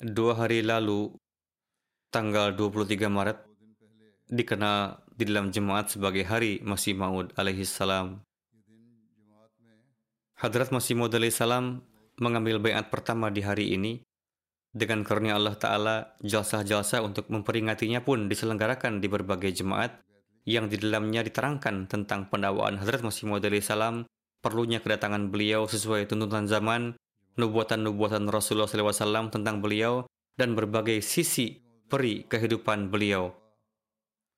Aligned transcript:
Dua 0.00 0.32
hari 0.32 0.64
lalu, 0.64 1.12
tanggal 2.08 2.56
23 2.56 3.12
Maret, 3.12 3.36
dikenal 4.32 4.96
di 5.12 5.28
dalam 5.28 5.52
jemaat 5.52 5.92
sebagai 5.92 6.24
hari 6.24 6.56
Masih 6.64 6.96
Maud 6.96 7.36
alaihi 7.36 7.68
salam. 7.68 8.24
Hadrat 10.40 10.72
Masih 10.72 10.96
Maud 10.96 11.12
alaihi 11.12 11.36
salam 11.36 11.84
mengambil 12.16 12.56
bayat 12.56 12.88
pertama 12.88 13.28
di 13.28 13.44
hari 13.44 13.76
ini. 13.76 14.00
Dengan 14.72 15.04
karunia 15.04 15.36
Allah 15.36 15.60
Ta'ala, 15.60 16.16
jalsah-jalsah 16.24 17.04
untuk 17.04 17.28
memperingatinya 17.28 18.00
pun 18.00 18.24
diselenggarakan 18.24 19.04
di 19.04 19.08
berbagai 19.12 19.52
jemaat 19.52 20.00
yang 20.48 20.72
di 20.72 20.80
dalamnya 20.80 21.20
diterangkan 21.28 21.92
tentang 21.92 22.24
pendakwaan 22.32 22.80
Hadrat 22.80 23.04
Masih 23.04 23.28
Maud 23.28 23.44
alaihi 23.44 23.60
salam, 23.60 24.08
perlunya 24.40 24.80
kedatangan 24.80 25.28
beliau 25.28 25.68
sesuai 25.68 26.08
tuntutan 26.08 26.48
zaman, 26.48 26.96
nubuatan-nubuatan 27.38 28.26
Rasulullah 28.30 28.70
SAW 28.70 29.30
tentang 29.30 29.62
beliau, 29.62 30.06
dan 30.40 30.56
berbagai 30.56 31.04
sisi 31.04 31.60
peri 31.90 32.24
kehidupan 32.24 32.88
beliau. 32.88 33.36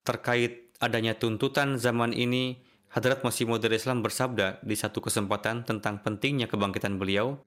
Terkait 0.03 0.75
adanya 0.83 1.15
tuntutan 1.15 1.79
zaman 1.79 2.11
ini, 2.11 2.59
Hadrat 2.91 3.23
Masih 3.23 3.47
Maud 3.47 3.63
Islam 3.63 4.03
bersabda 4.03 4.61
di 4.67 4.75
satu 4.75 4.99
kesempatan 4.99 5.63
tentang 5.63 6.03
pentingnya 6.03 6.51
kebangkitan 6.51 6.99
beliau. 6.99 7.39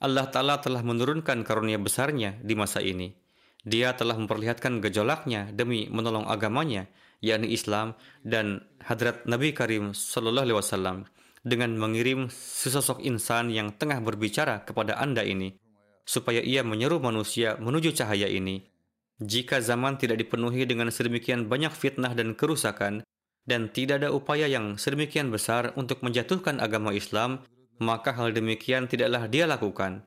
Allah 0.00 0.28
Ta'ala 0.28 0.60
telah 0.60 0.84
menurunkan 0.84 1.44
karunia 1.44 1.80
besarnya 1.80 2.36
di 2.44 2.52
masa 2.52 2.84
ini. 2.84 3.16
Dia 3.64 3.92
telah 3.92 4.16
memperlihatkan 4.16 4.80
gejolaknya 4.80 5.52
demi 5.52 5.88
menolong 5.92 6.24
agamanya, 6.24 6.88
yakni 7.20 7.52
Islam 7.52 7.92
dan 8.24 8.64
Hadrat 8.80 9.28
Nabi 9.28 9.52
Karim 9.52 9.92
Sallallahu 9.92 10.46
Alaihi 10.48 10.58
Wasallam 10.60 10.96
dengan 11.40 11.72
mengirim 11.76 12.28
sesosok 12.28 13.00
insan 13.00 13.48
yang 13.48 13.72
tengah 13.72 14.00
berbicara 14.04 14.64
kepada 14.64 15.00
Anda 15.00 15.24
ini, 15.24 15.56
supaya 16.04 16.44
ia 16.44 16.60
menyeru 16.60 17.00
manusia 17.00 17.56
menuju 17.56 17.96
cahaya 17.96 18.28
ini. 18.28 18.66
Jika 19.20 19.60
zaman 19.60 20.00
tidak 20.00 20.20
dipenuhi 20.20 20.64
dengan 20.64 20.88
sedemikian 20.88 21.48
banyak 21.48 21.72
fitnah 21.72 22.16
dan 22.16 22.32
kerusakan, 22.32 23.04
dan 23.48 23.72
tidak 23.72 24.04
ada 24.04 24.12
upaya 24.12 24.48
yang 24.48 24.76
sedemikian 24.76 25.32
besar 25.32 25.72
untuk 25.76 26.04
menjatuhkan 26.04 26.60
agama 26.60 26.92
Islam, 26.92 27.44
maka 27.80 28.12
hal 28.12 28.36
demikian 28.36 28.88
tidaklah 28.88 29.28
dia 29.28 29.48
lakukan. 29.48 30.04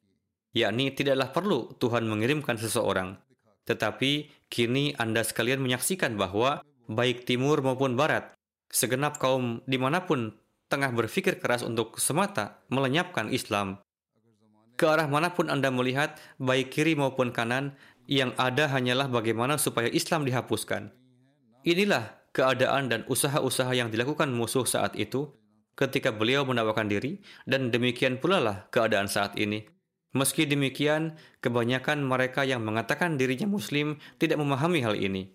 Yakni 0.54 0.94
tidaklah 0.94 1.34
perlu 1.34 1.74
Tuhan 1.82 2.06
mengirimkan 2.06 2.62
seseorang. 2.62 3.18
Tetapi 3.66 4.30
kini 4.54 4.94
Anda 5.02 5.26
sekalian 5.26 5.58
menyaksikan 5.66 6.14
bahwa 6.14 6.62
baik 6.86 7.26
timur 7.26 7.66
maupun 7.66 7.98
barat, 7.98 8.38
segenap 8.70 9.18
kaum 9.18 9.66
di 9.66 9.82
mana 9.82 10.06
pun 10.06 10.38
tengah 10.74 10.90
berpikir 10.90 11.38
keras 11.38 11.62
untuk 11.62 12.02
semata 12.02 12.66
melenyapkan 12.74 13.30
Islam. 13.30 13.78
Ke 14.74 14.90
arah 14.90 15.06
mana 15.06 15.30
pun 15.30 15.54
Anda 15.54 15.70
melihat, 15.70 16.18
baik 16.42 16.74
kiri 16.74 16.98
maupun 16.98 17.30
kanan, 17.30 17.78
yang 18.10 18.34
ada 18.42 18.66
hanyalah 18.74 19.06
bagaimana 19.06 19.62
supaya 19.62 19.86
Islam 19.94 20.26
dihapuskan. 20.26 20.90
Inilah 21.62 22.26
keadaan 22.34 22.90
dan 22.90 23.06
usaha-usaha 23.06 23.70
yang 23.78 23.94
dilakukan 23.94 24.34
musuh 24.34 24.66
saat 24.66 24.98
itu 24.98 25.30
ketika 25.78 26.10
beliau 26.10 26.42
menawarkan 26.44 26.90
diri 26.90 27.22
dan 27.46 27.70
demikian 27.70 28.18
pula 28.18 28.42
lah 28.42 28.58
keadaan 28.74 29.06
saat 29.06 29.38
ini. 29.38 29.70
Meski 30.14 30.46
demikian, 30.46 31.18
kebanyakan 31.42 32.02
mereka 32.06 32.46
yang 32.46 32.62
mengatakan 32.62 33.18
dirinya 33.18 33.50
muslim 33.50 33.98
tidak 34.22 34.38
memahami 34.42 34.82
hal 34.86 34.94
ini. 34.98 35.34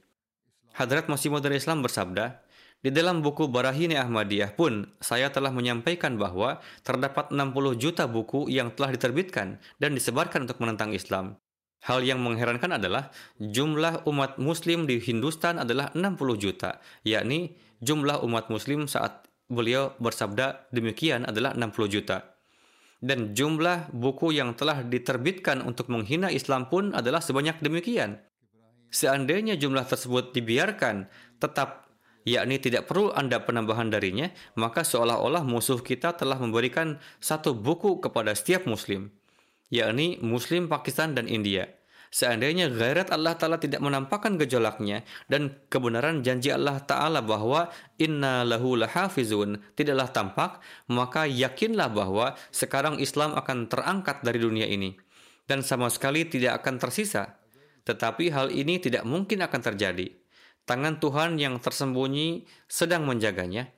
Hadrat 0.75 1.11
Masih 1.11 1.35
Islam 1.35 1.83
bersabda, 1.83 2.47
di 2.79 2.95
dalam 2.95 3.27
buku 3.27 3.51
Barahini 3.51 3.99
Ahmadiyah 3.99 4.55
pun, 4.55 4.87
saya 5.03 5.35
telah 5.35 5.51
menyampaikan 5.51 6.15
bahwa 6.15 6.63
terdapat 6.87 7.35
60 7.35 7.75
juta 7.75 8.07
buku 8.07 8.47
yang 8.47 8.71
telah 8.71 8.95
diterbitkan 8.95 9.59
dan 9.83 9.99
disebarkan 9.99 10.47
untuk 10.47 10.63
menentang 10.63 10.95
Islam. 10.95 11.35
Hal 11.83 12.07
yang 12.07 12.23
mengherankan 12.23 12.79
adalah 12.79 13.11
jumlah 13.39 14.07
umat 14.07 14.39
muslim 14.39 14.87
di 14.87 15.03
Hindustan 15.03 15.59
adalah 15.59 15.91
60 15.95 16.39
juta, 16.39 16.79
yakni 17.03 17.59
jumlah 17.83 18.23
umat 18.23 18.47
muslim 18.47 18.87
saat 18.87 19.27
beliau 19.51 19.99
bersabda 19.99 20.71
demikian 20.71 21.27
adalah 21.27 21.59
60 21.59 21.91
juta. 21.91 22.39
Dan 23.03 23.35
jumlah 23.35 23.91
buku 23.91 24.39
yang 24.39 24.55
telah 24.55 24.87
diterbitkan 24.87 25.63
untuk 25.67 25.91
menghina 25.91 26.31
Islam 26.31 26.71
pun 26.71 26.95
adalah 26.95 27.19
sebanyak 27.23 27.59
demikian. 27.59 28.23
Seandainya 28.91 29.59
jumlah 29.59 29.87
tersebut 29.87 30.31
dibiarkan 30.31 31.07
tetap 31.43 31.88
yakni 32.29 32.61
tidak 32.61 32.85
perlu 32.85 33.09
Anda 33.17 33.41
penambahan 33.41 33.89
darinya, 33.89 34.29
maka 34.61 34.85
seolah-olah 34.85 35.43
musuh 35.49 35.81
kita 35.81 36.13
telah 36.13 36.37
memberikan 36.37 37.01
satu 37.19 37.57
buku 37.57 38.05
kepada 38.05 38.37
setiap 38.37 38.69
muslim, 38.69 39.09
yakni 39.73 40.21
muslim 40.21 40.69
Pakistan 40.69 41.17
dan 41.17 41.25
India. 41.25 41.73
Seandainya 42.09 42.73
gairat 42.73 43.13
Allah 43.13 43.37
Ta'ala 43.37 43.61
tidak 43.61 43.85
menampakkan 43.85 44.41
gejolaknya 44.41 45.05
dan 45.29 45.61
kebenaran 45.69 46.25
janji 46.25 46.49
Allah 46.49 46.81
Ta'ala 46.81 47.21
bahwa 47.21 47.69
inna 48.01 48.49
lahu 48.49 48.81
lahafizun 48.81 49.61
tidaklah 49.77 50.09
tampak, 50.09 50.65
maka 50.89 51.29
yakinlah 51.29 51.93
bahwa 51.93 52.33
sekarang 52.49 52.97
Islam 52.97 53.37
akan 53.37 53.69
terangkat 53.69 54.25
dari 54.25 54.41
dunia 54.41 54.65
ini 54.65 54.97
dan 55.45 55.61
sama 55.61 55.93
sekali 55.93 56.25
tidak 56.25 56.65
akan 56.65 56.81
tersisa. 56.81 57.37
Tetapi 57.85 58.33
hal 58.33 58.53
ini 58.53 58.81
tidak 58.81 59.05
mungkin 59.05 59.45
akan 59.45 59.61
terjadi 59.65 60.18
tangan 60.69 61.01
Tuhan 61.01 61.41
yang 61.41 61.57
tersembunyi 61.57 62.45
sedang 62.69 63.09
menjaganya. 63.09 63.73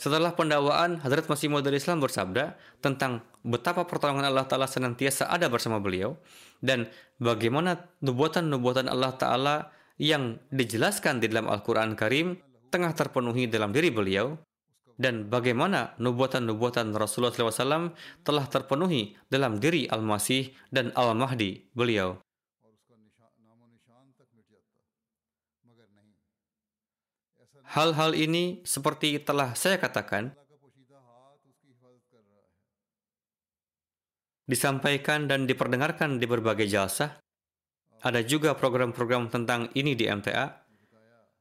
Setelah 0.00 0.32
pendakwaan, 0.32 1.04
Hadrat 1.04 1.28
Masih 1.28 1.52
Maud 1.52 1.68
Islam 1.68 2.00
bersabda 2.00 2.56
tentang 2.80 3.20
betapa 3.44 3.84
pertolongan 3.84 4.32
Allah 4.32 4.48
Ta'ala 4.48 4.64
senantiasa 4.64 5.28
ada 5.28 5.52
bersama 5.52 5.76
beliau 5.76 6.16
dan 6.64 6.88
bagaimana 7.20 7.92
nubuatan-nubuatan 8.00 8.88
Allah 8.88 9.12
Ta'ala 9.20 9.56
yang 10.00 10.40
dijelaskan 10.48 11.20
di 11.20 11.28
dalam 11.28 11.52
Al-Quran 11.52 11.92
Karim 12.00 12.40
tengah 12.72 12.96
terpenuhi 12.96 13.44
dalam 13.44 13.76
diri 13.76 13.92
beliau 13.92 14.40
dan 14.96 15.28
bagaimana 15.28 15.92
nubuatan-nubuatan 16.00 16.96
Rasulullah 16.96 17.36
SAW 17.36 17.92
telah 18.24 18.44
terpenuhi 18.48 19.20
dalam 19.28 19.60
diri 19.60 19.84
Al-Masih 19.84 20.56
dan 20.72 20.96
Al-Mahdi 20.96 21.72
beliau. 21.76 22.16
Hal-hal 27.70 28.18
ini 28.18 28.66
seperti 28.66 29.22
telah 29.22 29.54
saya 29.54 29.78
katakan 29.78 30.34
disampaikan 34.50 35.30
dan 35.30 35.46
diperdengarkan 35.46 36.18
di 36.18 36.26
berbagai 36.26 36.66
jasa. 36.66 37.22
Ada 38.02 38.26
juga 38.26 38.58
program-program 38.58 39.30
tentang 39.30 39.68
ini 39.76 39.92
di 39.92 40.08
MTA 40.08 40.66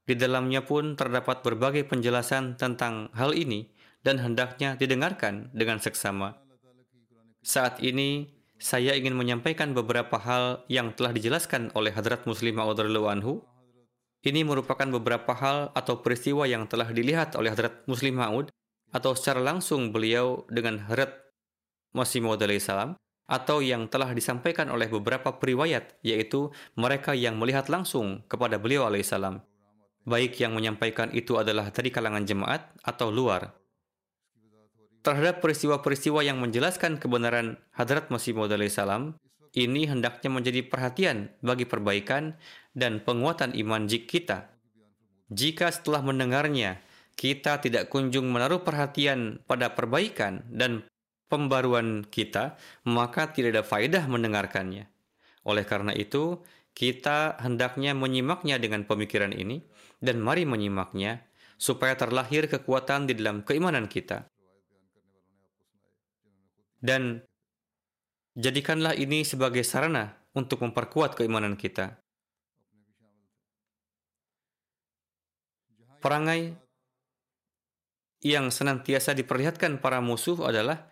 Di 0.06 0.14
dalamnya 0.14 0.62
pun 0.62 0.94
terdapat 0.94 1.42
berbagai 1.42 1.88
penjelasan 1.90 2.60
tentang 2.62 3.10
hal 3.18 3.34
ini 3.34 3.70
dan 4.06 4.22
hendaknya 4.22 4.78
didengarkan 4.78 5.50
dengan 5.54 5.82
seksama. 5.82 6.38
Saat 7.42 7.80
ini, 7.82 8.28
saya 8.60 8.94
ingin 8.98 9.16
menyampaikan 9.16 9.72
beberapa 9.72 10.20
hal 10.20 10.66
yang 10.68 10.92
telah 10.94 11.16
dijelaskan 11.16 11.72
oleh 11.78 11.94
Hadrat 11.96 12.28
Muslim 12.28 12.58
Ma'ud 12.60 12.78
anhu. 12.82 13.46
Ini 14.20 14.44
merupakan 14.44 14.84
beberapa 15.00 15.32
hal 15.32 15.72
atau 15.72 16.04
peristiwa 16.04 16.44
yang 16.44 16.68
telah 16.68 16.92
dilihat 16.92 17.40
oleh 17.40 17.56
Hadrat 17.56 17.88
Muslim 17.88 18.20
Ma'ud 18.20 18.52
atau 18.92 19.16
secara 19.16 19.40
langsung 19.40 19.96
beliau 19.96 20.44
dengan 20.52 20.82
Hadrat 20.84 21.16
Masih 21.96 22.20
Maud 22.20 22.44
salam 22.60 23.00
atau 23.30 23.64
yang 23.64 23.88
telah 23.88 24.12
disampaikan 24.12 24.68
oleh 24.74 24.90
beberapa 24.92 25.38
periwayat 25.38 26.02
yaitu 26.04 26.52
mereka 26.76 27.16
yang 27.16 27.40
melihat 27.40 27.72
langsung 27.72 28.26
kepada 28.28 28.60
beliau 28.60 28.90
alaihissalam 28.90 29.40
baik 30.10 30.42
yang 30.42 30.58
menyampaikan 30.58 31.14
itu 31.14 31.38
adalah 31.38 31.70
dari 31.70 31.94
kalangan 31.94 32.26
jemaat 32.26 32.74
atau 32.82 33.14
luar. 33.14 33.54
Terhadap 35.00 35.40
peristiwa-peristiwa 35.40 36.26
yang 36.26 36.42
menjelaskan 36.44 37.00
kebenaran 37.00 37.62
Hadrat 37.72 38.12
Masih 38.12 38.36
Maud 38.36 38.52
salam 38.68 39.16
ini 39.58 39.90
hendaknya 39.90 40.30
menjadi 40.30 40.62
perhatian 40.66 41.34
bagi 41.42 41.66
perbaikan 41.66 42.38
dan 42.78 43.02
penguatan 43.02 43.54
iman 43.58 43.90
jik 43.90 44.06
kita 44.06 44.50
jika 45.30 45.70
setelah 45.70 46.02
mendengarnya 46.02 46.82
kita 47.14 47.62
tidak 47.62 47.94
kunjung 47.94 48.34
menaruh 48.34 48.66
perhatian 48.66 49.46
pada 49.46 49.78
perbaikan 49.78 50.42
dan 50.50 50.90
pembaruan 51.30 52.02
kita, 52.10 52.58
maka 52.90 53.30
tidak 53.30 53.60
ada 53.60 53.64
faedah 53.68 54.04
mendengarkannya. 54.10 54.90
Oleh 55.46 55.68
karena 55.70 55.94
itu, 55.94 56.42
kita 56.74 57.38
hendaknya 57.44 57.94
menyimaknya 57.94 58.58
dengan 58.58 58.88
pemikiran 58.90 59.36
ini, 59.36 59.62
dan 60.02 60.18
mari 60.18 60.50
menyimaknya 60.50 61.22
supaya 61.60 61.94
terlahir 61.94 62.50
kekuatan 62.50 63.06
di 63.06 63.14
dalam 63.14 63.46
keimanan 63.46 63.86
kita. 63.86 64.26
Dan 66.80 67.22
jadikanlah 68.38 68.94
ini 68.98 69.26
sebagai 69.26 69.66
sarana 69.66 70.18
untuk 70.36 70.62
memperkuat 70.62 71.18
keimanan 71.18 71.58
kita. 71.58 71.98
Perangai 76.00 76.56
yang 78.24 78.52
senantiasa 78.52 79.16
diperlihatkan 79.16 79.80
para 79.80 80.00
musuh 80.00 80.40
adalah 80.48 80.88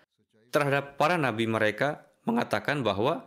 terhadap 0.51 0.95
para 0.95 1.15
nabi 1.19 1.47
mereka 1.47 2.07
mengatakan 2.27 2.83
bahwa 2.83 3.23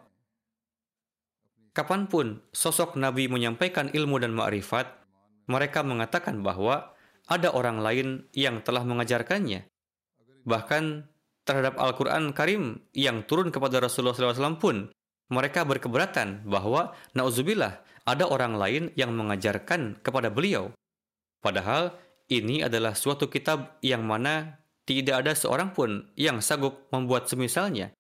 kapan 1.73 2.05
pun 2.05 2.45
sosok 2.53 3.01
nabi 3.01 3.29
menyampaikan 3.33 3.89
ilmu 3.93 4.21
dan 4.21 4.37
ma'rifat, 4.37 4.89
mereka 5.49 5.81
mengatakan 5.81 6.45
bahwa 6.45 6.93
ada 7.31 7.49
orang 7.55 7.81
lain 7.81 8.09
yang 8.37 8.61
telah 8.61 8.85
mengajarkannya. 8.85 9.65
Bahkan 10.45 10.85
terhadap 11.45 11.81
Al-Quran 11.81 12.37
Karim 12.37 12.83
yang 12.93 13.25
turun 13.25 13.49
kepada 13.49 13.81
Rasulullah 13.81 14.17
SAW 14.17 14.61
pun, 14.61 14.91
mereka 15.31 15.63
berkeberatan 15.63 16.45
bahwa 16.47 16.93
nauzubillah 17.15 17.81
ada 18.05 18.25
orang 18.27 18.59
lain 18.59 18.85
yang 18.99 19.15
mengajarkan 19.15 20.03
kepada 20.03 20.29
beliau. 20.29 20.75
Padahal 21.41 21.95
ini 22.29 22.67
adalah 22.67 22.99
suatu 22.99 23.31
kitab 23.31 23.79
yang 23.81 24.05
mana 24.05 24.61
tidak 24.85 25.23
ada 25.23 25.33
seorang 25.39 25.71
pun 25.71 26.11
yang 26.19 26.43
sanggup 26.43 26.91
membuat 26.91 27.31
semisalnya. 27.31 27.95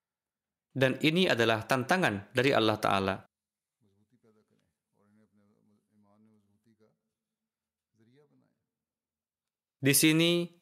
Dan 0.70 0.98
ini 1.02 1.26
adalah 1.26 1.66
tantangan 1.66 2.30
dari 2.34 2.50
Allah 2.54 2.78
Ta'ala. 2.78 3.16
Di 9.80 9.96
sini, 9.96 10.59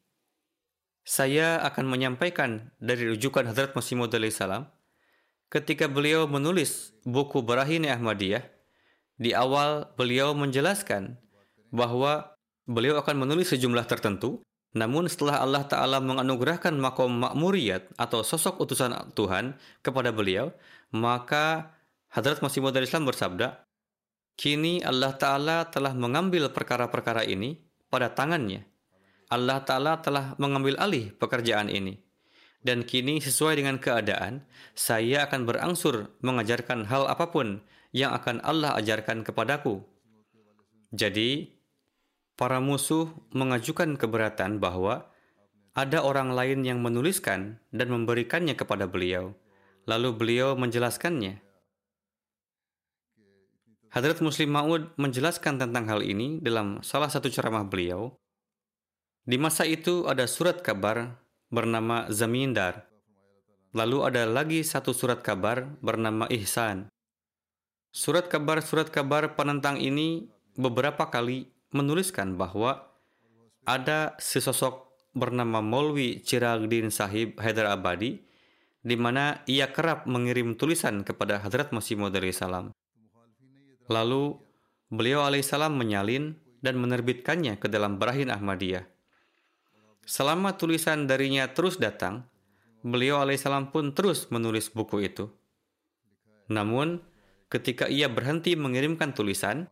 saya 1.09 1.57
akan 1.65 1.89
menyampaikan 1.89 2.69
dari 2.77 3.09
rujukan 3.09 3.49
Hadrat 3.49 3.73
Masih 3.73 3.97
Maud 3.97 4.13
salam 4.29 4.69
ketika 5.49 5.89
beliau 5.89 6.29
menulis 6.29 6.93
buku 7.01 7.41
Barahin 7.41 7.89
Ahmadiyah, 7.89 8.45
di 9.17 9.33
awal 9.33 9.89
beliau 9.97 10.37
menjelaskan 10.37 11.17
bahwa 11.73 12.37
beliau 12.69 13.01
akan 13.01 13.25
menulis 13.25 13.49
sejumlah 13.49 13.89
tertentu 13.89 14.45
namun 14.77 15.09
setelah 15.09 15.41
Allah 15.41 15.65
Ta'ala 15.65 15.97
menganugerahkan 15.97 16.77
makom 16.77 17.09
makmuriyat 17.09 17.89
atau 17.97 18.21
sosok 18.21 18.61
utusan 18.61 18.93
Tuhan 19.17 19.57
kepada 19.81 20.13
beliau, 20.13 20.53
maka 20.93 21.73
Hadrat 22.13 22.37
Masih 22.45 22.61
Maud 22.61 22.77
Islam 22.77 23.09
bersabda, 23.09 23.65
Kini 24.37 24.85
Allah 24.85 25.17
Ta'ala 25.17 25.65
telah 25.73 25.97
mengambil 25.97 26.53
perkara-perkara 26.53 27.25
ini 27.25 27.57
pada 27.89 28.13
tangannya. 28.13 28.68
Allah 29.29 29.61
Ta'ala 29.61 30.01
telah 30.01 30.33
mengambil 30.41 30.73
alih 30.81 31.13
pekerjaan 31.13 31.69
ini. 31.69 32.01
Dan 32.59 32.83
kini 32.83 33.23
sesuai 33.23 33.61
dengan 33.61 33.79
keadaan, 33.79 34.43
saya 34.75 35.29
akan 35.29 35.47
berangsur 35.47 36.11
mengajarkan 36.19 36.89
hal 36.89 37.07
apa 37.07 37.31
pun 37.31 37.63
yang 37.95 38.11
akan 38.11 38.43
Allah 38.43 38.75
ajarkan 38.75 39.23
kepadaku. 39.23 39.79
Jadi, 40.91 41.55
para 42.35 42.59
musuh 42.59 43.13
mengajukan 43.31 43.95
keberatan 43.95 44.57
bahwa 44.57 45.07
ada 45.77 46.03
orang 46.03 46.33
lain 46.35 46.65
yang 46.65 46.83
menuliskan 46.83 47.61
dan 47.71 47.87
memberikannya 47.87 48.57
kepada 48.57 48.89
beliau. 48.89 49.37
Lalu 49.87 50.09
beliau 50.17 50.59
menjelaskannya. 50.59 51.39
Hadrat 53.89 54.21
Muslim 54.21 54.53
Ma'ud 54.53 54.93
menjelaskan 55.01 55.57
tentang 55.57 55.89
hal 55.89 56.05
ini 56.05 56.37
dalam 56.43 56.83
salah 56.85 57.09
satu 57.09 57.31
ceramah 57.31 57.65
beliau. 57.65 58.13
Di 59.27 59.35
masa 59.35 59.67
itu 59.67 60.07
ada 60.07 60.27
surat 60.27 60.61
kabar 60.63 61.19
bernama 61.49 62.07
Zamindar. 62.13 62.87
Lalu 63.73 63.97
ada 64.05 64.23
lagi 64.25 64.61
satu 64.65 64.93
surat 64.93 65.21
kabar 65.21 65.77
bernama 65.81 66.25
Ihsan. 66.29 66.89
Surat 67.89 68.29
kabar-surat 68.29 68.89
kabar 68.93 69.33
penentang 69.33 69.81
ini 69.81 70.29
beberapa 70.57 71.09
kali 71.09 71.49
menuliskan 71.73 72.37
bahwa 72.37 72.89
ada 73.65 74.17
sesosok 74.17 74.89
bernama 75.13 75.61
Molwi 75.61 76.21
Chiragdin 76.21 76.93
Sahib 76.93 77.37
Haidar 77.41 77.69
Abadi 77.69 78.21
di 78.79 78.95
mana 78.95 79.43
ia 79.45 79.69
kerap 79.69 80.07
mengirim 80.07 80.55
tulisan 80.55 81.03
kepada 81.03 81.41
Hadrat 81.43 81.75
Masih 81.75 81.99
Maud 81.99 82.15
salam. 82.31 82.71
Lalu 83.89 84.37
beliau 84.93 85.25
alaihissalam 85.25 85.73
menyalin 85.73 86.37
dan 86.61 86.77
menerbitkannya 86.77 87.57
ke 87.57 87.67
dalam 87.67 87.97
Barahin 87.97 88.29
Ahmadiyah. 88.29 88.85
Selama 90.09 90.57
tulisan 90.57 91.05
darinya 91.05 91.45
terus 91.53 91.77
datang, 91.77 92.25
beliau 92.81 93.21
alaihissalam 93.21 93.69
pun 93.69 93.93
terus 93.93 94.25
menulis 94.33 94.73
buku 94.73 95.05
itu. 95.05 95.29
Namun, 96.49 96.97
ketika 97.45 97.85
ia 97.85 98.09
berhenti 98.09 98.57
mengirimkan 98.57 99.13
tulisan, 99.13 99.69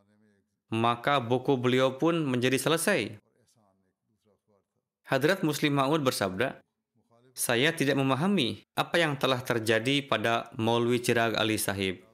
maka 0.69 1.17
buku 1.17 1.57
beliau 1.57 1.97
pun 1.97 2.21
menjadi 2.21 2.61
selesai. 2.61 3.17
Hadrat 5.09 5.41
Muslim 5.41 5.73
Ma'ud 5.73 6.05
bersabda, 6.05 6.61
saya 7.33 7.73
tidak 7.73 7.97
memahami 7.97 8.61
apa 8.77 9.01
yang 9.01 9.17
telah 9.17 9.41
terjadi 9.41 10.05
pada 10.05 10.53
Maulwi 10.53 11.01
Chirag 11.01 11.33
Ali 11.33 11.57
Sahib. 11.57 12.05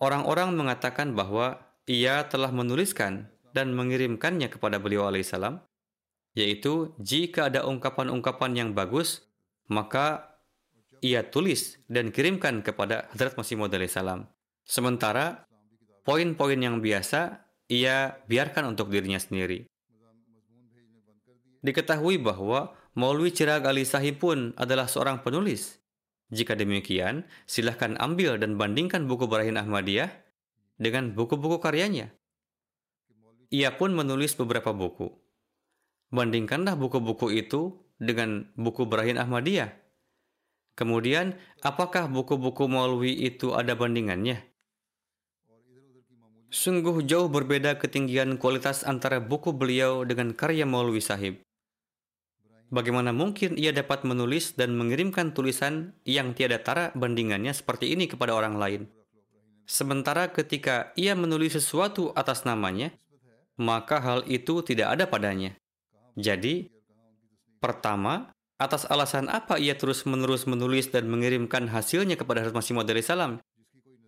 Orang-orang 0.00 0.56
mengatakan 0.56 1.12
bahwa 1.12 1.60
ia 1.84 2.24
telah 2.24 2.48
menuliskan 2.48 3.28
dan 3.52 3.76
mengirimkannya 3.76 4.48
kepada 4.48 4.80
beliau 4.80 5.04
alaihissalam, 5.12 5.60
yaitu 6.32 6.96
jika 6.96 7.52
ada 7.52 7.68
ungkapan-ungkapan 7.68 8.52
yang 8.56 8.70
bagus, 8.72 9.24
maka 9.68 10.36
ia 11.02 11.26
tulis 11.26 11.82
dan 11.90 12.14
kirimkan 12.14 12.62
kepada 12.62 13.10
Hadrat 13.12 13.36
Masih 13.36 13.58
Maud 13.58 13.74
salam. 13.90 14.30
Sementara 14.62 15.44
poin-poin 16.06 16.56
yang 16.56 16.78
biasa 16.78 17.42
ia 17.66 18.22
biarkan 18.28 18.72
untuk 18.72 18.88
dirinya 18.88 19.18
sendiri. 19.18 19.66
Diketahui 21.62 22.18
bahwa 22.18 22.74
Maulwi 22.92 23.30
Chirag 23.32 23.64
Ali 23.64 23.86
Sahib 23.86 24.20
pun 24.20 24.52
adalah 24.58 24.90
seorang 24.90 25.22
penulis. 25.22 25.78
Jika 26.32 26.58
demikian, 26.58 27.28
silahkan 27.46 27.94
ambil 28.00 28.40
dan 28.40 28.56
bandingkan 28.56 29.06
buku 29.06 29.28
Barahin 29.28 29.60
Ahmadiyah 29.60 30.10
dengan 30.80 31.14
buku-buku 31.14 31.62
karyanya. 31.62 32.10
Ia 33.52 33.76
pun 33.76 33.92
menulis 33.92 34.34
beberapa 34.34 34.72
buku. 34.72 35.21
Bandingkanlah 36.12 36.76
buku-buku 36.76 37.32
itu 37.32 37.80
dengan 37.96 38.44
buku 38.52 38.84
Barahin 38.84 39.16
Ahmadiyah. 39.16 39.72
Kemudian, 40.76 41.40
apakah 41.64 42.04
buku-buku 42.08 42.68
Maulwi 42.68 43.16
itu 43.16 43.56
ada 43.56 43.72
bandingannya? 43.72 44.44
Sungguh 46.52 47.00
jauh 47.08 47.32
berbeda 47.32 47.80
ketinggian 47.80 48.36
kualitas 48.36 48.84
antara 48.84 49.24
buku 49.24 49.56
beliau 49.56 50.04
dengan 50.04 50.36
karya 50.36 50.68
Maulwi 50.68 51.00
Sahib. 51.00 51.40
Bagaimana 52.68 53.16
mungkin 53.16 53.56
ia 53.56 53.72
dapat 53.72 54.04
menulis 54.04 54.52
dan 54.52 54.76
mengirimkan 54.76 55.32
tulisan 55.32 55.96
yang 56.04 56.36
tiada 56.36 56.60
tara 56.60 56.92
bandingannya 56.92 57.56
seperti 57.56 57.92
ini 57.96 58.04
kepada 58.04 58.36
orang 58.36 58.60
lain? 58.60 58.82
Sementara 59.64 60.28
ketika 60.28 60.92
ia 60.92 61.16
menulis 61.16 61.56
sesuatu 61.56 62.12
atas 62.12 62.44
namanya, 62.44 62.92
maka 63.56 64.00
hal 64.00 64.24
itu 64.28 64.60
tidak 64.60 64.92
ada 64.92 65.04
padanya. 65.08 65.56
Jadi, 66.18 66.68
pertama, 67.62 68.32
atas 68.60 68.84
alasan 68.86 69.32
apa 69.32 69.56
ia 69.56 69.74
terus-menerus 69.74 70.44
menulis 70.44 70.92
dan 70.92 71.08
mengirimkan 71.08 71.66
hasilnya 71.66 72.20
kepada 72.20 72.44
Hazrat 72.44 72.56
Masih 72.56 72.76
Maud 72.76 72.90
salam? 73.00 73.40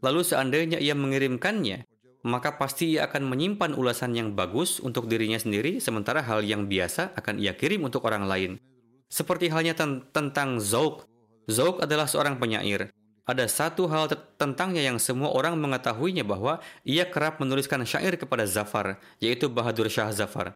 Lalu 0.05 0.21
seandainya 0.21 0.77
ia 0.79 0.93
mengirimkannya, 0.93 1.89
maka 2.29 2.61
pasti 2.61 2.97
ia 2.97 3.09
akan 3.09 3.25
menyimpan 3.29 3.73
ulasan 3.73 4.13
yang 4.13 4.37
bagus 4.37 4.81
untuk 4.81 5.09
dirinya 5.09 5.41
sendiri, 5.41 5.81
sementara 5.81 6.21
hal 6.21 6.45
yang 6.45 6.69
biasa 6.69 7.17
akan 7.17 7.41
ia 7.41 7.57
kirim 7.57 7.85
untuk 7.89 8.05
orang 8.05 8.29
lain. 8.29 8.61
Seperti 9.09 9.53
halnya 9.53 9.73
ten 9.73 10.05
tentang 10.13 10.61
Zauk. 10.61 11.09
Zauk 11.49 11.85
adalah 11.85 12.09
seorang 12.09 12.41
penyair. 12.41 12.93
Ada 13.25 13.49
satu 13.49 13.89
hal 13.89 14.13
tentangnya 14.37 14.85
yang 14.85 15.01
semua 15.01 15.33
orang 15.33 15.57
mengetahuinya 15.57 16.25
bahwa 16.29 16.61
ia 16.85 17.09
kerap 17.09 17.41
menuliskan 17.41 17.81
syair 17.89 18.21
kepada 18.21 18.45
Zafar, 18.45 19.01
yaitu 19.17 19.49
Bahadur 19.49 19.89
Shah 19.89 20.13
Zafar. 20.13 20.53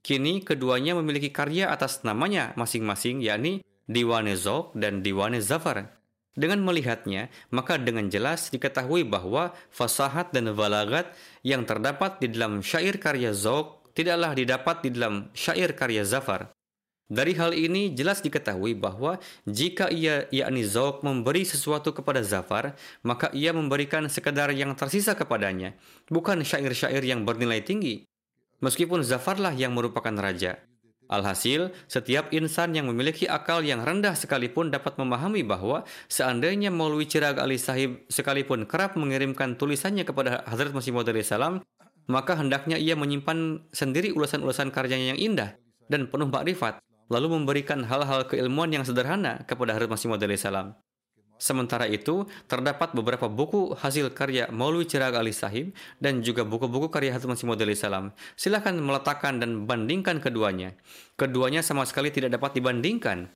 Kini 0.00 0.40
keduanya 0.40 0.96
memiliki 0.96 1.28
karya 1.28 1.68
atas 1.68 2.00
namanya 2.02 2.56
masing-masing, 2.56 3.20
yakni 3.20 3.60
Diwane 3.84 4.32
Zok 4.38 4.72
dan 4.78 5.04
Diwane 5.04 5.44
Zafar. 5.44 5.92
Dengan 6.32 6.62
melihatnya, 6.62 7.28
maka 7.52 7.76
dengan 7.76 8.06
jelas 8.08 8.48
diketahui 8.48 9.04
bahwa 9.04 9.52
fasahat 9.68 10.32
dan 10.32 10.54
balagat 10.56 11.10
yang 11.44 11.68
terdapat 11.68 12.22
di 12.22 12.32
dalam 12.32 12.64
syair 12.64 12.96
karya 12.96 13.34
Zok 13.36 13.92
tidaklah 13.92 14.32
didapat 14.32 14.86
di 14.86 14.90
dalam 14.94 15.28
syair 15.36 15.76
karya 15.76 16.06
Zafar. 16.06 16.54
Dari 17.10 17.34
hal 17.34 17.50
ini 17.58 17.90
jelas 17.90 18.22
diketahui 18.22 18.78
bahwa 18.78 19.18
jika 19.42 19.90
ia 19.90 20.30
yakni 20.30 20.62
Zauk 20.62 21.02
memberi 21.02 21.42
sesuatu 21.42 21.90
kepada 21.90 22.22
Zafar, 22.22 22.78
maka 23.02 23.34
ia 23.34 23.50
memberikan 23.50 24.06
sekadar 24.06 24.54
yang 24.54 24.78
tersisa 24.78 25.18
kepadanya, 25.18 25.74
bukan 26.06 26.46
syair-syair 26.46 27.02
yang 27.02 27.26
bernilai 27.26 27.66
tinggi. 27.66 28.06
Meskipun 28.60 29.00
Zafarlah 29.00 29.56
yang 29.56 29.72
merupakan 29.72 30.12
raja. 30.12 30.60
Alhasil, 31.10 31.74
setiap 31.90 32.30
insan 32.30 32.70
yang 32.70 32.86
memiliki 32.86 33.26
akal 33.26 33.66
yang 33.66 33.82
rendah 33.82 34.14
sekalipun 34.14 34.70
dapat 34.70 34.94
memahami 34.94 35.42
bahwa 35.42 35.82
seandainya 36.06 36.70
Maulwi 36.70 37.10
Cirag 37.10 37.42
Ali 37.42 37.58
Sahib 37.58 38.06
sekalipun 38.06 38.62
kerap 38.62 38.94
mengirimkan 38.94 39.58
tulisannya 39.58 40.06
kepada 40.06 40.46
Hazrat 40.46 40.70
Masih 40.70 40.94
Maud 40.94 41.10
salam, 41.26 41.66
maka 42.06 42.38
hendaknya 42.38 42.78
ia 42.78 42.94
menyimpan 42.94 43.66
sendiri 43.74 44.14
ulasan-ulasan 44.14 44.70
karyanya 44.70 45.18
yang 45.18 45.34
indah 45.34 45.58
dan 45.90 46.06
penuh 46.06 46.30
makrifat 46.30 46.78
lalu 47.10 47.42
memberikan 47.42 47.82
hal-hal 47.82 48.30
keilmuan 48.30 48.70
yang 48.70 48.86
sederhana 48.86 49.42
kepada 49.50 49.74
Hazrat 49.74 49.90
Masih 49.90 50.14
Maud 50.14 50.22
salam. 50.38 50.78
Sementara 51.40 51.88
itu, 51.88 52.28
terdapat 52.44 52.92
beberapa 52.92 53.24
buku 53.24 53.72
hasil 53.72 54.12
karya 54.12 54.52
Maulwi 54.52 54.84
Cirag 54.84 55.16
Ali 55.16 55.32
Sahib 55.32 55.72
dan 55.96 56.20
juga 56.20 56.44
buku-buku 56.44 56.92
karya 56.92 57.16
Hazrat 57.16 57.32
Masih 57.32 57.48
Maud 57.48 57.64
salam. 57.72 58.12
Silakan 58.36 58.76
meletakkan 58.84 59.40
dan 59.40 59.64
bandingkan 59.64 60.20
keduanya. 60.20 60.76
Keduanya 61.16 61.64
sama 61.64 61.88
sekali 61.88 62.12
tidak 62.12 62.36
dapat 62.36 62.60
dibandingkan. 62.60 63.32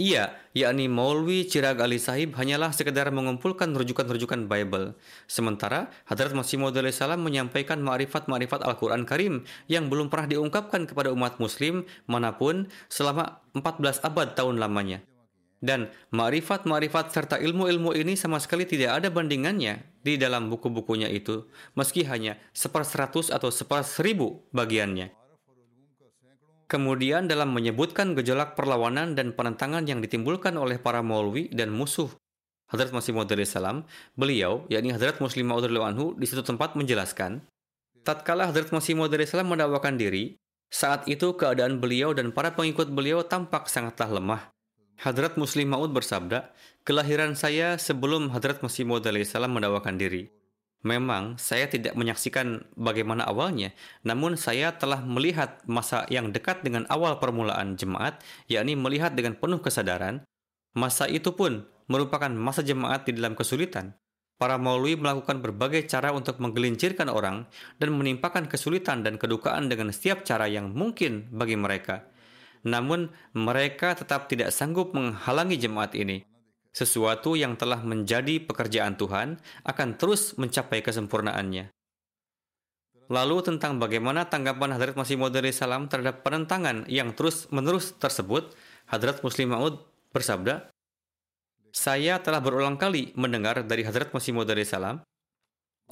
Ia, 0.00 0.36
yakni 0.56 0.88
Maulwi 0.88 1.48
Cirag 1.48 1.80
Ali 1.80 2.00
Sahib 2.00 2.32
hanyalah 2.36 2.72
sekedar 2.72 3.12
mengumpulkan 3.12 3.72
rujukan-rujukan 3.76 4.48
Bible. 4.48 4.96
Sementara 5.28 5.92
Hadrat 6.08 6.32
Masih 6.32 6.56
Maud 6.56 6.76
salam 6.92 7.20
menyampaikan 7.20 7.76
ma'rifat-ma'rifat 7.80 8.64
Al-Quran 8.64 9.04
Karim 9.04 9.44
yang 9.68 9.92
belum 9.92 10.08
pernah 10.08 10.32
diungkapkan 10.32 10.88
kepada 10.88 11.12
umat 11.12 11.36
muslim 11.40 11.84
mana 12.08 12.36
pun 12.36 12.72
selama 12.88 13.44
14 13.52 14.00
abad 14.00 14.32
tahun 14.32 14.60
lamanya. 14.60 15.04
Dan 15.62 15.86
ma'rifat-ma'rifat 16.10 17.14
serta 17.14 17.38
ilmu-ilmu 17.38 17.94
ini 17.94 18.18
sama 18.18 18.42
sekali 18.42 18.66
tidak 18.66 18.98
ada 18.98 19.08
bandingannya 19.14 20.02
di 20.02 20.18
dalam 20.18 20.50
buku-bukunya 20.50 21.06
itu, 21.06 21.46
meski 21.78 22.02
hanya 22.02 22.34
seperseratus 22.50 23.30
atau 23.30 23.46
seperseribu 23.46 24.50
bagiannya. 24.50 25.14
Kemudian 26.66 27.30
dalam 27.30 27.54
menyebutkan 27.54 28.18
gejolak 28.18 28.58
perlawanan 28.58 29.14
dan 29.14 29.38
penentangan 29.38 29.86
yang 29.86 30.02
ditimbulkan 30.02 30.58
oleh 30.58 30.82
para 30.82 30.98
maulwi 30.98 31.46
dan 31.54 31.70
musuh 31.70 32.10
Hadrat 32.72 32.88
Masih 32.88 33.12
Maud 33.12 33.28
salam, 33.44 33.84
beliau, 34.16 34.64
yakni 34.72 34.96
Hadrat 34.96 35.20
Muslim 35.20 35.44
Maud 35.44 35.68
anhu 35.68 36.16
di 36.16 36.24
satu 36.24 36.40
tempat 36.40 36.72
menjelaskan, 36.72 37.44
tatkala 38.00 38.48
Hadrat 38.48 38.72
Masih 38.72 38.96
Maud 38.96 39.12
salam 39.28 39.52
mendakwakan 39.52 40.00
diri, 40.00 40.40
saat 40.72 41.04
itu 41.04 41.36
keadaan 41.36 41.84
beliau 41.84 42.16
dan 42.16 42.32
para 42.32 42.56
pengikut 42.56 42.88
beliau 42.88 43.20
tampak 43.20 43.68
sangatlah 43.68 44.08
lemah. 44.08 44.51
Hadrat 45.02 45.34
Muslim 45.34 45.74
Maud 45.74 45.90
bersabda, 45.90 46.54
kelahiran 46.86 47.34
saya 47.34 47.74
sebelum 47.74 48.30
Hadrat 48.30 48.62
Masih 48.62 48.86
Maud 48.86 49.02
salam 49.26 49.50
mendakwakan 49.50 49.98
diri. 49.98 50.30
Memang 50.86 51.34
saya 51.42 51.66
tidak 51.66 51.98
menyaksikan 51.98 52.70
bagaimana 52.78 53.26
awalnya, 53.26 53.74
namun 54.06 54.38
saya 54.38 54.70
telah 54.78 55.02
melihat 55.02 55.58
masa 55.66 56.06
yang 56.06 56.30
dekat 56.30 56.62
dengan 56.62 56.86
awal 56.86 57.18
permulaan 57.18 57.74
jemaat, 57.74 58.22
yakni 58.46 58.78
melihat 58.78 59.10
dengan 59.10 59.34
penuh 59.34 59.58
kesadaran. 59.58 60.22
Masa 60.78 61.10
itu 61.10 61.34
pun 61.34 61.66
merupakan 61.90 62.30
masa 62.30 62.62
jemaat 62.62 63.02
di 63.02 63.18
dalam 63.18 63.34
kesulitan. 63.34 63.98
Para 64.38 64.54
maulwi 64.54 64.94
melakukan 64.94 65.42
berbagai 65.42 65.90
cara 65.90 66.14
untuk 66.14 66.38
menggelincirkan 66.38 67.10
orang 67.10 67.50
dan 67.82 67.90
menimpakan 67.90 68.46
kesulitan 68.46 69.02
dan 69.02 69.18
kedukaan 69.18 69.66
dengan 69.66 69.90
setiap 69.90 70.22
cara 70.22 70.46
yang 70.46 70.70
mungkin 70.70 71.26
bagi 71.34 71.58
mereka. 71.58 72.06
Namun, 72.62 73.10
mereka 73.34 73.94
tetap 73.98 74.30
tidak 74.30 74.54
sanggup 74.54 74.94
menghalangi 74.94 75.58
jemaat 75.58 75.94
ini 75.98 76.22
sesuatu 76.72 77.36
yang 77.36 77.54
telah 77.60 77.84
menjadi 77.84 78.40
pekerjaan 78.42 78.96
Tuhan 78.96 79.36
akan 79.62 79.88
terus 80.00 80.40
mencapai 80.40 80.80
kesempurnaannya. 80.80 81.68
Lalu 83.12 83.36
tentang 83.44 83.76
bagaimana 83.76 84.24
tanggapan 84.24 84.72
Hadrat 84.72 84.96
Masih 84.96 85.20
Maud 85.20 85.36
salam 85.52 85.84
terhadap 85.84 86.24
penentangan 86.24 86.88
yang 86.88 87.12
terus-menerus 87.12 87.92
tersebut, 88.00 88.56
Hadrat 88.88 89.20
Muslim 89.20 89.52
Maud 89.52 89.84
bersabda, 90.16 90.72
Saya 91.76 92.24
telah 92.24 92.40
berulang 92.40 92.80
kali 92.80 93.12
mendengar 93.20 93.60
dari 93.68 93.84
Hadrat 93.84 94.16
Masih 94.16 94.32
Maud 94.32 94.48
salam, 94.64 95.04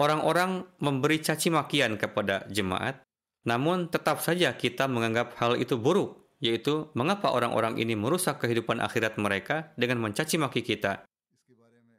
orang-orang 0.00 0.64
memberi 0.80 1.20
caci 1.20 1.52
makian 1.52 2.00
kepada 2.00 2.48
jemaat, 2.48 3.04
namun 3.44 3.92
tetap 3.92 4.24
saja 4.24 4.56
kita 4.56 4.88
menganggap 4.88 5.36
hal 5.36 5.60
itu 5.60 5.76
buruk 5.76 6.19
yaitu 6.40 6.88
mengapa 6.96 7.30
orang-orang 7.30 7.76
ini 7.76 7.92
merusak 7.92 8.40
kehidupan 8.40 8.80
akhirat 8.80 9.20
mereka 9.20 9.70
dengan 9.76 10.00
mencaci 10.00 10.40
maki 10.40 10.64
kita. 10.64 11.04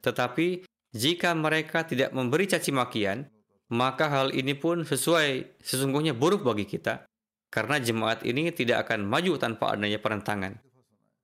Tetapi 0.02 0.66
jika 0.92 1.32
mereka 1.32 1.86
tidak 1.86 2.10
memberi 2.12 2.50
caci 2.50 2.74
makian, 2.74 3.30
maka 3.72 4.10
hal 4.12 4.34
ini 4.36 4.52
pun 4.52 4.84
sesuai 4.84 5.62
sesungguhnya 5.62 6.12
buruk 6.12 6.44
bagi 6.44 6.68
kita, 6.68 7.08
karena 7.48 7.80
jemaat 7.80 8.26
ini 8.28 8.52
tidak 8.52 8.84
akan 8.84 9.08
maju 9.08 9.40
tanpa 9.40 9.72
adanya 9.72 9.96
perentangan. 9.96 10.60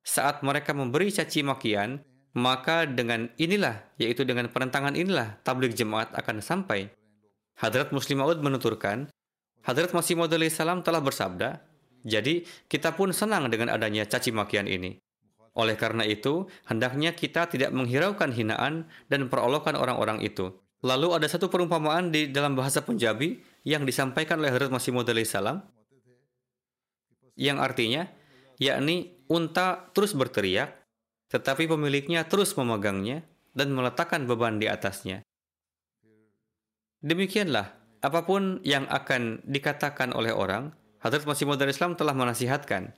Saat 0.01 0.41
mereka 0.41 0.73
memberi 0.73 1.13
caci 1.13 1.45
makian, 1.45 2.01
maka 2.33 2.89
dengan 2.89 3.29
inilah, 3.37 3.93
yaitu 4.01 4.25
dengan 4.25 4.49
perentangan 4.49 4.97
inilah, 4.97 5.37
tablik 5.45 5.77
jemaat 5.77 6.09
akan 6.17 6.41
sampai. 6.41 6.89
Hadrat 7.61 7.93
Muslim 7.93 8.25
Maud 8.25 8.41
menuturkan, 8.41 9.11
Hadrat 9.67 9.93
Masih 9.93 10.17
Maud 10.17 10.33
salam 10.49 10.81
telah 10.81 11.05
bersabda, 11.05 11.61
jadi, 12.07 12.47
kita 12.71 12.95
pun 12.95 13.11
senang 13.11 13.51
dengan 13.51 13.75
adanya 13.75 14.07
caci 14.07 14.31
makian 14.31 14.71
ini. 14.71 14.99
Oleh 15.59 15.75
karena 15.75 16.07
itu, 16.07 16.47
hendaknya 16.71 17.17
kita 17.17 17.51
tidak 17.51 17.75
menghiraukan 17.75 18.31
hinaan 18.31 18.87
dan 19.11 19.27
perolokan 19.27 19.75
orang-orang 19.75 20.23
itu. 20.23 20.55
Lalu 20.87 21.19
ada 21.19 21.27
satu 21.27 21.51
perumpamaan 21.51 22.15
di 22.15 22.31
dalam 22.31 22.55
bahasa 22.55 22.87
Punjabi 22.87 23.43
yang 23.67 23.83
disampaikan 23.83 24.39
oleh 24.39 24.55
Hazrat 24.55 24.71
Masih 24.71 24.95
Maud 24.95 25.11
salam 25.27 25.67
yang 27.39 27.59
artinya 27.63 28.07
yakni 28.59 29.15
unta 29.31 29.91
terus 29.95 30.15
berteriak 30.15 30.75
tetapi 31.31 31.67
pemiliknya 31.71 32.27
terus 32.27 32.55
memegangnya 32.59 33.27
dan 33.53 33.75
meletakkan 33.75 34.25
beban 34.25 34.63
di 34.63 34.71
atasnya. 34.71 35.27
Demikianlah 37.03 37.75
apa 37.99 38.21
pun 38.23 38.63
yang 38.63 38.87
akan 38.87 39.43
dikatakan 39.47 40.15
oleh 40.15 40.31
orang 40.31 40.75
Hadrat 40.99 41.25
Masih 41.25 41.47
Maud 41.47 41.63
Islam 41.63 41.95
telah 41.95 42.11
menasihatkan, 42.11 42.91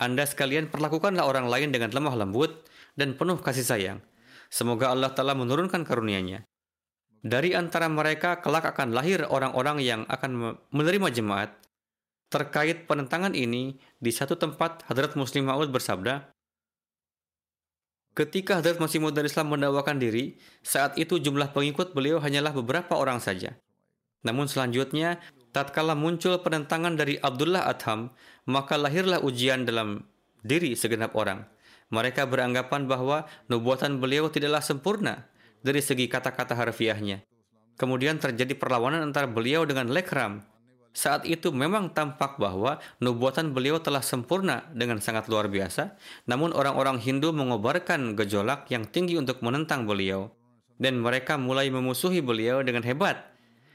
Anda 0.00 0.24
sekalian 0.24 0.72
perlakukanlah 0.72 1.28
orang 1.28 1.46
lain 1.52 1.70
dengan 1.70 1.92
lemah 1.92 2.16
lembut 2.16 2.64
dan 2.96 3.14
penuh 3.14 3.36
kasih 3.36 3.66
sayang. 3.66 3.98
Semoga 4.48 4.88
Allah 4.94 5.12
telah 5.12 5.36
menurunkan 5.36 5.84
karunia-Nya. 5.84 6.46
Dari 7.24 7.56
antara 7.56 7.88
mereka 7.88 8.40
kelak 8.44 8.68
akan 8.68 8.92
lahir 8.92 9.24
orang-orang 9.28 9.80
yang 9.80 10.00
akan 10.08 10.60
menerima 10.72 11.08
jemaat. 11.08 11.56
Terkait 12.28 12.84
penentangan 12.88 13.32
ini, 13.36 13.80
di 14.00 14.10
satu 14.12 14.36
tempat 14.36 14.84
Hadrat 14.88 15.14
Muslim 15.14 15.48
Maud 15.48 15.70
bersabda, 15.72 16.34
Ketika 18.14 18.62
Hadrat 18.62 18.78
Masih 18.78 19.02
Maud 19.02 19.18
Islam 19.18 19.50
mendakwakan 19.50 19.98
diri, 19.98 20.38
saat 20.62 20.94
itu 20.96 21.18
jumlah 21.18 21.50
pengikut 21.50 21.92
beliau 21.92 22.22
hanyalah 22.22 22.54
beberapa 22.54 22.94
orang 22.94 23.18
saja. 23.18 23.58
Namun 24.22 24.46
selanjutnya, 24.46 25.18
tatkala 25.54 25.94
muncul 25.94 26.42
penentangan 26.42 26.98
dari 26.98 27.14
Abdullah 27.22 27.70
Adham, 27.70 28.10
maka 28.50 28.74
lahirlah 28.74 29.22
ujian 29.22 29.62
dalam 29.62 30.02
diri 30.42 30.74
segenap 30.74 31.14
orang. 31.14 31.46
Mereka 31.94 32.26
beranggapan 32.26 32.90
bahwa 32.90 33.30
nubuatan 33.46 34.02
beliau 34.02 34.26
tidaklah 34.26 34.60
sempurna 34.60 35.30
dari 35.62 35.78
segi 35.78 36.10
kata-kata 36.10 36.58
harfiahnya. 36.58 37.22
Kemudian 37.78 38.18
terjadi 38.18 38.58
perlawanan 38.58 39.06
antara 39.06 39.30
beliau 39.30 39.62
dengan 39.62 39.90
Lekram. 39.94 40.42
Saat 40.94 41.26
itu 41.26 41.50
memang 41.50 41.90
tampak 41.90 42.38
bahwa 42.38 42.78
nubuatan 43.02 43.50
beliau 43.50 43.82
telah 43.82 43.98
sempurna 43.98 44.62
dengan 44.70 45.02
sangat 45.02 45.26
luar 45.26 45.50
biasa, 45.50 45.98
namun 46.30 46.54
orang-orang 46.54 47.02
Hindu 47.02 47.34
mengobarkan 47.34 48.14
gejolak 48.14 48.70
yang 48.70 48.86
tinggi 48.86 49.18
untuk 49.18 49.42
menentang 49.42 49.90
beliau, 49.90 50.30
dan 50.78 51.02
mereka 51.02 51.34
mulai 51.34 51.66
memusuhi 51.66 52.22
beliau 52.22 52.62
dengan 52.62 52.86
hebat. 52.86 53.33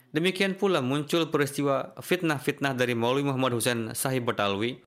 Demikian 0.09 0.57
pula 0.57 0.81
muncul 0.81 1.29
peristiwa 1.29 1.93
fitnah-fitnah 2.01 2.73
dari 2.73 2.97
Maulwi 2.97 3.29
Muhammad 3.29 3.53
Husain 3.53 3.93
Sahib 3.93 4.25
Batalwi. 4.25 4.81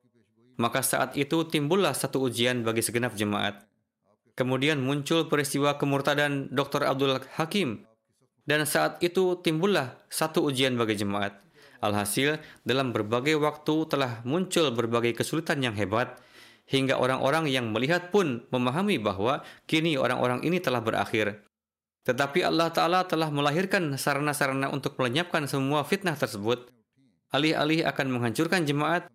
Maka 0.58 0.82
saat 0.82 1.14
itu 1.14 1.46
timbullah 1.46 1.94
satu 1.94 2.26
ujian 2.26 2.66
bagi 2.66 2.82
segenap 2.82 3.14
jemaat. 3.14 3.62
Kemudian 4.34 4.82
muncul 4.82 5.30
peristiwa 5.30 5.78
kemurtadan 5.78 6.50
Dr. 6.50 6.82
Abdul 6.88 7.22
Hakim. 7.38 7.86
Dan 8.42 8.66
saat 8.66 8.98
itu 8.98 9.38
timbullah 9.38 9.94
satu 10.10 10.42
ujian 10.42 10.74
bagi 10.74 10.98
jemaat. 10.98 11.38
Alhasil, 11.78 12.42
dalam 12.66 12.90
berbagai 12.90 13.38
waktu 13.38 13.86
telah 13.86 14.22
muncul 14.26 14.74
berbagai 14.74 15.14
kesulitan 15.14 15.62
yang 15.62 15.74
hebat, 15.78 16.18
hingga 16.66 16.98
orang-orang 16.98 17.46
yang 17.50 17.70
melihat 17.70 18.10
pun 18.10 18.46
memahami 18.50 18.98
bahwa 18.98 19.42
kini 19.66 19.94
orang-orang 19.98 20.42
ini 20.42 20.58
telah 20.58 20.82
berakhir. 20.82 21.42
Tetapi 22.02 22.42
Allah 22.42 22.68
Ta'ala 22.74 23.06
telah 23.06 23.30
melahirkan 23.30 23.94
sarana-sarana 23.94 24.74
untuk 24.74 24.98
melenyapkan 24.98 25.46
semua 25.46 25.86
fitnah 25.86 26.18
tersebut. 26.18 26.66
Alih-alih 27.30 27.86
akan 27.86 28.10
menghancurkan 28.10 28.66
jemaat, 28.66 29.06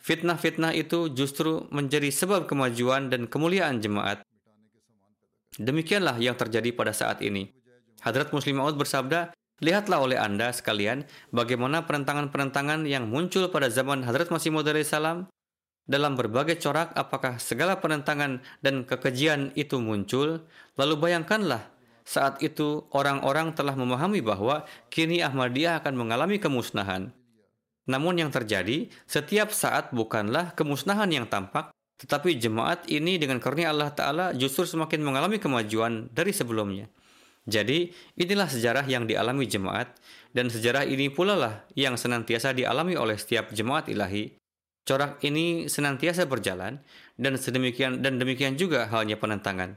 fitnah-fitnah 0.00 0.72
itu 0.72 1.12
justru 1.12 1.68
menjadi 1.68 2.08
sebab 2.08 2.48
kemajuan 2.48 3.12
dan 3.12 3.28
kemuliaan 3.28 3.84
jemaat. 3.84 4.24
Demikianlah 5.60 6.16
yang 6.16 6.34
terjadi 6.34 6.72
pada 6.72 6.96
saat 6.96 7.20
ini. 7.20 7.52
Hadrat 8.00 8.32
Muslim 8.32 8.64
Maud 8.64 8.80
bersabda, 8.80 9.36
Lihatlah 9.60 10.00
oleh 10.00 10.16
Anda 10.16 10.56
sekalian 10.56 11.04
bagaimana 11.36 11.84
penentangan-penentangan 11.84 12.88
yang 12.88 13.12
muncul 13.12 13.52
pada 13.52 13.68
zaman 13.68 14.00
Hadrat 14.00 14.32
Masih 14.32 14.48
Maud 14.48 14.64
salam 14.88 15.28
dalam 15.84 16.16
berbagai 16.16 16.56
corak 16.64 16.96
apakah 16.96 17.36
segala 17.36 17.76
penentangan 17.76 18.40
dan 18.64 18.88
kekejian 18.88 19.52
itu 19.60 19.76
muncul 19.76 20.48
lalu 20.80 20.94
bayangkanlah 20.96 21.68
saat 22.10 22.42
itu 22.42 22.90
orang-orang 22.90 23.54
telah 23.54 23.78
memahami 23.78 24.18
bahwa 24.18 24.66
kini 24.90 25.22
Ahmadiyah 25.22 25.78
akan 25.78 25.94
mengalami 25.94 26.42
kemusnahan. 26.42 27.14
Namun 27.86 28.18
yang 28.18 28.34
terjadi 28.34 28.90
setiap 29.06 29.54
saat 29.54 29.94
bukanlah 29.94 30.50
kemusnahan 30.58 31.06
yang 31.14 31.30
tampak 31.30 31.70
tetapi 32.00 32.40
jemaat 32.40 32.88
ini 32.88 33.20
dengan 33.20 33.36
karunia 33.36 33.68
Allah 33.68 33.92
Ta'ala 33.92 34.26
justru 34.32 34.64
semakin 34.64 35.04
mengalami 35.04 35.36
kemajuan 35.36 36.08
dari 36.08 36.32
sebelumnya. 36.32 36.88
Jadi, 37.44 37.92
inilah 38.16 38.48
sejarah 38.48 38.88
yang 38.88 39.04
dialami 39.04 39.44
jemaat, 39.44 39.92
dan 40.32 40.48
sejarah 40.48 40.88
ini 40.88 41.12
pula 41.12 41.36
lah 41.36 41.54
yang 41.76 42.00
senantiasa 42.00 42.56
dialami 42.56 42.96
oleh 42.96 43.20
setiap 43.20 43.52
jemaat 43.52 43.92
ilahi. 43.92 44.32
Corak 44.88 45.20
ini 45.28 45.68
senantiasa 45.68 46.24
berjalan, 46.24 46.80
dan 47.20 47.36
sedemikian 47.36 48.00
dan 48.00 48.16
demikian 48.16 48.56
juga 48.56 48.88
halnya 48.88 49.20
penentangan. 49.20 49.76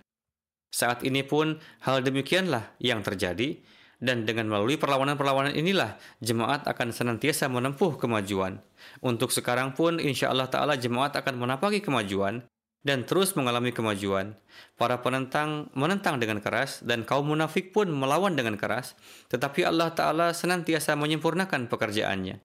Saat 0.73 1.05
ini 1.05 1.21
pun 1.21 1.61
hal 1.85 2.01
demikianlah 2.01 2.73
yang 2.81 3.05
terjadi, 3.05 3.61
dan 4.03 4.25
dengan 4.25 4.49
melalui 4.51 4.75
perlawanan-perlawanan 4.75 5.53
inilah 5.55 5.95
jemaat 6.19 6.65
akan 6.65 6.89
senantiasa 6.91 7.47
menempuh 7.47 7.95
kemajuan. 7.95 8.59
Untuk 8.99 9.29
sekarang 9.31 9.77
pun 9.77 10.01
insya 10.01 10.33
Allah 10.33 10.51
Ta'ala 10.51 10.75
jemaat 10.75 11.15
akan 11.15 11.39
menapaki 11.39 11.79
kemajuan 11.79 12.43
dan 12.83 13.07
terus 13.07 13.31
mengalami 13.39 13.71
kemajuan. 13.71 14.35
Para 14.75 14.99
penentang 14.99 15.71
menentang 15.71 16.19
dengan 16.19 16.43
keras 16.43 16.83
dan 16.83 17.07
kaum 17.07 17.31
munafik 17.31 17.71
pun 17.71 17.87
melawan 17.87 18.35
dengan 18.35 18.59
keras, 18.59 18.97
tetapi 19.31 19.63
Allah 19.63 19.95
Ta'ala 19.95 20.35
senantiasa 20.35 20.99
menyempurnakan 20.99 21.71
pekerjaannya. 21.71 22.43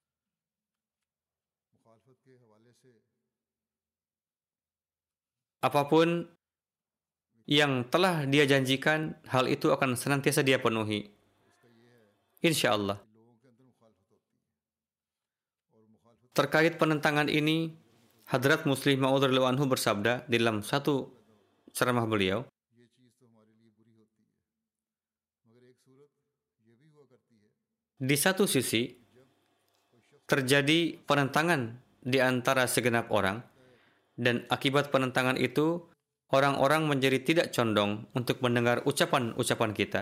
Apa 5.59 5.91
pun 5.91 6.38
yang 7.49 7.89
telah 7.89 8.29
dia 8.29 8.45
janjikan, 8.45 9.17
hal 9.25 9.49
itu 9.49 9.73
akan 9.73 9.97
senantiasa 9.97 10.45
dia 10.45 10.61
penuhi. 10.61 11.09
Insya 12.45 12.77
Allah. 12.77 13.01
Terkait 16.37 16.77
penentangan 16.77 17.33
ini, 17.33 17.73
Hadrat 18.29 18.69
Muslim 18.69 19.01
Ma'ud 19.01 19.25
anhu 19.25 19.65
bersabda 19.65 20.29
dalam 20.29 20.61
satu 20.61 21.09
ceramah 21.73 22.05
beliau, 22.05 22.45
di 27.97 28.15
satu 28.15 28.45
sisi 28.45 28.93
terjadi 30.29 31.01
penentangan 31.09 31.81
di 32.05 32.21
antara 32.21 32.69
segenap 32.69 33.09
orang 33.09 33.41
dan 34.21 34.45
akibat 34.53 34.93
penentangan 34.93 35.41
itu 35.41 35.88
orang-orang 36.33 36.89
menjadi 36.89 37.19
tidak 37.25 37.47
condong 37.53 38.09
untuk 38.13 38.41
mendengar 38.45 38.85
ucapan-ucapan 38.85 39.71
kita. 39.73 40.01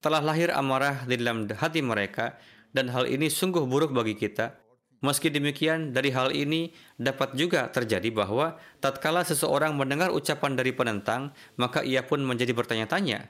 Telah 0.00 0.20
lahir 0.20 0.52
amarah 0.52 1.08
di 1.08 1.16
dalam 1.16 1.48
hati 1.48 1.80
mereka 1.80 2.36
dan 2.76 2.92
hal 2.92 3.08
ini 3.08 3.32
sungguh 3.32 3.64
buruk 3.64 3.96
bagi 3.96 4.18
kita 4.18 4.64
Meski 5.04 5.28
demikian, 5.28 5.92
dari 5.92 6.08
hal 6.16 6.32
ini 6.32 6.72
dapat 6.96 7.36
juga 7.36 7.68
terjadi 7.68 8.08
bahwa 8.08 8.56
tatkala 8.80 9.20
seseorang 9.20 9.76
mendengar 9.76 10.08
ucapan 10.08 10.56
dari 10.56 10.72
penentang, 10.72 11.36
maka 11.60 11.84
ia 11.84 12.08
pun 12.08 12.24
menjadi 12.24 12.56
bertanya-tanya. 12.56 13.28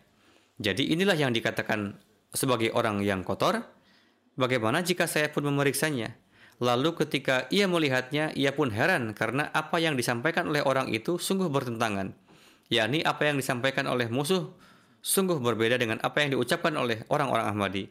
Jadi 0.63 0.95
inilah 0.95 1.19
yang 1.19 1.35
dikatakan 1.35 1.99
sebagai 2.31 2.71
orang 2.79 3.03
yang 3.03 3.27
kotor. 3.27 3.59
Bagaimana 4.39 4.87
jika 4.87 5.11
saya 5.11 5.35
pun 5.35 5.51
memeriksanya? 5.51 6.15
Lalu 6.63 6.95
ketika 6.95 7.51
ia 7.51 7.67
melihatnya, 7.67 8.31
ia 8.39 8.55
pun 8.55 8.71
heran 8.71 9.11
karena 9.11 9.51
apa 9.51 9.83
yang 9.83 9.99
disampaikan 9.99 10.55
oleh 10.55 10.63
orang 10.63 10.95
itu 10.95 11.19
sungguh 11.19 11.51
bertentangan. 11.51 12.15
Yakni 12.73 13.05
apa 13.05 13.29
yang 13.29 13.37
disampaikan 13.37 13.85
oleh 13.87 14.09
musuh 14.09 14.53
sungguh 15.05 15.37
berbeda 15.37 15.77
dengan 15.77 16.01
apa 16.01 16.25
yang 16.25 16.33
diucapkan 16.39 16.73
oleh 16.81 17.05
orang-orang 17.13 17.47
Ahmadi. 17.53 17.85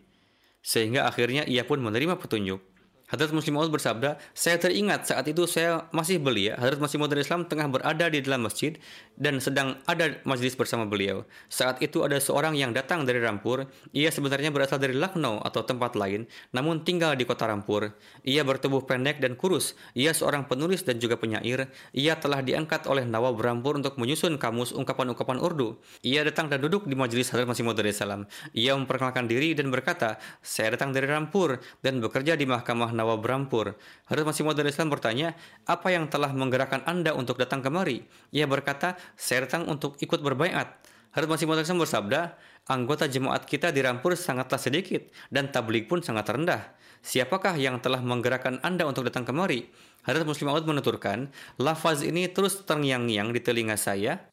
Sehingga 0.66 1.06
akhirnya 1.06 1.46
ia 1.46 1.62
pun 1.68 1.78
menerima 1.78 2.18
petunjuk. 2.18 2.73
Hadrat 3.14 3.30
Muslim 3.30 3.62
Maud 3.62 3.70
bersabda, 3.70 4.18
saya 4.34 4.58
teringat 4.58 5.06
saat 5.06 5.30
itu 5.30 5.46
saya 5.46 5.86
masih 5.94 6.18
belia, 6.18 6.58
Hadrat 6.58 6.82
Muslim 6.82 7.06
Maud 7.06 7.14
Islam 7.14 7.46
tengah 7.46 7.70
berada 7.70 8.10
di 8.10 8.26
dalam 8.26 8.42
masjid 8.42 8.74
dan 9.22 9.38
sedang 9.38 9.78
ada 9.86 10.18
majlis 10.26 10.58
bersama 10.58 10.90
beliau. 10.90 11.22
Saat 11.46 11.86
itu 11.86 12.02
ada 12.02 12.18
seorang 12.18 12.58
yang 12.58 12.74
datang 12.74 13.06
dari 13.06 13.22
Rampur, 13.22 13.70
ia 13.94 14.10
sebenarnya 14.10 14.50
berasal 14.50 14.82
dari 14.82 14.98
Lucknow 14.98 15.46
atau 15.46 15.62
tempat 15.62 15.94
lain, 15.94 16.26
namun 16.58 16.82
tinggal 16.82 17.14
di 17.14 17.22
kota 17.30 17.46
Rampur. 17.46 17.94
Ia 18.26 18.42
bertubuh 18.42 18.82
pendek 18.82 19.22
dan 19.22 19.38
kurus, 19.38 19.78
ia 19.94 20.10
seorang 20.10 20.50
penulis 20.50 20.82
dan 20.82 20.98
juga 20.98 21.14
penyair, 21.14 21.70
ia 21.94 22.18
telah 22.18 22.42
diangkat 22.42 22.90
oleh 22.90 23.06
Nawab 23.06 23.38
Rampur 23.38 23.78
untuk 23.78 23.94
menyusun 24.02 24.42
kamus 24.42 24.74
ungkapan-ungkapan 24.74 25.38
Urdu. 25.38 25.78
Ia 26.02 26.26
datang 26.26 26.50
dan 26.50 26.66
duduk 26.66 26.90
di 26.90 26.98
majlis 26.98 27.30
Hadrat 27.30 27.46
Masih 27.46 27.62
Maud 27.62 27.78
Islam. 27.78 28.26
Ia 28.58 28.74
memperkenalkan 28.74 29.30
diri 29.30 29.54
dan 29.54 29.70
berkata, 29.70 30.18
saya 30.42 30.74
datang 30.74 30.90
dari 30.90 31.06
Rampur 31.06 31.62
dan 31.86 32.02
bekerja 32.02 32.34
di 32.34 32.50
Mahkamah 32.50 32.90
Nawab 32.90 33.03
Rampur. 33.04 33.76
Hadrat 34.08 34.26
Masih 34.26 34.48
Maud 34.48 34.58
Islam 34.58 34.88
bertanya, 34.88 35.36
apa 35.68 35.92
yang 35.92 36.08
telah 36.08 36.32
menggerakkan 36.32 36.82
Anda 36.88 37.12
untuk 37.12 37.38
datang 37.38 37.60
kemari? 37.60 38.08
Ia 38.32 38.48
berkata, 38.48 38.96
saya 39.20 39.44
datang 39.44 39.68
untuk 39.68 40.00
ikut 40.00 40.24
berbaiat. 40.24 40.80
Hadrat 41.12 41.30
Masih 41.30 41.46
Maud 41.46 41.60
Islam 41.60 41.84
bersabda, 41.84 42.40
anggota 42.72 43.06
jemaat 43.06 43.44
kita 43.44 43.70
di 43.76 43.84
Rampur 43.84 44.16
sangatlah 44.16 44.58
sedikit 44.58 45.04
dan 45.30 45.52
tablik 45.52 45.92
pun 45.92 46.00
sangat 46.00 46.32
rendah. 46.32 46.74
Siapakah 47.04 47.60
yang 47.60 47.84
telah 47.84 48.00
menggerakkan 48.00 48.64
Anda 48.64 48.88
untuk 48.88 49.04
datang 49.04 49.28
kemari? 49.28 49.68
Hadrat 50.08 50.24
Muslim 50.24 50.56
Maud 50.56 50.64
menuturkan, 50.64 51.28
lafaz 51.60 52.00
ini 52.00 52.32
terus 52.32 52.64
terngiang-ngiang 52.64 53.36
di 53.36 53.44
telinga 53.44 53.76
saya 53.76 54.24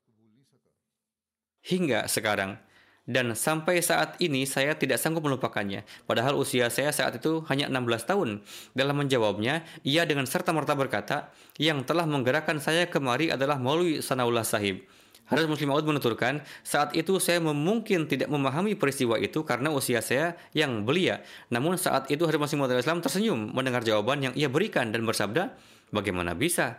hingga 1.67 2.07
sekarang. 2.07 2.70
Dan 3.11 3.35
sampai 3.35 3.83
saat 3.83 4.15
ini 4.23 4.47
saya 4.47 4.79
tidak 4.79 5.03
sanggup 5.03 5.27
melupakannya. 5.27 5.83
Padahal 6.07 6.39
usia 6.39 6.71
saya 6.71 6.95
saat 6.95 7.19
itu 7.19 7.43
hanya 7.51 7.67
16 7.67 8.07
tahun. 8.07 8.29
Dalam 8.71 9.03
menjawabnya, 9.03 9.67
ia 9.83 10.07
dengan 10.07 10.31
serta-merta 10.31 10.79
berkata, 10.79 11.35
yang 11.59 11.83
telah 11.83 12.07
menggerakkan 12.07 12.63
saya 12.63 12.87
kemari 12.87 13.35
adalah 13.35 13.59
Maulwi 13.59 13.99
Sanaullah 13.99 14.47
Sahib. 14.47 14.87
Hadrat 15.27 15.51
Muslim 15.51 15.75
Maud 15.75 15.83
menuturkan, 15.83 16.43
saat 16.63 16.95
itu 16.95 17.19
saya 17.19 17.43
mungkin 17.43 18.07
tidak 18.07 18.31
memahami 18.31 18.79
peristiwa 18.79 19.19
itu 19.19 19.43
karena 19.43 19.75
usia 19.75 19.99
saya 20.03 20.39
yang 20.55 20.87
belia. 20.87 21.27
Namun 21.51 21.83
saat 21.83 22.15
itu 22.15 22.23
Hadrat 22.31 22.47
Muslim 22.47 22.63
Maud 22.63 22.79
Islam 22.79 23.03
tersenyum 23.03 23.51
mendengar 23.51 23.83
jawaban 23.83 24.23
yang 24.23 24.35
ia 24.39 24.47
berikan 24.47 24.95
dan 24.95 25.03
bersabda, 25.03 25.59
bagaimana 25.91 26.39
bisa? 26.39 26.79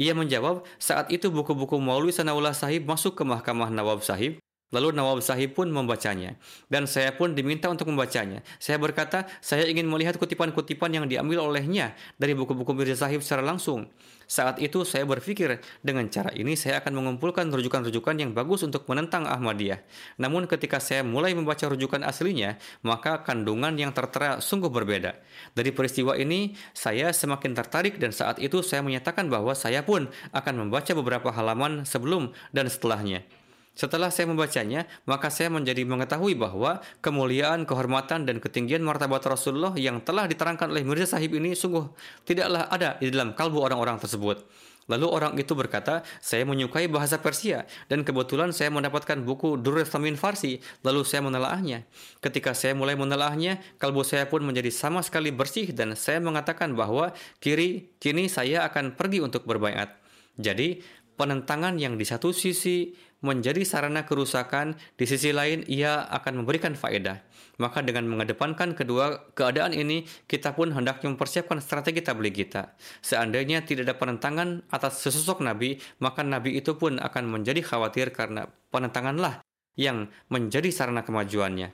Ia 0.00 0.16
menjawab, 0.16 0.64
saat 0.80 1.12
itu 1.12 1.28
buku-buku 1.28 1.76
Maulwi 1.80 2.16
Sanaullah 2.16 2.56
Sahib 2.56 2.88
masuk 2.88 3.16
ke 3.16 3.24
Mahkamah 3.28 3.68
Nawab 3.68 4.00
Sahib 4.00 4.40
Lalu 4.74 4.98
Nawab 4.98 5.22
Sahib 5.22 5.54
pun 5.54 5.70
membacanya. 5.70 6.34
Dan 6.66 6.90
saya 6.90 7.14
pun 7.14 7.38
diminta 7.38 7.70
untuk 7.70 7.86
membacanya. 7.86 8.42
Saya 8.58 8.82
berkata, 8.82 9.30
saya 9.38 9.62
ingin 9.70 9.86
melihat 9.86 10.18
kutipan-kutipan 10.18 10.90
yang 10.90 11.06
diambil 11.06 11.46
olehnya 11.46 11.94
dari 12.18 12.34
buku-buku 12.34 12.74
Mirza 12.74 13.06
Sahib 13.06 13.22
secara 13.22 13.46
langsung. 13.46 13.86
Saat 14.26 14.58
itu 14.58 14.82
saya 14.82 15.06
berpikir, 15.06 15.62
dengan 15.86 16.10
cara 16.10 16.34
ini 16.34 16.58
saya 16.58 16.82
akan 16.82 16.98
mengumpulkan 16.98 17.46
rujukan-rujukan 17.46 18.18
yang 18.18 18.34
bagus 18.34 18.66
untuk 18.66 18.82
menentang 18.90 19.22
Ahmadiyah. 19.22 19.86
Namun 20.18 20.50
ketika 20.50 20.82
saya 20.82 21.06
mulai 21.06 21.30
membaca 21.30 21.62
rujukan 21.70 22.02
aslinya, 22.02 22.58
maka 22.82 23.22
kandungan 23.22 23.78
yang 23.78 23.94
tertera 23.94 24.42
sungguh 24.42 24.66
berbeda. 24.66 25.14
Dari 25.54 25.70
peristiwa 25.70 26.18
ini, 26.18 26.58
saya 26.74 27.14
semakin 27.14 27.54
tertarik 27.54 28.02
dan 28.02 28.10
saat 28.10 28.42
itu 28.42 28.66
saya 28.66 28.82
menyatakan 28.82 29.30
bahwa 29.30 29.54
saya 29.54 29.86
pun 29.86 30.10
akan 30.34 30.54
membaca 30.66 30.90
beberapa 30.90 31.30
halaman 31.30 31.86
sebelum 31.86 32.34
dan 32.50 32.66
setelahnya. 32.66 33.45
Setelah 33.76 34.08
saya 34.08 34.24
membacanya, 34.32 34.88
maka 35.04 35.28
saya 35.28 35.52
menjadi 35.52 35.84
mengetahui 35.84 36.32
bahwa 36.32 36.80
kemuliaan, 37.04 37.68
kehormatan, 37.68 38.24
dan 38.24 38.40
ketinggian 38.40 38.80
martabat 38.80 39.20
Rasulullah 39.28 39.76
yang 39.76 40.00
telah 40.00 40.24
diterangkan 40.24 40.72
oleh 40.72 40.80
Mirza 40.80 41.12
Sahib 41.12 41.36
ini 41.36 41.52
sungguh 41.52 41.84
tidaklah 42.24 42.72
ada 42.72 42.96
di 42.96 43.12
dalam 43.12 43.36
kalbu 43.36 43.60
orang-orang 43.60 44.00
tersebut. 44.00 44.48
Lalu 44.86 45.06
orang 45.10 45.34
itu 45.34 45.52
berkata, 45.52 46.06
saya 46.22 46.46
menyukai 46.46 46.86
bahasa 46.86 47.18
Persia 47.18 47.66
dan 47.90 48.06
kebetulan 48.06 48.54
saya 48.54 48.70
mendapatkan 48.70 49.18
buku 49.18 49.58
Durrul 49.58 49.82
Thamin 49.82 50.14
Farsi, 50.14 50.62
lalu 50.86 51.02
saya 51.02 51.26
menelaahnya. 51.26 51.84
Ketika 52.22 52.54
saya 52.54 52.72
mulai 52.78 52.94
menelaahnya, 52.94 53.58
kalbu 53.82 54.06
saya 54.06 54.30
pun 54.30 54.46
menjadi 54.46 54.70
sama 54.70 55.02
sekali 55.02 55.34
bersih 55.34 55.74
dan 55.74 55.98
saya 55.98 56.22
mengatakan 56.22 56.72
bahwa 56.78 57.10
kiri 57.42 57.92
kini 57.98 58.30
saya 58.30 58.62
akan 58.70 58.94
pergi 58.94 59.26
untuk 59.26 59.42
berbaiat. 59.42 59.90
Jadi, 60.38 60.80
penentangan 61.18 61.80
yang 61.82 61.98
di 61.98 62.06
satu 62.06 62.30
sisi 62.30 62.94
menjadi 63.24 63.64
sarana 63.64 64.04
kerusakan, 64.04 64.76
di 65.00 65.04
sisi 65.08 65.32
lain 65.32 65.64
ia 65.68 66.04
akan 66.08 66.44
memberikan 66.44 66.76
faedah. 66.76 67.24
Maka 67.56 67.80
dengan 67.80 68.04
mengedepankan 68.12 68.76
kedua 68.76 69.32
keadaan 69.32 69.72
ini, 69.72 70.04
kita 70.28 70.52
pun 70.52 70.76
hendaknya 70.76 71.08
mempersiapkan 71.12 71.58
strategi 71.64 72.04
tabligh 72.04 72.32
kita. 72.32 72.76
Seandainya 73.00 73.64
tidak 73.64 73.88
ada 73.88 73.96
penentangan 73.96 74.68
atas 74.68 75.00
sesosok 75.00 75.40
nabi, 75.40 75.80
maka 76.02 76.20
nabi 76.20 76.60
itu 76.60 76.76
pun 76.76 77.00
akan 77.00 77.24
menjadi 77.32 77.64
khawatir 77.64 78.12
karena 78.12 78.44
penentanganlah 78.68 79.40
yang 79.76 80.12
menjadi 80.28 80.68
sarana 80.68 81.00
kemajuannya. 81.00 81.72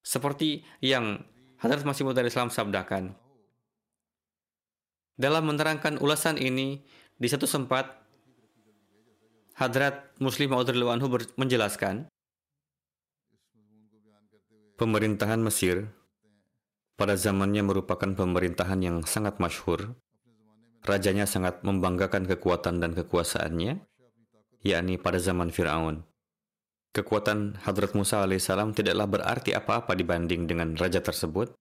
Seperti 0.00 0.64
yang 0.80 1.20
Hadrat 1.60 1.84
Masih 1.84 2.08
Muda 2.08 2.24
Islam 2.24 2.48
sabdakan. 2.48 3.12
Dalam 5.20 5.44
menerangkan 5.44 6.00
ulasan 6.00 6.40
ini, 6.40 6.80
di 7.20 7.28
satu 7.28 7.44
sempat 7.44 7.99
Hadrat 9.60 10.16
Muslim 10.16 10.56
Maud 10.56 10.72
Anhu 10.72 11.06
menjelaskan, 11.36 12.08
pemerintahan 14.80 15.36
Mesir 15.36 15.84
pada 16.96 17.12
zamannya 17.12 17.60
merupakan 17.60 18.08
pemerintahan 18.08 18.80
yang 18.80 18.96
sangat 19.04 19.36
masyhur. 19.36 20.00
Rajanya 20.80 21.28
sangat 21.28 21.60
membanggakan 21.60 22.24
kekuatan 22.24 22.80
dan 22.80 22.96
kekuasaannya, 22.96 23.84
yakni 24.64 24.96
pada 24.96 25.20
zaman 25.20 25.52
Fir'aun. 25.52 26.08
Kekuatan 26.96 27.60
Hadrat 27.60 27.92
Musa 27.92 28.24
alaihissalam 28.24 28.72
tidaklah 28.72 29.12
berarti 29.12 29.52
apa-apa 29.52 29.92
dibanding 29.92 30.48
dengan 30.48 30.72
raja 30.80 31.04
tersebut. 31.04 31.52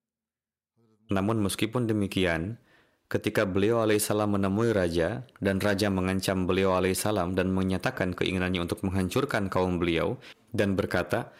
Namun 1.11 1.43
meskipun 1.43 1.83
demikian, 1.83 2.63
ketika 3.09 3.41
beliau 3.43 3.81
alaihissalam 3.81 4.37
menemui 4.37 4.69
raja 4.69 5.25
dan 5.41 5.57
raja 5.57 5.89
mengancam 5.89 6.45
beliau 6.45 6.77
alaihissalam 6.77 7.33
dan 7.33 7.49
menyatakan 7.49 8.13
keinginannya 8.13 8.61
untuk 8.61 8.85
menghancurkan 8.85 9.49
kaum 9.49 9.81
beliau 9.81 10.21
dan 10.53 10.77
berkata, 10.77 11.33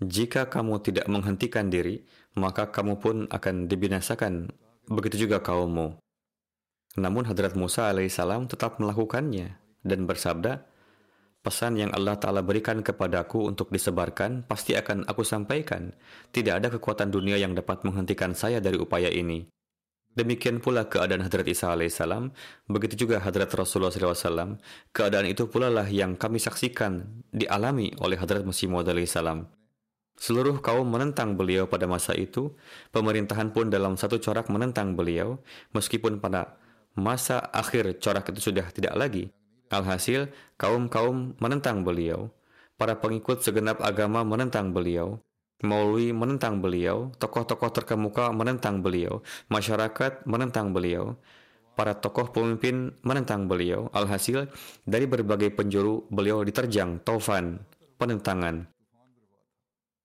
jika 0.00 0.48
kamu 0.48 0.80
tidak 0.80 1.04
menghentikan 1.12 1.68
diri, 1.68 2.08
maka 2.40 2.72
kamu 2.72 2.96
pun 2.96 3.16
akan 3.28 3.68
dibinasakan. 3.68 4.48
Begitu 4.88 5.28
juga 5.28 5.44
kaummu. 5.44 6.00
Namun 6.96 7.28
Hadrat 7.28 7.52
Musa 7.52 7.92
alaihissalam 7.92 8.48
tetap 8.48 8.80
melakukannya 8.80 9.60
dan 9.84 10.08
bersabda, 10.08 10.64
pesan 11.44 11.76
yang 11.76 11.92
Allah 11.92 12.16
Ta'ala 12.16 12.40
berikan 12.40 12.80
kepadaku 12.80 13.44
untuk 13.44 13.68
disebarkan 13.68 14.48
pasti 14.48 14.72
akan 14.72 15.04
aku 15.04 15.20
sampaikan. 15.20 15.92
Tidak 16.32 16.64
ada 16.64 16.72
kekuatan 16.72 17.12
dunia 17.12 17.36
yang 17.36 17.52
dapat 17.52 17.84
menghentikan 17.84 18.32
saya 18.32 18.58
dari 18.58 18.80
upaya 18.80 19.12
ini. 19.12 19.59
Demikian 20.10 20.58
pula 20.58 20.90
keadaan 20.90 21.22
Hadrat 21.22 21.46
Isa 21.46 21.70
alaihissalam, 21.70 22.34
begitu 22.66 23.06
juga 23.06 23.22
Hadrat 23.22 23.46
Rasulullah 23.54 23.94
SAW. 23.94 24.58
Keadaan 24.90 25.26
itu 25.30 25.46
pula 25.46 25.70
lah 25.70 25.86
yang 25.86 26.18
kami 26.18 26.42
saksikan 26.42 27.22
dialami 27.30 27.94
oleh 28.02 28.18
Hadrat 28.18 28.42
Masih 28.42 28.66
Maud 28.66 28.90
alaihissalam. 28.90 29.46
Seluruh 30.20 30.58
kaum 30.60 30.84
menentang 30.84 31.38
beliau 31.38 31.70
pada 31.70 31.86
masa 31.86 32.12
itu, 32.18 32.52
pemerintahan 32.90 33.54
pun 33.54 33.70
dalam 33.70 33.94
satu 33.94 34.18
corak 34.20 34.50
menentang 34.50 34.98
beliau, 34.98 35.40
meskipun 35.72 36.18
pada 36.18 36.58
masa 36.98 37.40
akhir 37.54 38.02
corak 38.02 38.28
itu 38.34 38.52
sudah 38.52 38.66
tidak 38.74 38.98
lagi. 38.98 39.32
Alhasil, 39.70 40.28
kaum-kaum 40.58 41.38
menentang 41.38 41.86
beliau, 41.86 42.34
para 42.74 42.98
pengikut 42.98 43.46
segenap 43.46 43.78
agama 43.80 44.26
menentang 44.26 44.74
beliau, 44.74 45.22
Maulwi 45.60 46.16
menentang 46.16 46.64
beliau, 46.64 47.12
tokoh-tokoh 47.20 47.68
terkemuka 47.68 48.32
menentang 48.32 48.80
beliau, 48.80 49.20
masyarakat 49.52 50.24
menentang 50.24 50.72
beliau, 50.72 51.20
para 51.76 51.92
tokoh 52.00 52.32
pemimpin 52.32 52.96
menentang 53.04 53.44
beliau. 53.44 53.92
Alhasil, 53.92 54.48
dari 54.88 55.04
berbagai 55.04 55.52
penjuru 55.52 56.08
beliau 56.08 56.40
diterjang 56.40 57.04
taufan, 57.04 57.60
penentangan. 58.00 58.72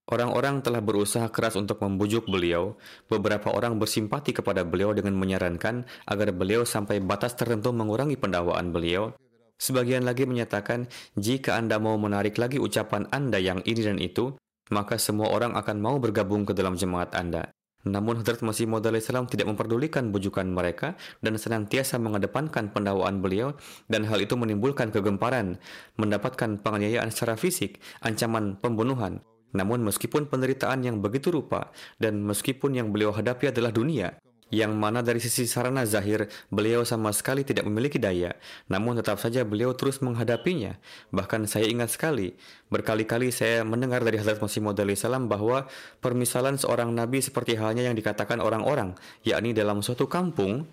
Orang-orang 0.06 0.62
telah 0.62 0.86
berusaha 0.86 1.26
keras 1.34 1.58
untuk 1.58 1.82
membujuk 1.82 2.30
beliau. 2.30 2.78
Beberapa 3.10 3.50
orang 3.50 3.82
bersimpati 3.82 4.38
kepada 4.38 4.62
beliau 4.62 4.94
dengan 4.94 5.18
menyarankan 5.18 5.82
agar 6.06 6.30
beliau 6.30 6.62
sampai 6.62 7.02
batas 7.02 7.34
tertentu 7.34 7.74
mengurangi 7.74 8.14
pendakwaan 8.14 8.70
beliau. 8.70 9.18
Sebagian 9.58 10.06
lagi 10.06 10.28
menyatakan, 10.30 10.86
jika 11.18 11.58
Anda 11.58 11.82
mau 11.82 11.98
menarik 11.98 12.38
lagi 12.38 12.62
ucapan 12.62 13.10
Anda 13.10 13.42
yang 13.42 13.66
ini 13.66 13.82
dan 13.82 13.98
itu, 13.98 14.38
maka 14.74 14.98
semua 14.98 15.30
orang 15.30 15.54
akan 15.54 15.78
mau 15.78 15.96
bergabung 15.98 16.46
ke 16.48 16.54
dalam 16.56 16.78
jemaat 16.80 17.14
Anda. 17.14 17.52
Namun 17.86 18.26
Hadrat 18.26 18.42
Masih 18.42 18.66
Maud 18.66 18.82
Islam 18.90 19.30
tidak 19.30 19.46
memperdulikan 19.46 20.10
bujukan 20.10 20.50
mereka 20.50 20.98
dan 21.22 21.38
senantiasa 21.38 22.02
mengedepankan 22.02 22.74
pendakwaan 22.74 23.22
beliau 23.22 23.54
dan 23.86 24.10
hal 24.10 24.18
itu 24.26 24.34
menimbulkan 24.34 24.90
kegemparan, 24.90 25.62
mendapatkan 26.02 26.58
penganiayaan 26.66 27.14
secara 27.14 27.38
fisik, 27.38 27.78
ancaman 28.02 28.58
pembunuhan. 28.58 29.22
Namun 29.54 29.86
meskipun 29.86 30.28
penderitaan 30.28 30.82
yang 30.82 30.98
begitu 31.00 31.30
rupa 31.30 31.70
dan 32.02 32.26
meskipun 32.26 32.74
yang 32.74 32.90
beliau 32.90 33.14
hadapi 33.14 33.54
adalah 33.54 33.70
dunia, 33.70 34.18
yang 34.54 34.78
mana 34.78 35.02
dari 35.02 35.18
sisi 35.18 35.50
sarana 35.50 35.90
zahir 35.90 36.30
beliau 36.54 36.86
sama 36.86 37.10
sekali 37.10 37.42
tidak 37.42 37.66
memiliki 37.66 37.98
daya, 37.98 38.38
namun 38.70 39.02
tetap 39.02 39.18
saja 39.18 39.42
beliau 39.42 39.74
terus 39.74 40.06
menghadapinya. 40.06 40.78
Bahkan 41.10 41.50
saya 41.50 41.66
ingat 41.66 41.98
sekali, 41.98 42.38
berkali-kali 42.70 43.34
saya 43.34 43.66
mendengar 43.66 44.06
dari 44.06 44.22
Hazrat 44.22 44.38
Masih 44.38 44.62
Maud 44.62 44.78
salam 44.94 45.26
bahwa 45.26 45.66
permisalan 45.98 46.62
seorang 46.62 46.94
nabi 46.94 47.26
seperti 47.26 47.58
halnya 47.58 47.90
yang 47.90 47.98
dikatakan 47.98 48.38
orang-orang, 48.38 48.94
yakni 49.26 49.58
dalam 49.58 49.82
suatu 49.82 50.06
kampung 50.06 50.70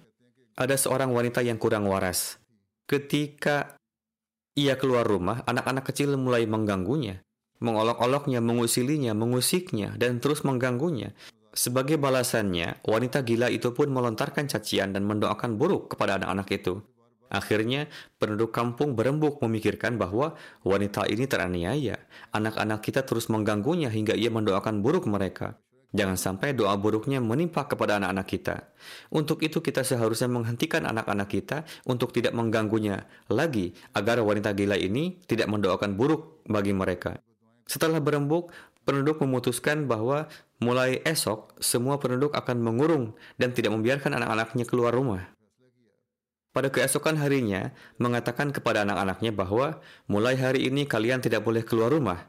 ada 0.53 0.77
seorang 0.77 1.09
wanita 1.09 1.41
yang 1.41 1.57
kurang 1.57 1.89
waras. 1.89 2.37
Ketika 2.85 3.81
ia 4.53 4.77
keluar 4.77 5.09
rumah, 5.09 5.41
anak-anak 5.49 5.89
kecil 5.89 6.13
mulai 6.21 6.45
mengganggunya, 6.45 7.25
mengolok-oloknya, 7.65 8.45
mengusilinya, 8.45 9.17
mengusiknya, 9.17 9.97
dan 9.97 10.21
terus 10.21 10.45
mengganggunya. 10.45 11.17
Sebagai 11.53 12.01
balasannya, 12.01 12.81
wanita 12.81 13.21
gila 13.21 13.53
itu 13.53 13.77
pun 13.77 13.93
melontarkan 13.93 14.49
cacian 14.49 14.97
dan 14.97 15.05
mendoakan 15.05 15.61
buruk 15.61 15.93
kepada 15.93 16.17
anak-anak 16.17 16.49
itu. 16.49 16.81
Akhirnya, 17.29 17.93
penduduk 18.17 18.57
kampung 18.57 18.97
berembuk 18.97 19.41
memikirkan 19.45 20.01
bahwa 20.01 20.33
wanita 20.65 21.05
ini 21.13 21.29
teraniaya. 21.29 22.01
Anak-anak 22.33 22.81
kita 22.81 23.05
terus 23.05 23.29
mengganggunya 23.29 23.93
hingga 23.93 24.17
ia 24.17 24.33
mendoakan 24.33 24.81
buruk 24.81 25.05
mereka. 25.05 25.61
Jangan 25.93 26.17
sampai 26.17 26.57
doa 26.57 26.73
buruknya 26.81 27.21
menimpa 27.21 27.69
kepada 27.69 28.01
anak-anak 28.01 28.25
kita. 28.25 28.57
Untuk 29.13 29.45
itu 29.45 29.61
kita 29.61 29.85
seharusnya 29.85 30.33
menghentikan 30.33 30.89
anak-anak 30.89 31.29
kita 31.29 31.69
untuk 31.85 32.17
tidak 32.17 32.33
mengganggunya 32.33 33.05
lagi 33.29 33.77
agar 33.93 34.25
wanita 34.25 34.57
gila 34.57 34.81
ini 34.81 35.21
tidak 35.29 35.53
mendoakan 35.53 36.01
buruk 36.01 36.41
bagi 36.49 36.73
mereka. 36.73 37.21
Setelah 37.69 38.01
berembuk, 38.01 38.57
penduduk 38.89 39.21
memutuskan 39.21 39.85
bahwa 39.85 40.33
mulai 40.63 41.03
esok 41.03 41.59
semua 41.59 41.99
penduduk 41.99 42.31
akan 42.33 42.63
mengurung 42.63 43.19
dan 43.37 43.51
tidak 43.51 43.75
membiarkan 43.75 44.15
anak-anaknya 44.15 44.65
keluar 44.65 44.95
rumah. 44.95 45.35
Pada 46.53 46.69
keesokan 46.69 47.17
harinya, 47.17 47.73
mengatakan 47.97 48.53
kepada 48.53 48.85
anak-anaknya 48.85 49.33
bahwa 49.33 49.81
mulai 50.05 50.37
hari 50.37 50.69
ini 50.69 50.85
kalian 50.85 51.25
tidak 51.25 51.43
boleh 51.43 51.65
keluar 51.65 51.89
rumah. 51.89 52.29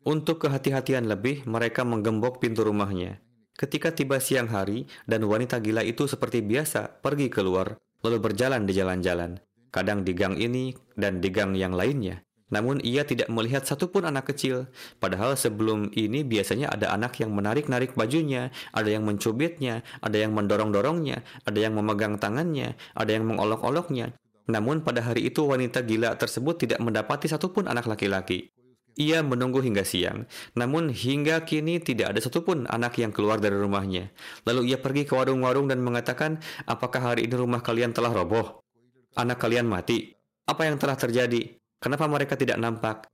Untuk 0.00 0.40
kehati-hatian 0.48 1.04
lebih, 1.04 1.44
mereka 1.44 1.84
menggembok 1.84 2.40
pintu 2.40 2.64
rumahnya. 2.64 3.20
Ketika 3.52 3.92
tiba 3.92 4.16
siang 4.16 4.48
hari 4.48 4.88
dan 5.04 5.28
wanita 5.28 5.60
gila 5.60 5.84
itu 5.84 6.08
seperti 6.08 6.40
biasa 6.40 7.04
pergi 7.04 7.28
keluar, 7.28 7.76
lalu 8.00 8.16
berjalan 8.16 8.64
di 8.64 8.72
jalan-jalan, 8.72 9.36
kadang 9.68 10.08
di 10.08 10.16
gang 10.16 10.40
ini 10.40 10.72
dan 10.96 11.20
di 11.20 11.28
gang 11.28 11.52
yang 11.52 11.76
lainnya. 11.76 12.24
Namun 12.50 12.82
ia 12.82 13.06
tidak 13.06 13.30
melihat 13.30 13.62
satupun 13.64 14.04
anak 14.06 14.34
kecil. 14.34 14.66
Padahal 14.98 15.38
sebelum 15.38 15.94
ini 15.94 16.26
biasanya 16.26 16.70
ada 16.70 16.90
anak 16.90 17.22
yang 17.22 17.30
menarik-narik 17.30 17.94
bajunya, 17.94 18.50
ada 18.74 18.90
yang 18.90 19.06
mencubitnya, 19.06 19.86
ada 20.02 20.18
yang 20.18 20.34
mendorong-dorongnya, 20.34 21.22
ada 21.46 21.58
yang 21.58 21.78
memegang 21.78 22.18
tangannya, 22.18 22.74
ada 22.94 23.10
yang 23.10 23.24
mengolok-oloknya. 23.30 24.12
Namun 24.50 24.82
pada 24.82 25.06
hari 25.06 25.30
itu 25.30 25.46
wanita 25.46 25.86
gila 25.86 26.18
tersebut 26.18 26.66
tidak 26.66 26.82
mendapati 26.82 27.30
satupun 27.30 27.70
anak 27.70 27.86
laki-laki. 27.86 28.50
Ia 28.98 29.22
menunggu 29.22 29.62
hingga 29.62 29.86
siang, 29.86 30.26
namun 30.58 30.90
hingga 30.90 31.46
kini 31.46 31.78
tidak 31.78 32.12
ada 32.12 32.20
satupun 32.20 32.66
anak 32.66 32.98
yang 32.98 33.14
keluar 33.14 33.38
dari 33.38 33.54
rumahnya. 33.54 34.10
Lalu 34.42 34.74
ia 34.74 34.82
pergi 34.82 35.06
ke 35.06 35.14
warung-warung 35.14 35.70
dan 35.70 35.78
mengatakan, 35.78 36.42
apakah 36.66 37.14
hari 37.14 37.30
ini 37.30 37.38
rumah 37.38 37.62
kalian 37.62 37.94
telah 37.94 38.10
roboh? 38.10 38.66
Anak 39.14 39.38
kalian 39.38 39.70
mati? 39.70 40.10
Apa 40.50 40.66
yang 40.66 40.76
telah 40.82 40.98
terjadi? 40.98 41.59
Kenapa 41.80 42.04
mereka 42.04 42.36
tidak 42.36 42.60
nampak? 42.60 43.08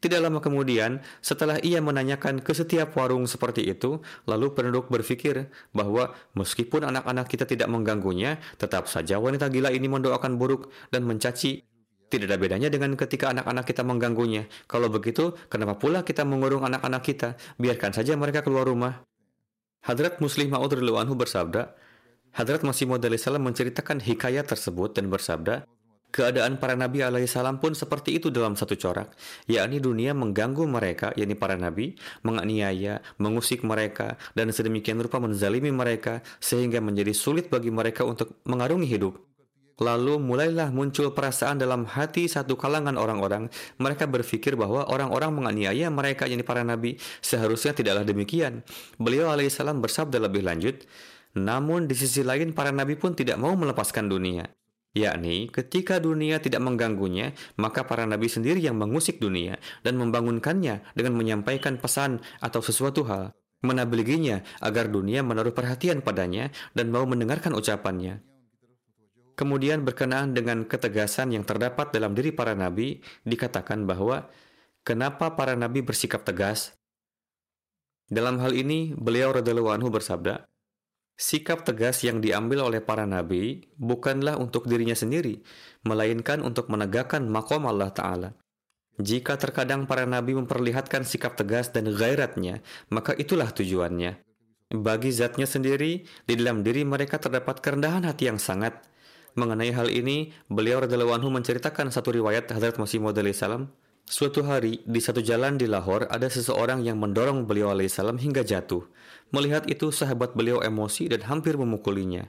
Tidak 0.00 0.16
lama 0.16 0.40
kemudian, 0.40 1.04
setelah 1.20 1.60
ia 1.60 1.76
menanyakan 1.84 2.40
ke 2.40 2.56
setiap 2.56 2.96
warung 2.96 3.28
seperti 3.28 3.68
itu, 3.68 4.00
lalu 4.24 4.56
penduduk 4.56 4.88
berpikir 4.88 5.52
bahwa 5.76 6.16
meskipun 6.32 6.88
anak-anak 6.88 7.28
kita 7.28 7.44
tidak 7.44 7.68
mengganggunya, 7.68 8.40
tetap 8.56 8.88
saja 8.88 9.20
wanita 9.20 9.52
gila 9.52 9.68
ini 9.68 9.92
mendoakan 9.92 10.40
buruk 10.40 10.72
dan 10.88 11.04
mencaci. 11.04 11.60
Tidak 12.08 12.26
ada 12.26 12.40
bedanya 12.40 12.72
dengan 12.72 12.96
ketika 12.96 13.28
anak-anak 13.28 13.68
kita 13.68 13.84
mengganggunya. 13.84 14.48
Kalau 14.64 14.88
begitu, 14.88 15.36
kenapa 15.52 15.76
pula 15.76 16.00
kita 16.00 16.24
mengurung 16.24 16.64
anak-anak 16.64 17.04
kita? 17.04 17.36
Biarkan 17.60 17.92
saja 17.92 18.16
mereka 18.16 18.40
keluar 18.40 18.64
rumah. 18.64 19.04
Hadrat 19.84 20.16
Muslim 20.24 20.48
Ma'ud 20.48 20.72
Anhu 20.72 21.12
bersabda, 21.12 21.76
Hadrat 22.30 22.62
Masih 22.62 22.88
Maud 22.88 23.04
menceritakan 23.04 24.00
hikayat 24.00 24.48
tersebut 24.48 24.96
dan 24.96 25.12
bersabda, 25.12 25.68
Keadaan 26.10 26.58
para 26.58 26.74
nabi 26.74 27.06
alaihissalam 27.06 27.62
pun 27.62 27.70
seperti 27.70 28.18
itu 28.18 28.34
dalam 28.34 28.58
satu 28.58 28.74
corak, 28.74 29.14
yakni 29.46 29.78
dunia 29.78 30.10
mengganggu 30.10 30.66
mereka, 30.66 31.14
yakni 31.14 31.38
para 31.38 31.54
nabi, 31.54 31.94
menganiaya, 32.26 32.98
mengusik 33.22 33.62
mereka, 33.62 34.18
dan 34.34 34.50
sedemikian 34.50 34.98
rupa 34.98 35.22
menzalimi 35.22 35.70
mereka 35.70 36.18
sehingga 36.42 36.82
menjadi 36.82 37.14
sulit 37.14 37.46
bagi 37.46 37.70
mereka 37.70 38.02
untuk 38.02 38.42
mengarungi 38.42 38.90
hidup. 38.90 39.22
Lalu 39.78 40.18
mulailah 40.18 40.74
muncul 40.74 41.14
perasaan 41.14 41.62
dalam 41.62 41.86
hati 41.86 42.26
satu 42.26 42.58
kalangan 42.58 42.98
orang-orang. 42.98 43.46
Mereka 43.78 44.10
berpikir 44.10 44.58
bahwa 44.58 44.90
orang-orang 44.90 45.30
menganiaya 45.32 45.88
mereka 45.94 46.26
yakni 46.26 46.42
para 46.44 46.66
nabi. 46.66 47.00
Seharusnya 47.24 47.72
tidaklah 47.72 48.04
demikian. 48.04 48.66
Beliau 48.98 49.30
alaihissalam 49.32 49.80
bersabda 49.80 50.20
lebih 50.20 50.44
lanjut, 50.44 50.84
namun 51.38 51.86
di 51.86 51.94
sisi 51.94 52.20
lain 52.26 52.50
para 52.50 52.74
nabi 52.74 52.98
pun 52.98 53.14
tidak 53.14 53.40
mau 53.40 53.54
melepaskan 53.56 54.10
dunia 54.10 54.44
yakni 54.90 55.46
ketika 55.48 56.02
dunia 56.02 56.42
tidak 56.42 56.62
mengganggunya, 56.62 57.32
maka 57.56 57.86
para 57.86 58.04
nabi 58.06 58.26
sendiri 58.26 58.58
yang 58.58 58.76
mengusik 58.78 59.22
dunia 59.22 59.60
dan 59.86 59.96
membangunkannya 59.96 60.82
dengan 60.98 61.14
menyampaikan 61.14 61.78
pesan 61.78 62.18
atau 62.42 62.58
sesuatu 62.58 63.06
hal, 63.06 63.30
menabliginya 63.62 64.42
agar 64.58 64.88
dunia 64.88 65.20
menaruh 65.22 65.54
perhatian 65.54 66.00
padanya 66.02 66.50
dan 66.74 66.90
mau 66.90 67.04
mendengarkan 67.04 67.54
ucapannya. 67.54 68.24
Kemudian 69.38 69.88
berkenaan 69.88 70.36
dengan 70.36 70.68
ketegasan 70.68 71.32
yang 71.32 71.48
terdapat 71.48 71.96
dalam 71.96 72.12
diri 72.12 72.28
para 72.28 72.52
nabi, 72.52 73.00
dikatakan 73.24 73.88
bahwa 73.88 74.28
kenapa 74.84 75.32
para 75.32 75.56
nabi 75.56 75.80
bersikap 75.80 76.28
tegas? 76.28 76.76
Dalam 78.10 78.42
hal 78.42 78.52
ini, 78.52 78.92
beliau 78.98 79.32
radhiyallahu 79.32 79.70
anhu 79.70 79.88
bersabda, 79.88 80.49
Sikap 81.20 81.68
tegas 81.68 82.00
yang 82.00 82.24
diambil 82.24 82.64
oleh 82.64 82.80
para 82.80 83.04
nabi 83.04 83.68
bukanlah 83.76 84.40
untuk 84.40 84.64
dirinya 84.64 84.96
sendiri, 84.96 85.44
melainkan 85.84 86.40
untuk 86.40 86.72
menegakkan 86.72 87.28
makom 87.28 87.68
Allah 87.68 87.92
Ta'ala. 87.92 88.32
Jika 88.96 89.36
terkadang 89.36 89.84
para 89.84 90.08
nabi 90.08 90.32
memperlihatkan 90.32 91.04
sikap 91.04 91.36
tegas 91.36 91.76
dan 91.76 91.92
gairatnya, 91.92 92.64
maka 92.88 93.12
itulah 93.12 93.52
tujuannya. 93.52 94.16
Bagi 94.72 95.12
zatnya 95.12 95.44
sendiri, 95.44 96.08
di 96.24 96.34
dalam 96.40 96.64
diri 96.64 96.88
mereka 96.88 97.20
terdapat 97.20 97.60
kerendahan 97.60 98.08
hati 98.08 98.32
yang 98.32 98.40
sangat. 98.40 98.80
Mengenai 99.36 99.76
hal 99.76 99.92
ini, 99.92 100.32
beliau 100.48 100.80
radhiyallahu 100.80 101.20
anhu 101.20 101.28
menceritakan 101.28 101.92
satu 101.92 102.16
riwayat 102.16 102.48
Hadrat 102.48 102.80
Masih 102.80 102.96
Maud 102.96 103.20
salam 103.36 103.68
Suatu 104.10 104.42
hari, 104.42 104.82
di 104.88 104.98
satu 104.98 105.22
jalan 105.22 105.54
di 105.54 105.70
Lahore, 105.70 106.08
ada 106.10 106.26
seseorang 106.26 106.82
yang 106.82 106.98
mendorong 106.98 107.46
beliau 107.46 107.70
alaihissalam 107.70 108.18
hingga 108.18 108.42
jatuh. 108.42 108.82
Melihat 109.30 109.66
itu, 109.70 109.94
sahabat 109.94 110.34
beliau 110.34 110.58
emosi 110.58 111.06
dan 111.06 111.22
hampir 111.26 111.54
memukulinya. 111.54 112.26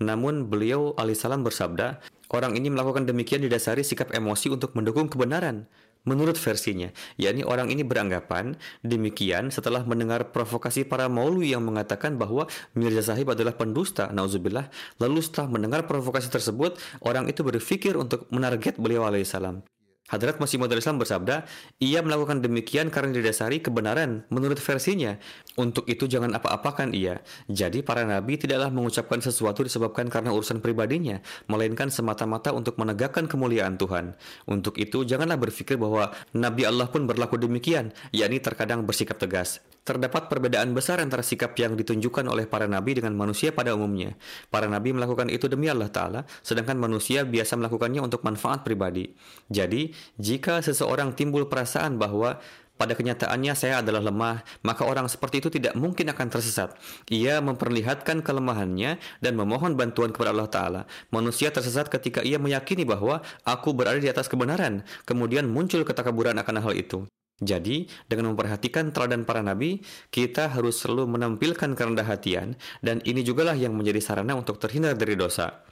Namun, 0.00 0.48
beliau 0.48 0.96
alaihissalam 0.96 1.44
bersabda, 1.44 2.00
orang 2.32 2.56
ini 2.56 2.72
melakukan 2.72 3.04
demikian 3.04 3.44
didasari 3.44 3.84
sikap 3.84 4.16
emosi 4.16 4.48
untuk 4.52 4.72
mendukung 4.72 5.12
kebenaran. 5.12 5.68
Menurut 6.08 6.40
versinya, 6.40 6.88
yakni 7.20 7.44
orang 7.44 7.68
ini 7.68 7.84
beranggapan 7.84 8.56
demikian 8.80 9.52
setelah 9.52 9.84
mendengar 9.84 10.32
provokasi 10.32 10.88
para 10.88 11.04
maulwi 11.04 11.52
yang 11.52 11.60
mengatakan 11.60 12.16
bahwa 12.16 12.48
Mirza 12.72 13.12
Sahib 13.12 13.28
adalah 13.28 13.52
pendusta, 13.52 14.08
nauzubillah. 14.08 14.72
Lalu 15.02 15.20
setelah 15.20 15.52
mendengar 15.52 15.84
provokasi 15.84 16.32
tersebut, 16.32 16.80
orang 17.04 17.28
itu 17.28 17.44
berpikir 17.44 17.92
untuk 18.00 18.24
menarget 18.32 18.80
beliau 18.80 19.04
alaihissalam. 19.04 19.60
Hadrat 20.08 20.40
Masih 20.40 20.56
Maud 20.56 20.72
Islam 20.72 20.96
bersabda, 20.96 21.44
ia 21.84 22.00
melakukan 22.00 22.40
demikian 22.40 22.88
karena 22.88 23.12
didasari 23.12 23.60
kebenaran 23.60 24.24
menurut 24.32 24.56
versinya. 24.56 25.20
Untuk 25.60 25.84
itu 25.84 26.08
jangan 26.08 26.32
apa-apakan 26.32 26.96
ia. 26.96 27.20
Jadi 27.44 27.84
para 27.84 28.08
nabi 28.08 28.40
tidaklah 28.40 28.72
mengucapkan 28.72 29.20
sesuatu 29.20 29.60
disebabkan 29.60 30.08
karena 30.08 30.32
urusan 30.32 30.64
pribadinya, 30.64 31.20
melainkan 31.44 31.92
semata-mata 31.92 32.56
untuk 32.56 32.80
menegakkan 32.80 33.28
kemuliaan 33.28 33.76
Tuhan. 33.76 34.16
Untuk 34.48 34.80
itu 34.80 35.04
janganlah 35.04 35.36
berpikir 35.36 35.76
bahwa 35.76 36.08
nabi 36.32 36.64
Allah 36.64 36.88
pun 36.88 37.04
berlaku 37.04 37.36
demikian, 37.36 37.92
yakni 38.08 38.40
terkadang 38.40 38.88
bersikap 38.88 39.20
tegas. 39.20 39.60
Terdapat 39.88 40.28
perbedaan 40.28 40.76
besar 40.76 41.00
antara 41.00 41.24
sikap 41.24 41.56
yang 41.56 41.72
ditunjukkan 41.72 42.28
oleh 42.28 42.44
para 42.44 42.68
nabi 42.68 43.00
dengan 43.00 43.16
manusia 43.16 43.56
pada 43.56 43.72
umumnya. 43.72 44.20
Para 44.52 44.68
nabi 44.68 44.92
melakukan 44.92 45.32
itu 45.32 45.48
demi 45.48 45.72
Allah 45.72 45.88
Ta'ala, 45.88 46.28
sedangkan 46.44 46.76
manusia 46.76 47.24
biasa 47.24 47.56
melakukannya 47.56 48.04
untuk 48.04 48.20
manfaat 48.20 48.68
pribadi. 48.68 49.16
Jadi, 49.48 49.96
jika 50.20 50.60
seseorang 50.60 51.16
timbul 51.16 51.48
perasaan 51.48 51.96
bahwa 51.96 52.36
pada 52.76 52.92
kenyataannya 52.92 53.56
saya 53.56 53.80
adalah 53.80 54.04
lemah, 54.04 54.44
maka 54.60 54.84
orang 54.84 55.08
seperti 55.08 55.40
itu 55.40 55.48
tidak 55.48 55.72
mungkin 55.72 56.12
akan 56.12 56.36
tersesat. 56.36 56.76
Ia 57.08 57.40
memperlihatkan 57.40 58.20
kelemahannya 58.20 59.00
dan 59.24 59.32
memohon 59.40 59.72
bantuan 59.72 60.12
kepada 60.12 60.36
Allah 60.36 60.52
Ta'ala. 60.52 60.82
Manusia 61.08 61.48
tersesat 61.48 61.88
ketika 61.88 62.20
ia 62.20 62.36
meyakini 62.36 62.84
bahwa 62.84 63.24
aku 63.40 63.72
berada 63.72 63.96
di 63.96 64.12
atas 64.12 64.28
kebenaran, 64.28 64.84
kemudian 65.08 65.48
muncul 65.48 65.80
ketakaburan 65.80 66.36
akan 66.36 66.60
hal 66.60 66.76
itu. 66.76 67.08
Jadi, 67.38 67.86
dengan 68.10 68.34
memperhatikan 68.34 68.90
teladan 68.90 69.22
para 69.22 69.46
nabi, 69.46 69.78
kita 70.10 70.50
harus 70.50 70.82
selalu 70.82 71.06
menampilkan 71.06 71.78
kerendah 71.78 72.02
hatian, 72.02 72.58
dan 72.82 72.98
ini 73.06 73.22
jugalah 73.22 73.54
yang 73.54 73.78
menjadi 73.78 74.02
sarana 74.02 74.34
untuk 74.34 74.58
terhindar 74.58 74.98
dari 74.98 75.14
dosa. 75.14 75.62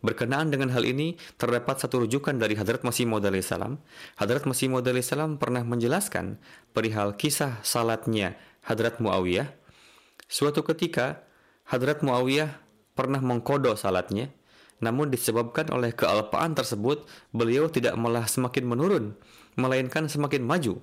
Berkenaan 0.00 0.48
dengan 0.48 0.72
hal 0.72 0.88
ini, 0.88 1.20
terdapat 1.36 1.76
satu 1.76 2.08
rujukan 2.08 2.32
dari 2.40 2.56
Hadrat 2.56 2.80
Masih 2.88 3.04
Maud 3.04 3.28
salam. 3.44 3.84
Hadrat 4.16 4.48
Masih 4.48 4.72
Maud 4.72 4.88
salam 5.04 5.36
pernah 5.36 5.60
menjelaskan 5.60 6.40
perihal 6.72 7.20
kisah 7.20 7.60
salatnya 7.60 8.40
Hadrat 8.64 8.96
Muawiyah. 8.96 9.52
Suatu 10.24 10.64
ketika, 10.64 11.20
Hadrat 11.68 12.00
Muawiyah 12.00 12.48
pernah 12.96 13.20
mengkodok 13.20 13.76
salatnya, 13.76 14.32
namun 14.80 15.12
disebabkan 15.12 15.68
oleh 15.68 15.92
kealpaan 15.92 16.56
tersebut, 16.56 17.04
beliau 17.36 17.68
tidak 17.68 17.92
malah 18.00 18.24
semakin 18.24 18.64
menurun, 18.64 19.12
melainkan 19.60 20.08
semakin 20.08 20.40
maju. 20.40 20.80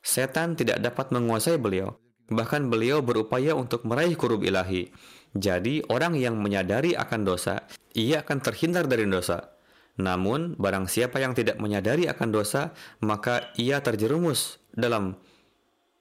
Setan 0.00 0.56
tidak 0.56 0.80
dapat 0.80 1.12
menguasai 1.12 1.60
beliau. 1.60 1.96
Bahkan 2.30 2.70
beliau 2.70 3.02
berupaya 3.04 3.52
untuk 3.58 3.84
meraih 3.84 4.14
kurub 4.14 4.40
ilahi. 4.46 4.88
Jadi 5.34 5.84
orang 5.90 6.18
yang 6.18 6.38
menyadari 6.38 6.94
akan 6.94 7.22
dosa, 7.22 7.66
ia 7.94 8.22
akan 8.22 8.38
terhindar 8.42 8.86
dari 8.86 9.06
dosa. 9.06 9.54
Namun 10.00 10.56
barang 10.56 10.86
siapa 10.88 11.20
yang 11.20 11.36
tidak 11.36 11.60
menyadari 11.60 12.06
akan 12.08 12.28
dosa, 12.32 12.72
maka 13.04 13.52
ia 13.58 13.82
terjerumus 13.82 14.62
dalam 14.72 15.18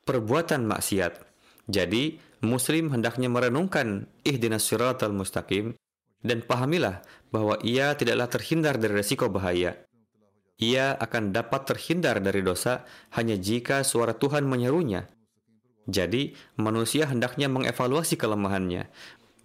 perbuatan 0.06 0.66
maksiat. 0.66 1.20
Jadi 1.70 2.18
muslim 2.42 2.90
hendaknya 2.90 3.30
merenungkan 3.30 4.10
ihdinas 4.26 4.66
siratal 4.66 5.14
mustaqim 5.14 5.76
dan 6.24 6.42
pahamilah 6.42 7.04
bahwa 7.30 7.60
ia 7.62 7.94
tidaklah 7.94 8.28
terhindar 8.32 8.82
dari 8.82 8.98
resiko 8.98 9.30
bahaya 9.30 9.78
ia 10.60 10.92
akan 11.00 11.32
dapat 11.32 11.72
terhindar 11.72 12.20
dari 12.20 12.44
dosa 12.44 12.84
hanya 13.16 13.40
jika 13.40 13.82
suara 13.88 14.12
Tuhan 14.14 14.44
menyerunya. 14.44 15.08
Jadi, 15.90 16.38
manusia 16.60 17.10
hendaknya 17.10 17.50
mengevaluasi 17.50 18.20
kelemahannya. 18.20 18.92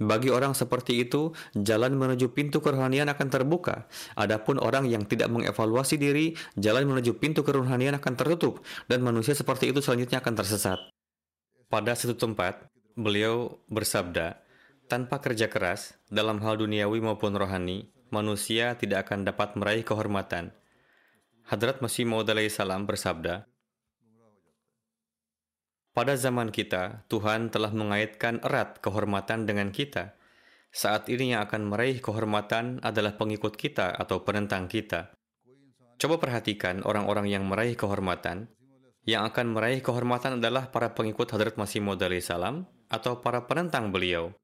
Bagi 0.02 0.28
orang 0.28 0.58
seperti 0.58 1.06
itu, 1.06 1.30
jalan 1.54 1.94
menuju 1.94 2.34
pintu 2.34 2.58
kerohanian 2.58 3.06
akan 3.06 3.28
terbuka. 3.30 3.86
Adapun 4.18 4.58
orang 4.58 4.90
yang 4.90 5.06
tidak 5.06 5.30
mengevaluasi 5.30 5.96
diri, 5.96 6.34
jalan 6.58 6.90
menuju 6.90 7.16
pintu 7.22 7.46
kerohanian 7.46 7.94
akan 7.96 8.12
tertutup, 8.18 8.60
dan 8.90 9.06
manusia 9.06 9.38
seperti 9.38 9.70
itu 9.70 9.78
selanjutnya 9.78 10.18
akan 10.18 10.34
tersesat. 10.34 10.78
Pada 11.70 11.94
satu 11.94 12.18
tempat, 12.18 12.66
beliau 12.98 13.62
bersabda, 13.70 14.42
tanpa 14.90 15.22
kerja 15.22 15.46
keras, 15.46 15.94
dalam 16.10 16.42
hal 16.42 16.58
duniawi 16.58 16.98
maupun 16.98 17.38
rohani, 17.38 17.86
manusia 18.10 18.74
tidak 18.74 19.08
akan 19.08 19.22
dapat 19.22 19.54
meraih 19.54 19.86
kehormatan. 19.86 20.50
Hadrat 21.44 21.84
Masih 21.84 22.08
Maud 22.08 22.32
salam 22.48 22.88
bersabda, 22.88 23.44
pada 25.94 26.18
zaman 26.18 26.50
kita, 26.50 27.06
Tuhan 27.06 27.54
telah 27.54 27.70
mengaitkan 27.70 28.42
erat 28.42 28.82
kehormatan 28.82 29.46
dengan 29.46 29.70
kita. 29.70 30.18
Saat 30.74 31.06
ini 31.06 31.30
yang 31.30 31.46
akan 31.46 31.70
meraih 31.70 32.02
kehormatan 32.02 32.82
adalah 32.82 33.14
pengikut 33.14 33.54
kita 33.54 33.94
atau 33.94 34.26
penentang 34.26 34.66
kita. 34.66 35.14
Coba 35.94 36.18
perhatikan 36.18 36.82
orang-orang 36.82 37.30
yang 37.30 37.46
meraih 37.46 37.78
kehormatan. 37.78 38.50
Yang 39.06 39.22
akan 39.30 39.54
meraih 39.54 39.86
kehormatan 39.86 40.42
adalah 40.42 40.74
para 40.74 40.98
pengikut 40.98 41.30
Hadrat 41.30 41.54
Masih 41.54 41.78
Maud 41.78 42.02
salam 42.18 42.66
atau 42.90 43.22
para 43.22 43.46
penentang 43.46 43.94
beliau 43.94 44.34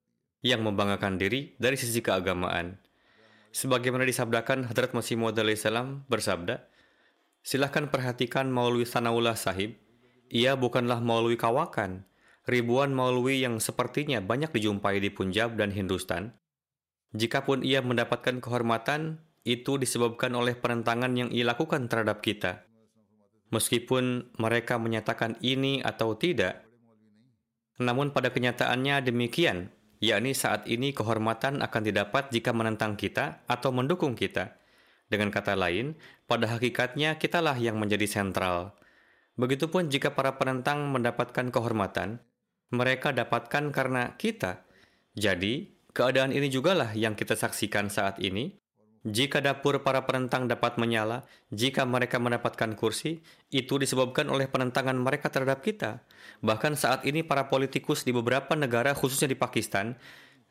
yang 0.46 0.62
membanggakan 0.62 1.18
diri 1.18 1.58
dari 1.58 1.74
sisi 1.74 1.98
keagamaan. 1.98 2.78
Sebagaimana 3.50 4.06
disabdakan 4.06 4.70
Hadrat 4.70 4.94
Masih 4.94 5.18
Maud 5.18 5.34
salam 5.58 6.06
bersabda, 6.06 6.69
Silahkan 7.40 7.88
perhatikan 7.88 8.52
Maulwi 8.52 8.84
Sanaullah 8.84 9.36
Sahib 9.36 9.80
ia 10.30 10.54
bukanlah 10.54 11.02
Maulwi 11.02 11.34
kawakan. 11.34 12.06
Ribuan 12.46 12.94
Maulwi 12.94 13.42
yang 13.42 13.58
sepertinya 13.58 14.22
banyak 14.22 14.54
dijumpai 14.54 15.02
di 15.02 15.10
Punjab 15.10 15.58
dan 15.58 15.74
Hindustan. 15.74 16.38
Jikapun 17.10 17.66
ia 17.66 17.82
mendapatkan 17.82 18.38
kehormatan, 18.38 19.26
itu 19.42 19.74
disebabkan 19.74 20.30
oleh 20.38 20.54
penentangan 20.54 21.10
yang 21.18 21.28
ia 21.34 21.42
lakukan 21.42 21.90
terhadap 21.90 22.22
kita. 22.22 22.62
Meskipun 23.50 24.30
mereka 24.38 24.78
menyatakan 24.78 25.34
ini 25.42 25.82
atau 25.82 26.14
tidak, 26.14 26.62
namun 27.82 28.14
pada 28.14 28.30
kenyataannya 28.30 29.02
demikian, 29.02 29.74
yakni 29.98 30.38
saat 30.38 30.70
ini 30.70 30.94
kehormatan 30.94 31.58
akan 31.66 31.82
didapat 31.82 32.30
jika 32.30 32.54
menentang 32.54 32.94
kita 32.94 33.42
atau 33.50 33.74
mendukung 33.74 34.14
kita. 34.14 34.59
Dengan 35.10 35.34
kata 35.34 35.58
lain, 35.58 35.98
pada 36.30 36.46
hakikatnya 36.46 37.18
kitalah 37.18 37.58
yang 37.58 37.82
menjadi 37.82 38.06
sentral. 38.06 38.78
Begitupun 39.34 39.90
jika 39.90 40.14
para 40.14 40.38
penentang 40.38 40.86
mendapatkan 40.94 41.50
kehormatan, 41.50 42.22
mereka 42.70 43.10
dapatkan 43.10 43.74
karena 43.74 44.14
kita. 44.14 44.62
Jadi, 45.18 45.74
keadaan 45.90 46.30
ini 46.30 46.46
jugalah 46.46 46.94
yang 46.94 47.18
kita 47.18 47.34
saksikan 47.34 47.90
saat 47.90 48.22
ini. 48.22 48.54
Jika 49.00 49.40
dapur 49.40 49.80
para 49.80 50.04
penentang 50.04 50.44
dapat 50.44 50.76
menyala, 50.76 51.24
jika 51.48 51.88
mereka 51.88 52.20
mendapatkan 52.20 52.76
kursi, 52.76 53.24
itu 53.48 53.80
disebabkan 53.80 54.28
oleh 54.28 54.44
penentangan 54.44 54.92
mereka 54.92 55.32
terhadap 55.32 55.64
kita. 55.64 56.04
Bahkan 56.44 56.76
saat 56.76 57.08
ini 57.08 57.24
para 57.24 57.48
politikus 57.48 58.04
di 58.04 58.12
beberapa 58.12 58.52
negara, 58.52 58.92
khususnya 58.92 59.32
di 59.32 59.40
Pakistan, 59.40 59.96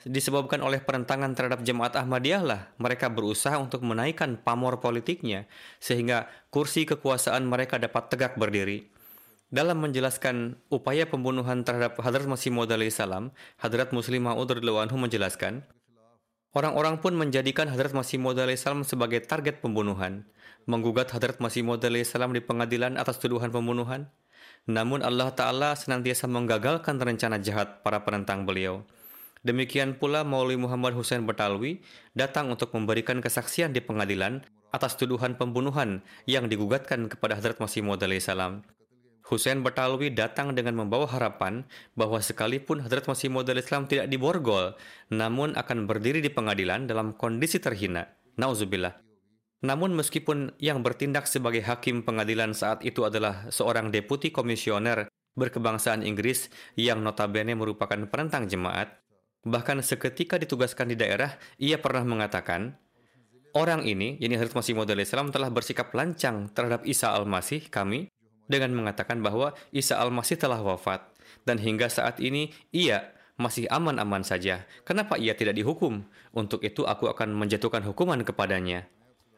disebabkan 0.08 0.64
oleh 0.64 0.80
perentangan 0.80 1.36
terhadap 1.36 1.60
jemaat 1.60 2.00
Ahmadiyah 2.00 2.44
lah 2.44 2.62
mereka 2.80 3.12
berusaha 3.12 3.60
untuk 3.60 3.84
menaikkan 3.84 4.40
pamor 4.40 4.80
politiknya 4.80 5.52
sehingga 5.84 6.32
kursi 6.48 6.88
kekuasaan 6.88 7.44
mereka 7.44 7.76
dapat 7.76 8.08
tegak 8.08 8.40
berdiri. 8.40 8.88
Dalam 9.50 9.82
menjelaskan 9.82 10.62
upaya 10.70 11.10
pembunuhan 11.10 11.66
terhadap 11.66 11.98
Hadrat 12.00 12.30
Masih 12.30 12.54
Maud 12.54 12.70
salam, 12.94 13.34
Hadrat 13.58 13.90
Muslim 13.90 14.30
Ma'ud 14.30 14.46
menjelaskan, 14.46 15.66
orang-orang 16.54 17.02
pun 17.02 17.18
menjadikan 17.18 17.66
Hadrat 17.66 17.98
Masih 17.98 18.22
Maud 18.22 18.38
salam 18.62 18.86
sebagai 18.86 19.26
target 19.26 19.58
pembunuhan, 19.58 20.30
menggugat 20.70 21.10
Hadrat 21.10 21.42
Masih 21.42 21.66
Maud 21.66 21.82
salam 21.82 22.30
di 22.30 22.46
pengadilan 22.46 22.94
atas 22.96 23.18
tuduhan 23.18 23.50
pembunuhan. 23.50 24.14
Namun 24.70 25.02
Allah 25.02 25.34
Ta'ala 25.34 25.74
senantiasa 25.74 26.30
menggagalkan 26.30 27.02
rencana 27.02 27.42
jahat 27.42 27.82
para 27.82 28.06
penentang 28.06 28.46
beliau. 28.46 28.86
Demikian 29.40 29.96
pula 29.96 30.28
Mauli 30.28 30.60
Muhammad 30.60 30.92
Hussein 31.00 31.24
Batalwi 31.24 31.80
datang 32.12 32.52
untuk 32.52 32.76
memberikan 32.76 33.24
kesaksian 33.24 33.72
di 33.72 33.80
pengadilan 33.80 34.44
atas 34.76 35.00
tuduhan 35.00 35.40
pembunuhan 35.40 36.04
yang 36.28 36.52
digugatkan 36.52 37.08
kepada 37.08 37.40
Hadrat 37.40 37.58
Masih 37.64 37.80
Maud 37.80 38.04
salam. 38.20 38.68
Hussein 39.24 39.64
Batalwi 39.64 40.12
datang 40.12 40.52
dengan 40.58 40.76
membawa 40.76 41.08
harapan 41.08 41.64
bahwa 41.96 42.20
sekalipun 42.20 42.84
Hadrat 42.84 43.08
Masih 43.08 43.32
Maud 43.32 43.48
salam 43.64 43.88
tidak 43.88 44.12
diborgol, 44.12 44.76
namun 45.08 45.56
akan 45.56 45.88
berdiri 45.88 46.20
di 46.20 46.28
pengadilan 46.28 46.84
dalam 46.84 47.16
kondisi 47.16 47.64
terhina. 47.64 48.12
Nauzubillah. 48.36 49.00
Namun 49.64 49.92
meskipun 49.96 50.56
yang 50.60 50.84
bertindak 50.84 51.28
sebagai 51.28 51.64
hakim 51.64 52.04
pengadilan 52.04 52.52
saat 52.56 52.84
itu 52.84 53.04
adalah 53.08 53.48
seorang 53.52 53.92
deputi 53.92 54.32
komisioner 54.32 55.08
berkebangsaan 55.36 56.04
Inggris 56.04 56.52
yang 56.76 57.04
notabene 57.04 57.56
merupakan 57.56 58.00
penentang 58.08 58.48
jemaat, 58.48 59.00
Bahkan 59.50 59.82
seketika 59.82 60.38
ditugaskan 60.38 60.94
di 60.94 60.96
daerah, 60.96 61.34
ia 61.58 61.82
pernah 61.82 62.06
mengatakan, 62.06 62.78
Orang 63.58 63.82
ini, 63.82 64.14
yakni 64.22 64.38
Hazrat 64.38 64.54
Masih 64.54 64.78
Maud 64.78 64.94
Islam 64.94 65.34
telah 65.34 65.50
bersikap 65.50 65.90
lancang 65.98 66.54
terhadap 66.54 66.86
Isa 66.86 67.10
Al-Masih 67.18 67.66
kami 67.74 68.14
dengan 68.46 68.70
mengatakan 68.78 69.26
bahwa 69.26 69.58
Isa 69.74 69.98
Al-Masih 69.98 70.38
telah 70.38 70.62
wafat 70.62 71.02
dan 71.50 71.58
hingga 71.58 71.90
saat 71.90 72.22
ini 72.22 72.54
ia 72.70 73.10
masih 73.42 73.66
aman-aman 73.74 74.22
saja. 74.22 74.70
Kenapa 74.86 75.18
ia 75.18 75.34
tidak 75.34 75.58
dihukum? 75.58 76.06
Untuk 76.30 76.62
itu 76.62 76.86
aku 76.86 77.10
akan 77.10 77.34
menjatuhkan 77.34 77.82
hukuman 77.90 78.22
kepadanya. 78.22 78.86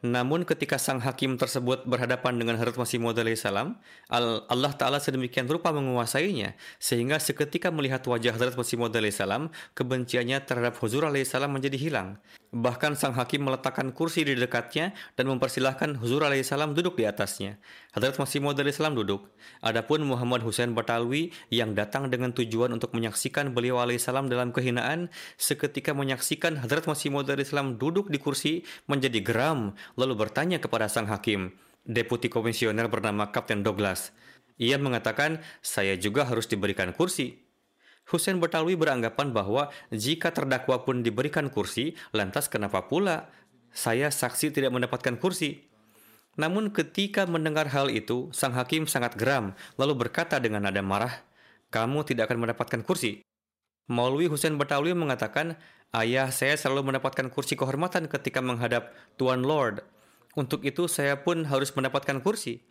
Namun 0.02 0.42
ketika 0.42 0.82
sang 0.82 0.98
hakim 0.98 1.38
tersebut 1.38 1.86
berhadapan 1.86 2.34
dengan 2.34 2.58
Hazrat 2.58 2.74
Masih 2.74 2.98
Maud 2.98 3.14
salam, 3.38 3.78
Allah 4.10 4.72
Ta'ala 4.74 4.98
sedemikian 4.98 5.46
rupa 5.46 5.70
menguasainya, 5.70 6.58
sehingga 6.82 7.22
seketika 7.22 7.70
melihat 7.70 8.02
wajah 8.02 8.34
Hazrat 8.34 8.58
Masih 8.58 8.82
Maud 8.82 8.98
salam, 9.14 9.54
kebenciannya 9.78 10.42
terhadap 10.42 10.74
Huzur 10.82 11.06
salam 11.22 11.54
menjadi 11.54 11.78
hilang. 11.78 12.18
Bahkan 12.52 13.00
sang 13.00 13.16
hakim 13.16 13.48
meletakkan 13.48 13.96
kursi 13.96 14.28
di 14.28 14.36
dekatnya 14.36 14.92
dan 15.16 15.24
mempersilahkan 15.32 15.96
Huzur 15.96 16.20
alaihissalam 16.20 16.76
duduk 16.76 17.00
di 17.00 17.08
atasnya. 17.08 17.56
Hadrat 17.96 18.20
Masih 18.20 18.44
Maud 18.44 18.60
alaihissalam 18.60 18.92
duduk. 18.92 19.32
Adapun 19.64 20.04
Muhammad 20.04 20.44
Hussein 20.44 20.76
Batalwi 20.76 21.32
yang 21.48 21.72
datang 21.72 22.12
dengan 22.12 22.36
tujuan 22.36 22.68
untuk 22.76 22.92
menyaksikan 22.92 23.56
beliau 23.56 23.80
alaihissalam 23.80 24.28
dalam 24.28 24.52
kehinaan, 24.52 25.08
seketika 25.40 25.96
menyaksikan 25.96 26.60
Hadrat 26.60 26.84
Masih 26.84 27.08
Maud 27.08 27.24
alaihissalam 27.24 27.80
duduk 27.80 28.12
di 28.12 28.20
kursi 28.20 28.68
menjadi 28.84 29.24
geram, 29.24 29.72
lalu 29.96 30.12
bertanya 30.12 30.60
kepada 30.60 30.92
sang 30.92 31.08
hakim, 31.08 31.56
Deputi 31.88 32.28
Komisioner 32.28 32.84
bernama 32.84 33.32
Kapten 33.32 33.64
Douglas. 33.64 34.12
Ia 34.60 34.76
mengatakan, 34.76 35.40
saya 35.64 35.96
juga 35.96 36.28
harus 36.28 36.44
diberikan 36.52 36.92
kursi. 36.92 37.40
Hussein 38.08 38.42
Batalwi 38.42 38.76
beranggapan 38.76 39.30
bahwa 39.30 39.72
jika 39.94 40.34
terdakwa 40.34 40.82
pun 40.82 41.00
diberikan 41.00 41.48
kursi, 41.48 41.96
lantas 42.12 42.50
kenapa 42.50 42.86
pula 42.90 43.30
saya 43.72 44.12
saksi 44.12 44.52
tidak 44.52 44.74
mendapatkan 44.74 45.16
kursi? 45.16 45.64
Namun 46.36 46.72
ketika 46.72 47.28
mendengar 47.28 47.68
hal 47.68 47.92
itu, 47.92 48.32
sang 48.32 48.56
hakim 48.56 48.88
sangat 48.88 49.16
geram, 49.20 49.52
lalu 49.76 50.08
berkata 50.08 50.40
dengan 50.40 50.64
nada 50.64 50.80
marah, 50.80 51.24
kamu 51.68 52.04
tidak 52.08 52.28
akan 52.32 52.48
mendapatkan 52.48 52.80
kursi. 52.84 53.20
Maulwi 53.88 54.28
Hussein 54.32 54.56
Batawi 54.56 54.96
mengatakan, 54.96 55.60
ayah 55.92 56.32
saya 56.32 56.56
selalu 56.56 56.92
mendapatkan 56.92 57.28
kursi 57.28 57.52
kehormatan 57.52 58.08
ketika 58.08 58.40
menghadap 58.40 58.96
Tuan 59.20 59.44
Lord. 59.44 59.84
Untuk 60.32 60.64
itu 60.64 60.88
saya 60.88 61.20
pun 61.20 61.44
harus 61.44 61.68
mendapatkan 61.76 62.24
kursi. 62.24 62.64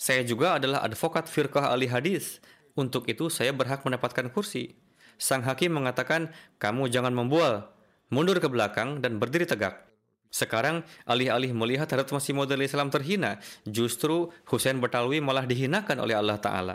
Saya 0.00 0.24
juga 0.24 0.56
adalah 0.56 0.80
advokat 0.80 1.28
firqah 1.28 1.68
ahli 1.68 1.92
hadis. 1.92 2.40
Untuk 2.72 3.04
itu 3.08 3.28
saya 3.28 3.52
berhak 3.52 3.84
mendapatkan 3.84 4.32
kursi. 4.32 4.76
Sang 5.20 5.44
hakim 5.44 5.76
mengatakan, 5.76 6.32
kamu 6.56 6.88
jangan 6.88 7.12
membual, 7.12 7.68
mundur 8.08 8.40
ke 8.40 8.48
belakang 8.48 9.04
dan 9.04 9.20
berdiri 9.20 9.44
tegak. 9.44 9.92
Sekarang, 10.32 10.80
alih-alih 11.04 11.52
melihat 11.52 11.84
Hadrat 11.92 12.08
Masih 12.08 12.32
Maud 12.32 12.48
Islam 12.48 12.88
terhina, 12.88 13.36
justru 13.68 14.32
Hussein 14.48 14.80
Batalwi 14.80 15.20
malah 15.20 15.44
dihinakan 15.44 16.00
oleh 16.00 16.16
Allah 16.16 16.40
Ta'ala. 16.40 16.74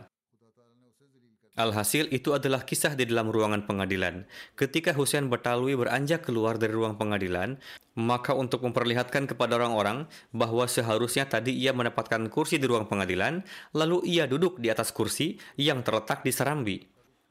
Alhasil 1.58 2.06
itu 2.14 2.38
adalah 2.38 2.62
kisah 2.62 2.94
di 2.94 3.10
dalam 3.10 3.34
ruangan 3.34 3.66
pengadilan. 3.66 4.30
Ketika 4.54 4.94
Hussein 4.94 5.26
Batalwi 5.26 5.74
beranjak 5.74 6.30
keluar 6.30 6.62
dari 6.62 6.70
ruang 6.70 7.02
pengadilan, 7.02 7.58
maka 7.98 8.38
untuk 8.38 8.62
memperlihatkan 8.62 9.26
kepada 9.26 9.58
orang-orang 9.58 10.06
bahwa 10.30 10.70
seharusnya 10.70 11.26
tadi 11.26 11.58
ia 11.58 11.74
mendapatkan 11.74 12.30
kursi 12.30 12.62
di 12.62 12.70
ruang 12.70 12.86
pengadilan, 12.86 13.42
lalu 13.74 14.06
ia 14.06 14.30
duduk 14.30 14.62
di 14.62 14.70
atas 14.70 14.94
kursi 14.94 15.42
yang 15.58 15.82
terletak 15.82 16.22
di 16.22 16.30
serambi. 16.30 16.78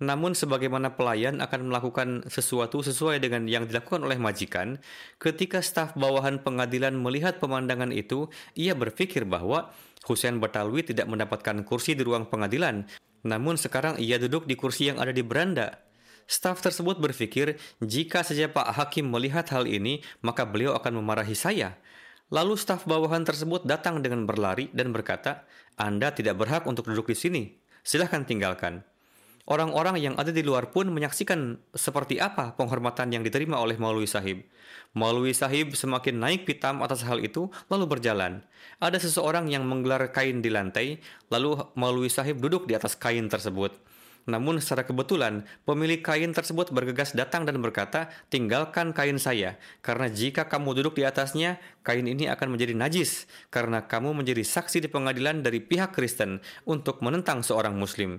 Namun 0.02 0.34
sebagaimana 0.34 0.98
pelayan 0.98 1.38
akan 1.38 1.70
melakukan 1.70 2.26
sesuatu 2.26 2.82
sesuai 2.82 3.22
dengan 3.22 3.46
yang 3.46 3.70
dilakukan 3.70 4.02
oleh 4.02 4.18
majikan, 4.18 4.82
ketika 5.22 5.62
staf 5.62 5.94
bawahan 5.94 6.42
pengadilan 6.42 6.98
melihat 6.98 7.38
pemandangan 7.38 7.94
itu, 7.94 8.26
ia 8.58 8.74
berpikir 8.74 9.22
bahwa 9.22 9.70
Hussein 10.02 10.42
Batalwi 10.42 10.82
tidak 10.82 11.06
mendapatkan 11.06 11.62
kursi 11.62 11.94
di 11.94 12.02
ruang 12.02 12.26
pengadilan, 12.26 12.90
namun 13.24 13.56
sekarang 13.56 13.96
ia 13.96 14.20
duduk 14.20 14.44
di 14.44 14.58
kursi 14.58 14.90
yang 14.90 14.98
ada 15.00 15.14
di 15.14 15.22
beranda. 15.22 15.80
Staf 16.26 16.58
tersebut 16.58 16.98
berpikir, 16.98 17.54
jika 17.78 18.26
saja 18.26 18.50
Pak 18.50 18.74
Hakim 18.74 19.06
melihat 19.06 19.46
hal 19.54 19.70
ini, 19.70 20.02
maka 20.26 20.42
beliau 20.42 20.74
akan 20.74 20.98
memarahi 20.98 21.38
saya. 21.38 21.78
Lalu 22.34 22.58
staf 22.58 22.82
bawahan 22.82 23.22
tersebut 23.22 23.62
datang 23.62 24.02
dengan 24.02 24.26
berlari 24.26 24.66
dan 24.74 24.90
berkata, 24.90 25.46
Anda 25.78 26.10
tidak 26.10 26.42
berhak 26.42 26.66
untuk 26.66 26.90
duduk 26.90 27.14
di 27.14 27.16
sini. 27.16 27.42
Silahkan 27.86 28.26
tinggalkan. 28.26 28.82
Orang-orang 29.46 30.02
yang 30.02 30.18
ada 30.18 30.34
di 30.34 30.42
luar 30.42 30.74
pun 30.74 30.90
menyaksikan 30.90 31.54
seperti 31.70 32.18
apa 32.18 32.58
penghormatan 32.58 33.14
yang 33.14 33.22
diterima 33.22 33.62
oleh 33.62 33.78
Maulwi 33.78 34.10
Sahib. 34.10 34.42
Maulwi 34.90 35.30
Sahib 35.38 35.78
semakin 35.78 36.18
naik 36.18 36.50
pitam 36.50 36.82
atas 36.82 37.06
hal 37.06 37.22
itu, 37.22 37.46
lalu 37.70 37.86
berjalan. 37.86 38.42
Ada 38.82 38.98
seseorang 38.98 39.46
yang 39.46 39.62
menggelar 39.62 40.10
kain 40.10 40.42
di 40.42 40.50
lantai, 40.50 40.98
lalu 41.30 41.62
Maulwi 41.78 42.10
Sahib 42.10 42.42
duduk 42.42 42.66
di 42.66 42.74
atas 42.74 42.98
kain 42.98 43.30
tersebut. 43.30 43.70
Namun 44.26 44.58
secara 44.58 44.82
kebetulan, 44.82 45.46
pemilik 45.62 46.02
kain 46.02 46.34
tersebut 46.34 46.74
bergegas 46.74 47.14
datang 47.14 47.46
dan 47.46 47.62
berkata, 47.62 48.10
tinggalkan 48.26 48.90
kain 48.90 49.22
saya, 49.22 49.62
karena 49.78 50.10
jika 50.10 50.50
kamu 50.50 50.82
duduk 50.82 50.98
di 50.98 51.06
atasnya, 51.06 51.62
kain 51.86 52.10
ini 52.10 52.26
akan 52.26 52.58
menjadi 52.58 52.74
najis, 52.74 53.30
karena 53.54 53.86
kamu 53.86 54.10
menjadi 54.10 54.42
saksi 54.42 54.82
di 54.82 54.90
pengadilan 54.90 55.46
dari 55.46 55.62
pihak 55.62 55.94
Kristen 55.94 56.42
untuk 56.66 56.98
menentang 56.98 57.46
seorang 57.46 57.78
Muslim. 57.78 58.18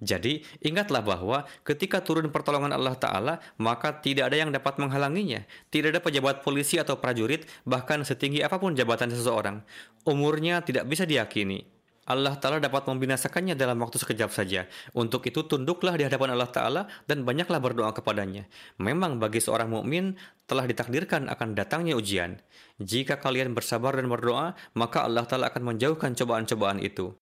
Jadi, 0.00 0.40
ingatlah 0.64 1.04
bahwa 1.04 1.44
ketika 1.60 2.00
turun 2.00 2.32
pertolongan 2.32 2.72
Allah 2.72 2.96
Ta'ala, 2.96 3.34
maka 3.60 4.00
tidak 4.00 4.32
ada 4.32 4.36
yang 4.40 4.48
dapat 4.48 4.80
menghalanginya. 4.80 5.44
Tidak 5.68 5.92
ada 5.92 6.00
pejabat 6.00 6.40
polisi 6.40 6.80
atau 6.80 6.96
prajurit, 6.96 7.44
bahkan 7.68 8.00
setinggi 8.00 8.40
apa 8.40 8.56
pun 8.56 8.72
jabatan 8.72 9.12
seseorang. 9.12 9.60
Umurnya 10.08 10.64
tidak 10.64 10.88
bisa 10.88 11.04
diyakini. 11.04 11.68
Allah 12.08 12.32
Ta'ala 12.40 12.58
dapat 12.58 12.88
membinasakannya 12.88 13.54
dalam 13.54 13.76
waktu 13.84 14.00
sekejap 14.00 14.32
saja. 14.32 14.64
Untuk 14.96 15.28
itu, 15.28 15.44
tunduklah 15.44 15.94
di 16.00 16.08
hadapan 16.08 16.32
Allah 16.32 16.48
Ta'ala 16.48 16.82
dan 17.04 17.22
banyaklah 17.28 17.60
berdoa 17.60 17.92
kepadanya. 17.92 18.48
Memang 18.80 19.20
bagi 19.20 19.38
seorang 19.38 19.68
mukmin 19.68 20.16
telah 20.48 20.64
ditakdirkan 20.64 21.28
akan 21.28 21.52
datangnya 21.52 21.94
ujian. 21.94 22.40
Jika 22.80 23.20
kalian 23.20 23.52
bersabar 23.52 24.00
dan 24.00 24.08
berdoa, 24.08 24.56
maka 24.72 25.04
Allah 25.04 25.28
Ta'ala 25.28 25.52
akan 25.52 25.76
menjauhkan 25.76 26.16
cobaan-cobaan 26.16 26.80
itu. 26.80 27.12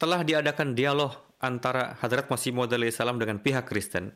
Telah 0.00 0.24
diadakan 0.24 0.72
dialog 0.72 1.27
antara 1.38 1.94
Hadrat 2.02 2.26
Masih 2.30 2.50
Maud 2.50 2.70
salam 2.90 3.18
dengan 3.18 3.38
pihak 3.38 3.70
Kristen. 3.70 4.14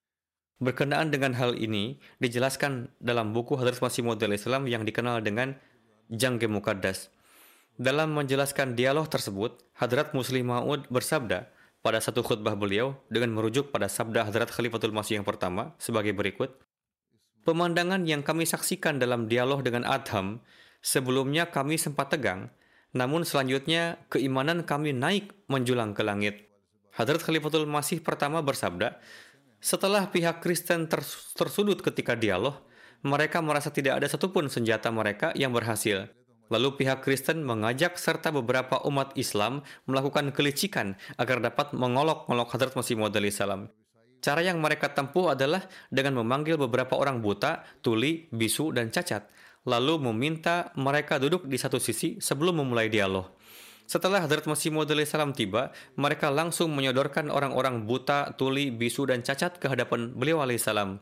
Berkenaan 0.62 1.10
dengan 1.10 1.34
hal 1.34 1.58
ini, 1.58 1.98
dijelaskan 2.22 2.94
dalam 3.02 3.34
buku 3.34 3.58
Hadrat 3.58 3.82
Masih 3.82 4.06
Maud 4.06 4.22
salam 4.38 4.66
yang 4.70 4.86
dikenal 4.86 5.22
dengan 5.22 5.58
Jangge 6.10 6.46
Mukaddas. 6.46 7.10
Dalam 7.80 8.12
menjelaskan 8.12 8.76
dialog 8.76 9.08
tersebut, 9.08 9.58
Hadrat 9.74 10.12
Muslim 10.12 10.52
Maud 10.52 10.86
bersabda 10.92 11.48
pada 11.82 11.98
satu 11.98 12.22
khutbah 12.22 12.54
beliau 12.54 12.94
dengan 13.10 13.34
merujuk 13.34 13.74
pada 13.74 13.90
sabda 13.90 14.28
Hadrat 14.28 14.54
Khalifatul 14.54 14.94
Masih 14.94 15.18
yang 15.18 15.26
pertama 15.26 15.74
sebagai 15.82 16.14
berikut. 16.14 16.54
Pemandangan 17.42 18.06
yang 18.06 18.22
kami 18.22 18.46
saksikan 18.46 19.02
dalam 19.02 19.26
dialog 19.26 19.66
dengan 19.66 19.82
Adham, 19.82 20.38
sebelumnya 20.78 21.50
kami 21.50 21.74
sempat 21.74 22.14
tegang, 22.14 22.54
namun 22.94 23.26
selanjutnya 23.26 23.98
keimanan 24.12 24.62
kami 24.62 24.94
naik 24.94 25.34
menjulang 25.50 25.90
ke 25.90 26.06
langit. 26.06 26.51
Hadrat 26.92 27.24
Khalifatul 27.24 27.64
Masih 27.64 28.04
pertama 28.04 28.44
bersabda, 28.44 29.00
setelah 29.64 30.12
pihak 30.12 30.44
Kristen 30.44 30.92
ters 30.92 31.32
tersudut 31.32 31.80
ketika 31.80 32.12
dialog, 32.12 32.60
mereka 33.00 33.40
merasa 33.40 33.72
tidak 33.72 34.02
ada 34.02 34.06
satupun 34.12 34.52
senjata 34.52 34.92
mereka 34.92 35.32
yang 35.32 35.56
berhasil. 35.56 36.12
Lalu 36.52 36.76
pihak 36.76 37.00
Kristen 37.00 37.48
mengajak 37.48 37.96
serta 37.96 38.28
beberapa 38.28 38.76
umat 38.84 39.16
Islam 39.16 39.64
melakukan 39.88 40.36
kelicikan 40.36 41.00
agar 41.16 41.40
dapat 41.40 41.72
mengolok-olok 41.72 42.48
Hadrat 42.52 42.76
Masih 42.76 43.00
Maud 43.00 43.16
salam. 43.32 43.72
Cara 44.20 44.44
yang 44.44 44.60
mereka 44.60 44.92
tempuh 44.92 45.32
adalah 45.32 45.64
dengan 45.88 46.20
memanggil 46.20 46.60
beberapa 46.60 46.94
orang 46.94 47.24
buta, 47.24 47.64
tuli, 47.80 48.28
bisu, 48.30 48.70
dan 48.70 48.92
cacat, 48.92 49.26
lalu 49.64 49.98
meminta 50.12 50.70
mereka 50.78 51.16
duduk 51.16 51.48
di 51.48 51.56
satu 51.56 51.80
sisi 51.80 52.20
sebelum 52.20 52.62
memulai 52.62 52.92
dialog. 52.92 53.32
Setelah 53.92 54.24
Hadrat 54.24 54.48
Masih 54.48 54.72
Maud 54.72 54.88
salam 55.04 55.36
tiba, 55.36 55.68
mereka 56.00 56.32
langsung 56.32 56.72
menyodorkan 56.72 57.28
orang-orang 57.28 57.84
buta, 57.84 58.32
tuli, 58.40 58.72
bisu, 58.72 59.04
dan 59.04 59.20
cacat 59.20 59.60
ke 59.60 59.68
hadapan 59.68 60.16
beliau 60.16 60.40
alaihissalam. 60.40 60.96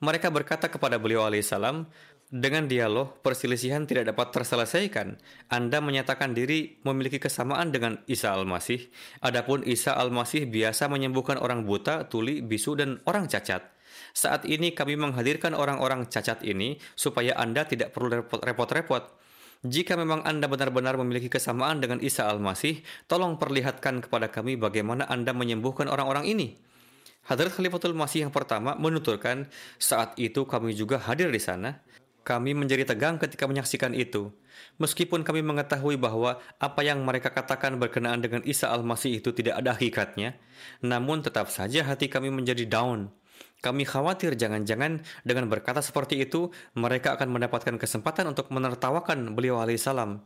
Mereka 0.00 0.32
berkata 0.32 0.72
kepada 0.72 0.96
beliau 0.96 1.28
alaihissalam, 1.28 1.84
dengan 2.32 2.64
dialog, 2.64 3.20
perselisihan 3.20 3.84
tidak 3.84 4.08
dapat 4.08 4.32
terselesaikan. 4.32 5.20
Anda 5.52 5.84
menyatakan 5.84 6.32
diri 6.32 6.80
memiliki 6.80 7.20
kesamaan 7.20 7.76
dengan 7.76 8.00
Isa 8.08 8.32
Al-Masih. 8.32 8.88
Adapun 9.20 9.60
Isa 9.68 9.92
Al-Masih 9.92 10.48
biasa 10.48 10.88
menyembuhkan 10.88 11.36
orang 11.36 11.68
buta, 11.68 12.08
tuli, 12.08 12.40
bisu, 12.40 12.72
dan 12.80 13.04
orang 13.04 13.28
cacat. 13.28 13.68
Saat 14.16 14.48
ini 14.48 14.72
kami 14.72 14.96
menghadirkan 14.96 15.52
orang-orang 15.52 16.08
cacat 16.08 16.40
ini 16.40 16.80
supaya 16.96 17.36
Anda 17.36 17.68
tidak 17.68 17.92
perlu 17.92 18.24
repot-repot 18.24 19.20
jika 19.60 19.92
memang 19.92 20.24
Anda 20.24 20.48
benar-benar 20.48 20.96
memiliki 20.96 21.28
kesamaan 21.28 21.84
dengan 21.84 22.00
Isa 22.00 22.24
Al-Masih, 22.24 22.80
tolong 23.04 23.36
perlihatkan 23.36 24.00
kepada 24.00 24.32
kami 24.32 24.56
bagaimana 24.56 25.04
Anda 25.04 25.36
menyembuhkan 25.36 25.84
orang-orang 25.84 26.24
ini. 26.32 26.56
Hadrat 27.28 27.52
Khalifatul 27.52 27.92
Masih 27.92 28.24
yang 28.24 28.32
pertama 28.32 28.72
menuturkan, 28.80 29.52
saat 29.76 30.16
itu 30.16 30.48
kami 30.48 30.72
juga 30.72 30.96
hadir 30.96 31.28
di 31.28 31.36
sana. 31.36 31.76
Kami 32.24 32.56
menjadi 32.56 32.88
tegang 32.88 33.20
ketika 33.20 33.44
menyaksikan 33.44 33.92
itu. 33.92 34.32
Meskipun 34.80 35.20
kami 35.20 35.44
mengetahui 35.44 36.00
bahwa 36.00 36.40
apa 36.56 36.80
yang 36.80 37.04
mereka 37.04 37.28
katakan 37.28 37.76
berkenaan 37.76 38.24
dengan 38.24 38.40
Isa 38.48 38.72
Al-Masih 38.72 39.20
itu 39.20 39.36
tidak 39.36 39.60
ada 39.60 39.76
hakikatnya, 39.76 40.40
namun 40.80 41.20
tetap 41.20 41.52
saja 41.52 41.84
hati 41.84 42.08
kami 42.08 42.32
menjadi 42.32 42.64
down. 42.64 43.12
Kami 43.60 43.84
khawatir 43.84 44.40
jangan-jangan 44.40 45.04
dengan 45.20 45.44
berkata 45.52 45.84
seperti 45.84 46.16
itu, 46.24 46.48
mereka 46.72 47.12
akan 47.16 47.28
mendapatkan 47.28 47.76
kesempatan 47.76 48.32
untuk 48.32 48.48
menertawakan 48.48 49.36
beliau 49.36 49.60
alaihissalam. 49.60 50.24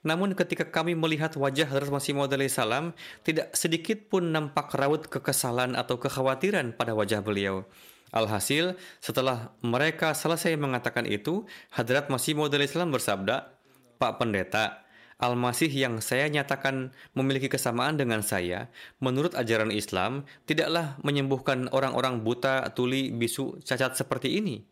Namun 0.00 0.32
ketika 0.32 0.64
kami 0.64 0.96
melihat 0.96 1.36
wajah 1.36 1.68
Hazrat 1.68 1.92
Masih 1.92 2.16
Maud 2.16 2.32
salam, 2.48 2.96
tidak 3.20 3.52
sedikit 3.52 4.08
pun 4.08 4.32
nampak 4.32 4.72
raut 4.72 5.04
kekesalan 5.04 5.76
atau 5.76 6.00
kekhawatiran 6.00 6.72
pada 6.72 6.96
wajah 6.96 7.20
beliau. 7.20 7.68
Alhasil, 8.10 8.74
setelah 8.98 9.54
mereka 9.60 10.16
selesai 10.16 10.56
mengatakan 10.56 11.04
itu, 11.04 11.44
Hadrat 11.74 12.08
Masih 12.08 12.32
Maud 12.32 12.54
salam 12.70 12.90
bersabda, 12.90 13.52
Pak 14.00 14.12
Pendeta, 14.16 14.82
Al-Masih 15.20 15.68
yang 15.68 16.00
saya 16.00 16.32
nyatakan 16.32 16.96
memiliki 17.12 17.52
kesamaan 17.52 18.00
dengan 18.00 18.24
saya, 18.24 18.72
menurut 19.04 19.36
ajaran 19.36 19.68
Islam, 19.68 20.24
tidaklah 20.48 20.96
menyembuhkan 21.04 21.68
orang-orang 21.76 22.24
buta, 22.24 22.72
tuli, 22.72 23.12
bisu, 23.12 23.60
cacat 23.60 24.00
seperti 24.00 24.40
ini. 24.40 24.64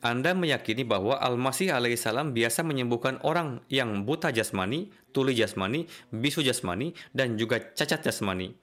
Anda 0.00 0.32
meyakini 0.32 0.86
bahwa 0.86 1.18
Al-Masih 1.18 1.74
alaihissalam 1.74 2.32
biasa 2.32 2.64
menyembuhkan 2.64 3.20
orang 3.20 3.60
yang 3.68 4.06
buta 4.08 4.32
jasmani, 4.32 4.88
tuli 5.10 5.34
jasmani, 5.34 5.84
bisu 6.08 6.40
jasmani, 6.40 6.96
dan 7.12 7.36
juga 7.36 7.60
cacat 7.60 8.00
jasmani. 8.06 8.54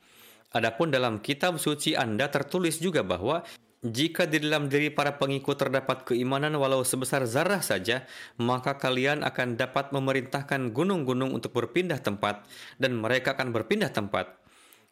Adapun 0.55 0.89
dalam 0.89 1.19
kitab 1.19 1.59
suci 1.59 1.93
Anda 1.93 2.32
tertulis 2.32 2.80
juga 2.80 3.03
bahwa 3.03 3.43
jika 3.86 4.25
di 4.25 4.41
dalam 4.41 4.73
diri 4.73 4.89
para 4.89 5.21
pengikut 5.21 5.53
terdapat 5.53 6.01
keimanan 6.01 6.57
walau 6.57 6.82
sebesar 6.82 7.30
zarah 7.30 7.61
saja, 7.61 8.09
maka 8.41 8.73
kalian 8.73 9.21
akan 9.21 9.53
dapat 9.53 9.93
memerintahkan 9.93 10.73
gunung-gunung 10.73 11.38
untuk 11.38 11.53
berpindah 11.53 12.01
tempat, 12.01 12.41
dan 12.82 12.97
mereka 12.97 13.38
akan 13.38 13.53
berpindah 13.53 13.93
tempat. 13.93 14.34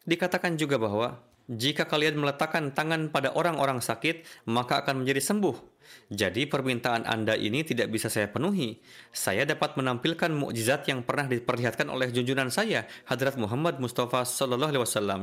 Dikatakan 0.06 0.54
juga 0.54 0.78
bahwa 0.78 1.18
jika 1.46 1.86
kalian 1.86 2.18
meletakkan 2.18 2.74
tangan 2.74 3.14
pada 3.14 3.30
orang-orang 3.30 3.78
sakit, 3.78 4.26
maka 4.50 4.82
akan 4.82 5.06
menjadi 5.06 5.22
sembuh. 5.22 5.76
Jadi 6.10 6.46
permintaan 6.46 7.06
Anda 7.06 7.34
ini 7.34 7.62
tidak 7.66 7.90
bisa 7.90 8.10
saya 8.10 8.30
penuhi. 8.30 8.78
Saya 9.10 9.46
dapat 9.46 9.78
menampilkan 9.78 10.30
mukjizat 10.34 10.86
yang 10.90 11.06
pernah 11.06 11.30
diperlihatkan 11.30 11.86
oleh 11.90 12.10
junjungan 12.10 12.50
saya, 12.50 12.86
Hadrat 13.06 13.38
Muhammad 13.38 13.78
Mustafa 13.82 14.22
Sallallahu 14.26 14.70
Alaihi 14.74 14.82
Wasallam. 14.82 15.22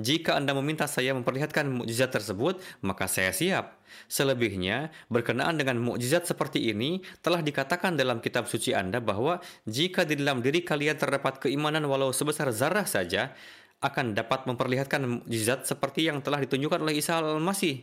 Jika 0.00 0.36
Anda 0.36 0.52
meminta 0.56 0.88
saya 0.88 1.16
memperlihatkan 1.16 1.68
mukjizat 1.68 2.12
tersebut, 2.12 2.60
maka 2.84 3.08
saya 3.08 3.32
siap. 3.32 3.80
Selebihnya, 4.08 4.88
berkenaan 5.12 5.60
dengan 5.60 5.76
mukjizat 5.76 6.24
seperti 6.24 6.72
ini, 6.72 7.04
telah 7.20 7.44
dikatakan 7.44 7.96
dalam 7.96 8.24
kitab 8.24 8.48
suci 8.48 8.72
Anda 8.72 9.04
bahwa 9.04 9.40
jika 9.68 10.08
di 10.08 10.16
dalam 10.16 10.40
diri 10.40 10.64
kalian 10.64 10.96
terdapat 10.96 11.44
keimanan 11.44 11.84
walau 11.84 12.08
sebesar 12.08 12.48
zarah 12.56 12.88
saja, 12.88 13.36
akan 13.82 14.14
dapat 14.14 14.46
memperlihatkan 14.46 15.02
mukjizat 15.02 15.66
seperti 15.66 16.06
yang 16.06 16.22
telah 16.22 16.38
ditunjukkan 16.46 16.80
oleh 16.86 17.02
Isa 17.02 17.18
al-Masih. 17.18 17.82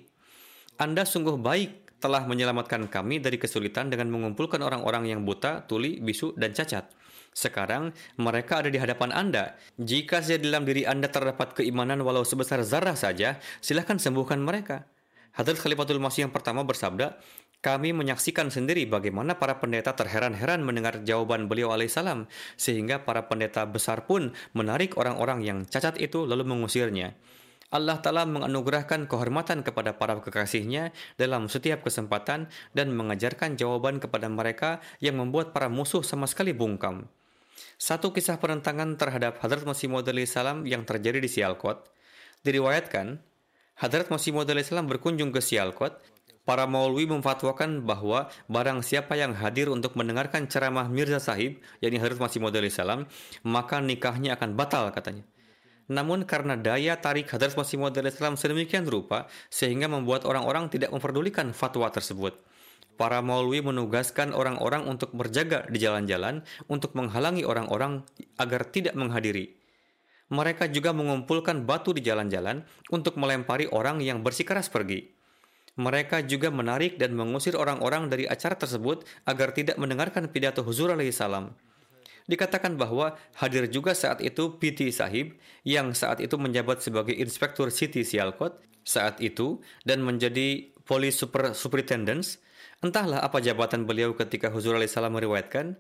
Anda 0.80 1.04
sungguh 1.04 1.36
baik 1.36 2.00
telah 2.00 2.24
menyelamatkan 2.24 2.88
kami 2.88 3.20
dari 3.20 3.36
kesulitan 3.36 3.92
dengan 3.92 4.08
mengumpulkan 4.08 4.64
orang-orang 4.64 5.12
yang 5.12 5.28
buta, 5.28 5.68
tuli, 5.68 6.00
bisu, 6.00 6.32
dan 6.40 6.56
cacat. 6.56 6.88
Sekarang 7.36 7.92
mereka 8.16 8.64
ada 8.64 8.72
di 8.72 8.80
hadapan 8.80 9.12
Anda. 9.12 9.60
Jika 9.76 10.24
saja 10.24 10.40
dalam 10.40 10.64
diri 10.64 10.88
Anda 10.88 11.12
terdapat 11.12 11.60
keimanan 11.60 12.02
walau 12.02 12.24
sebesar 12.24 12.64
zarah 12.64 12.96
saja, 12.96 13.38
silahkan 13.60 14.00
sembuhkan 14.00 14.40
mereka. 14.40 14.88
Hadrat 15.36 15.62
Khalifatul 15.62 16.02
Masih 16.02 16.26
yang 16.26 16.34
pertama 16.34 16.66
bersabda, 16.66 17.20
kami 17.60 17.92
menyaksikan 17.92 18.48
sendiri 18.48 18.88
bagaimana 18.88 19.36
para 19.36 19.60
pendeta 19.60 19.92
terheran-heran 19.92 20.64
mendengar 20.64 21.04
jawaban 21.04 21.52
beliau 21.52 21.76
alaihissalam, 21.76 22.32
sehingga 22.56 23.04
para 23.04 23.28
pendeta 23.28 23.68
besar 23.68 24.08
pun 24.08 24.32
menarik 24.56 24.96
orang-orang 24.96 25.44
yang 25.44 25.58
cacat 25.68 26.00
itu 26.00 26.24
lalu 26.24 26.48
mengusirnya. 26.48 27.20
Allah 27.70 28.02
Ta'ala 28.02 28.26
menganugerahkan 28.26 29.06
kehormatan 29.06 29.62
kepada 29.62 29.94
para 29.94 30.18
kekasihnya 30.18 30.90
dalam 31.22 31.46
setiap 31.46 31.86
kesempatan 31.86 32.50
dan 32.74 32.90
mengajarkan 32.98 33.62
jawaban 33.62 34.02
kepada 34.02 34.26
mereka 34.26 34.82
yang 34.98 35.22
membuat 35.22 35.54
para 35.54 35.70
musuh 35.70 36.02
sama 36.02 36.26
sekali 36.26 36.50
bungkam. 36.50 37.06
Satu 37.78 38.10
kisah 38.10 38.42
penentangan 38.42 38.98
terhadap 38.98 39.38
Hadrat 39.44 39.70
Masih 39.70 39.86
Maud 39.86 40.10
salam 40.26 40.66
yang 40.66 40.82
terjadi 40.82 41.22
di 41.22 41.30
Sialkot. 41.30 41.86
Diriwayatkan, 42.42 43.22
Hadrat 43.78 44.10
Masih 44.10 44.34
Maud 44.34 44.50
Islam 44.50 44.90
berkunjung 44.90 45.30
ke 45.30 45.38
Sialkot. 45.44 46.02
Para 46.48 46.66
maulwi 46.66 47.06
memfatwakan 47.06 47.86
bahwa 47.86 48.32
barang 48.50 48.82
siapa 48.82 49.14
yang 49.14 49.38
hadir 49.38 49.70
untuk 49.70 49.94
mendengarkan 49.94 50.50
ceramah 50.50 50.90
Mirza 50.90 51.22
Sahib, 51.22 51.62
yakni 51.84 52.02
Hadrat 52.02 52.18
Masih 52.18 52.42
Maud 52.42 52.58
Islam, 52.58 53.06
maka 53.46 53.78
nikahnya 53.84 54.34
akan 54.40 54.58
batal 54.58 54.90
katanya. 54.90 55.22
Namun 55.90 56.26
karena 56.26 56.58
daya 56.58 56.98
tarik 56.98 57.30
Hadrat 57.30 57.54
Masih 57.54 57.78
Maud 57.78 57.98
Islam 57.98 58.34
sedemikian 58.34 58.86
rupa, 58.90 59.30
sehingga 59.54 59.86
membuat 59.86 60.26
orang-orang 60.26 60.70
tidak 60.74 60.90
memperdulikan 60.90 61.54
fatwa 61.54 61.90
tersebut. 61.94 62.38
Para 63.00 63.24
maulwi 63.24 63.64
menugaskan 63.64 64.36
orang-orang 64.36 64.84
untuk 64.84 65.16
berjaga 65.16 65.64
di 65.72 65.80
jalan-jalan 65.80 66.44
untuk 66.68 67.00
menghalangi 67.00 67.48
orang-orang 67.48 68.04
agar 68.36 68.68
tidak 68.68 68.92
menghadiri. 68.92 69.56
Mereka 70.30 70.70
juga 70.70 70.92
mengumpulkan 70.94 71.64
batu 71.64 71.96
di 71.96 72.04
jalan-jalan 72.06 72.62
untuk 72.92 73.16
melempari 73.16 73.72
orang 73.72 74.04
yang 74.04 74.22
bersikeras 74.22 74.68
pergi. 74.68 75.19
Mereka 75.80 76.28
juga 76.28 76.52
menarik 76.52 77.00
dan 77.00 77.16
mengusir 77.16 77.56
orang-orang 77.56 78.12
dari 78.12 78.28
acara 78.28 78.60
tersebut 78.60 79.08
agar 79.24 79.56
tidak 79.56 79.80
mendengarkan 79.80 80.28
pidato 80.28 80.60
Huzur 80.60 80.92
alaihi 80.92 81.16
salam. 81.16 81.56
Dikatakan 82.28 82.76
bahwa 82.76 83.16
hadir 83.40 83.64
juga 83.72 83.96
saat 83.96 84.20
itu 84.20 84.60
Piti 84.60 84.92
Sahib 84.92 85.40
yang 85.64 85.96
saat 85.96 86.20
itu 86.20 86.36
menjabat 86.36 86.84
sebagai 86.84 87.16
Inspektur 87.16 87.72
City 87.72 88.04
Sialkot 88.04 88.60
saat 88.84 89.24
itu 89.24 89.64
dan 89.88 90.04
menjadi 90.04 90.68
Police 90.84 91.16
Super 91.16 91.56
Superintendent. 91.56 92.28
Entahlah 92.84 93.24
apa 93.24 93.40
jabatan 93.40 93.88
beliau 93.88 94.12
ketika 94.20 94.52
Huzur 94.52 94.76
alaihi 94.76 94.92
salam 94.92 95.16
meriwayatkan, 95.16 95.80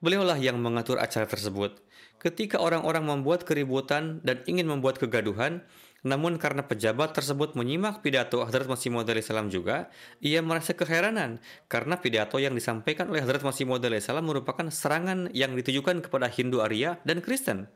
beliaulah 0.00 0.40
yang 0.40 0.56
mengatur 0.56 0.96
acara 0.96 1.28
tersebut. 1.28 1.84
Ketika 2.16 2.56
orang-orang 2.64 3.04
membuat 3.04 3.44
keributan 3.44 4.24
dan 4.24 4.40
ingin 4.48 4.64
membuat 4.64 4.96
kegaduhan, 4.96 5.68
namun 6.04 6.36
karena 6.36 6.62
pejabat 6.68 7.16
tersebut 7.16 7.56
menyimak 7.56 8.04
pidato 8.04 8.44
Hadrat 8.44 8.68
Masih 8.68 8.92
Maud 8.92 9.08
salam 9.24 9.48
juga, 9.48 9.88
ia 10.20 10.44
merasa 10.44 10.76
keheranan 10.76 11.40
karena 11.66 11.96
pidato 11.96 12.36
yang 12.36 12.52
disampaikan 12.52 13.08
oleh 13.08 13.24
Hadrat 13.24 13.40
Masih 13.40 13.64
Maud 13.64 13.82
salam 14.04 14.28
merupakan 14.28 14.68
serangan 14.68 15.32
yang 15.32 15.56
ditujukan 15.56 16.04
kepada 16.04 16.28
Hindu 16.28 16.60
Arya 16.60 17.00
dan 17.08 17.24
Kristen 17.24 17.72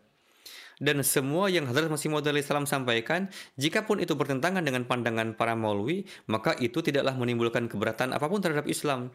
dan 0.79 1.03
semua 1.03 1.51
yang 1.51 1.67
Hadrat 1.67 1.91
Masih 1.91 2.11
Maud 2.11 2.23
salam 2.23 2.65
sampaikan, 2.65 3.27
jikapun 3.59 3.99
itu 3.99 4.15
bertentangan 4.15 4.63
dengan 4.63 4.87
pandangan 4.87 5.35
para 5.35 5.59
maulwi, 5.59 6.07
maka 6.31 6.55
itu 6.63 6.79
tidaklah 6.79 7.19
menimbulkan 7.19 7.67
keberatan 7.67 8.15
apa 8.15 8.27
pun 8.31 8.39
terhadap 8.39 8.67
Islam. 8.71 9.11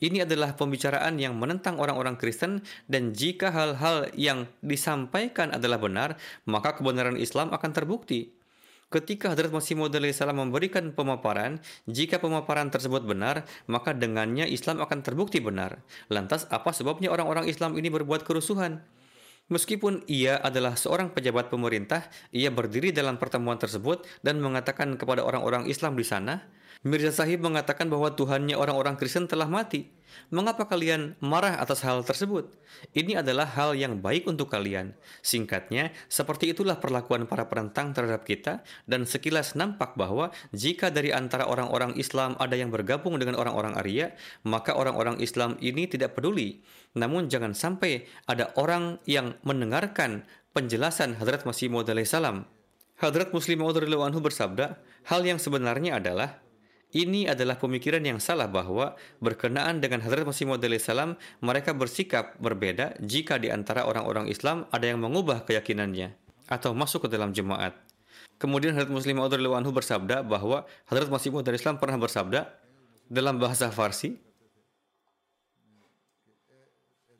Ini 0.00 0.28
adalah 0.28 0.52
pembicaraan 0.54 1.16
yang 1.16 1.36
menentang 1.40 1.80
orang-orang 1.80 2.20
Kristen 2.20 2.60
dan 2.84 3.16
jika 3.16 3.48
hal-hal 3.48 4.12
yang 4.12 4.44
disampaikan 4.60 5.56
adalah 5.56 5.80
benar, 5.80 6.20
maka 6.44 6.76
kebenaran 6.76 7.16
Islam 7.16 7.48
akan 7.52 7.70
terbukti. 7.72 8.35
Ketika 8.96 9.28
Hadrat 9.28 9.52
Masih 9.52 9.76
Maud 9.76 9.92
salam 10.16 10.40
memberikan 10.40 10.88
pemaparan, 10.88 11.60
jika 11.84 12.16
pemaparan 12.16 12.72
tersebut 12.72 13.04
benar, 13.04 13.44
maka 13.68 13.92
dengannya 13.92 14.48
Islam 14.48 14.80
akan 14.80 15.04
terbukti 15.04 15.36
benar. 15.36 15.84
Lantas 16.08 16.48
apa 16.48 16.72
sebabnya 16.72 17.12
orang-orang 17.12 17.44
Islam 17.44 17.76
ini 17.76 17.92
berbuat 17.92 18.24
kerusuhan? 18.24 18.80
Meskipun 19.52 20.08
ia 20.08 20.40
adalah 20.40 20.80
seorang 20.80 21.12
pejabat 21.12 21.52
pemerintah, 21.52 22.08
ia 22.32 22.48
berdiri 22.48 22.88
dalam 22.88 23.20
pertemuan 23.20 23.60
tersebut 23.60 24.08
dan 24.24 24.40
mengatakan 24.40 24.96
kepada 24.96 25.20
orang-orang 25.20 25.68
Islam 25.68 25.92
di 25.92 26.02
sana, 26.08 26.48
Mirza 26.84 27.12
Sahib 27.14 27.40
mengatakan 27.40 27.88
bahwa 27.88 28.12
Tuhannya 28.12 28.58
orang-orang 28.58 29.00
Kristen 29.00 29.24
telah 29.24 29.48
mati. 29.48 29.88
Mengapa 30.32 30.66
kalian 30.66 31.14
marah 31.22 31.60
atas 31.60 31.84
hal 31.84 32.02
tersebut? 32.02 32.50
Ini 32.96 33.20
adalah 33.22 33.46
hal 33.46 33.76
yang 33.78 34.00
baik 34.00 34.26
untuk 34.26 34.48
kalian. 34.50 34.96
Singkatnya, 35.22 35.94
seperti 36.10 36.50
itulah 36.50 36.80
perlakuan 36.80 37.28
para 37.30 37.46
penentang 37.46 37.94
terhadap 37.94 38.26
kita 38.26 38.64
dan 38.88 39.06
sekilas 39.06 39.54
nampak 39.54 39.94
bahwa 39.94 40.34
jika 40.50 40.90
dari 40.90 41.14
antara 41.14 41.46
orang-orang 41.46 41.94
Islam 41.94 42.34
ada 42.40 42.58
yang 42.58 42.72
bergabung 42.72 43.20
dengan 43.20 43.38
orang-orang 43.38 43.76
Arya, 43.78 44.06
maka 44.42 44.74
orang-orang 44.74 45.20
Islam 45.22 45.60
ini 45.62 45.86
tidak 45.86 46.18
peduli. 46.18 46.64
Namun 46.96 47.28
jangan 47.28 47.52
sampai 47.52 48.08
ada 48.26 48.50
orang 48.56 48.98
yang 49.04 49.36
mendengarkan 49.44 50.24
penjelasan 50.56 51.20
Hadrat 51.20 51.44
Masih 51.44 51.68
Maud 51.68 51.86
salam. 52.08 52.48
Hadrat 52.96 53.30
Muslim 53.36 53.60
Maud 53.60 53.76
bersabda, 53.76 54.80
hal 55.12 55.20
yang 55.22 55.36
sebenarnya 55.36 56.00
adalah 56.00 56.40
ini 56.96 57.28
adalah 57.28 57.60
pemikiran 57.60 58.00
yang 58.00 58.16
salah 58.16 58.48
bahwa 58.48 58.96
berkenaan 59.20 59.84
dengan 59.84 60.00
Hadrat 60.00 60.24
Masih 60.24 60.48
Maud 60.48 60.64
salam 60.80 61.20
mereka 61.44 61.76
bersikap 61.76 62.40
berbeda 62.40 62.96
jika 63.04 63.36
di 63.36 63.52
antara 63.52 63.84
orang-orang 63.84 64.32
Islam 64.32 64.64
ada 64.72 64.88
yang 64.88 65.04
mengubah 65.04 65.44
keyakinannya 65.44 66.16
atau 66.48 66.72
masuk 66.72 67.04
ke 67.04 67.08
dalam 67.12 67.36
jemaat. 67.36 67.76
Kemudian 68.40 68.72
Hadrat 68.72 68.88
Muslim 68.88 69.20
Maud 69.20 69.36
anhu 69.36 69.70
bersabda 69.76 70.24
bahwa 70.24 70.64
Hadrat 70.88 71.12
Masih 71.12 71.28
Maud 71.28 71.44
Islam 71.52 71.76
pernah 71.76 72.00
bersabda 72.00 72.48
dalam 73.12 73.36
bahasa 73.36 73.68
Farsi 73.68 74.16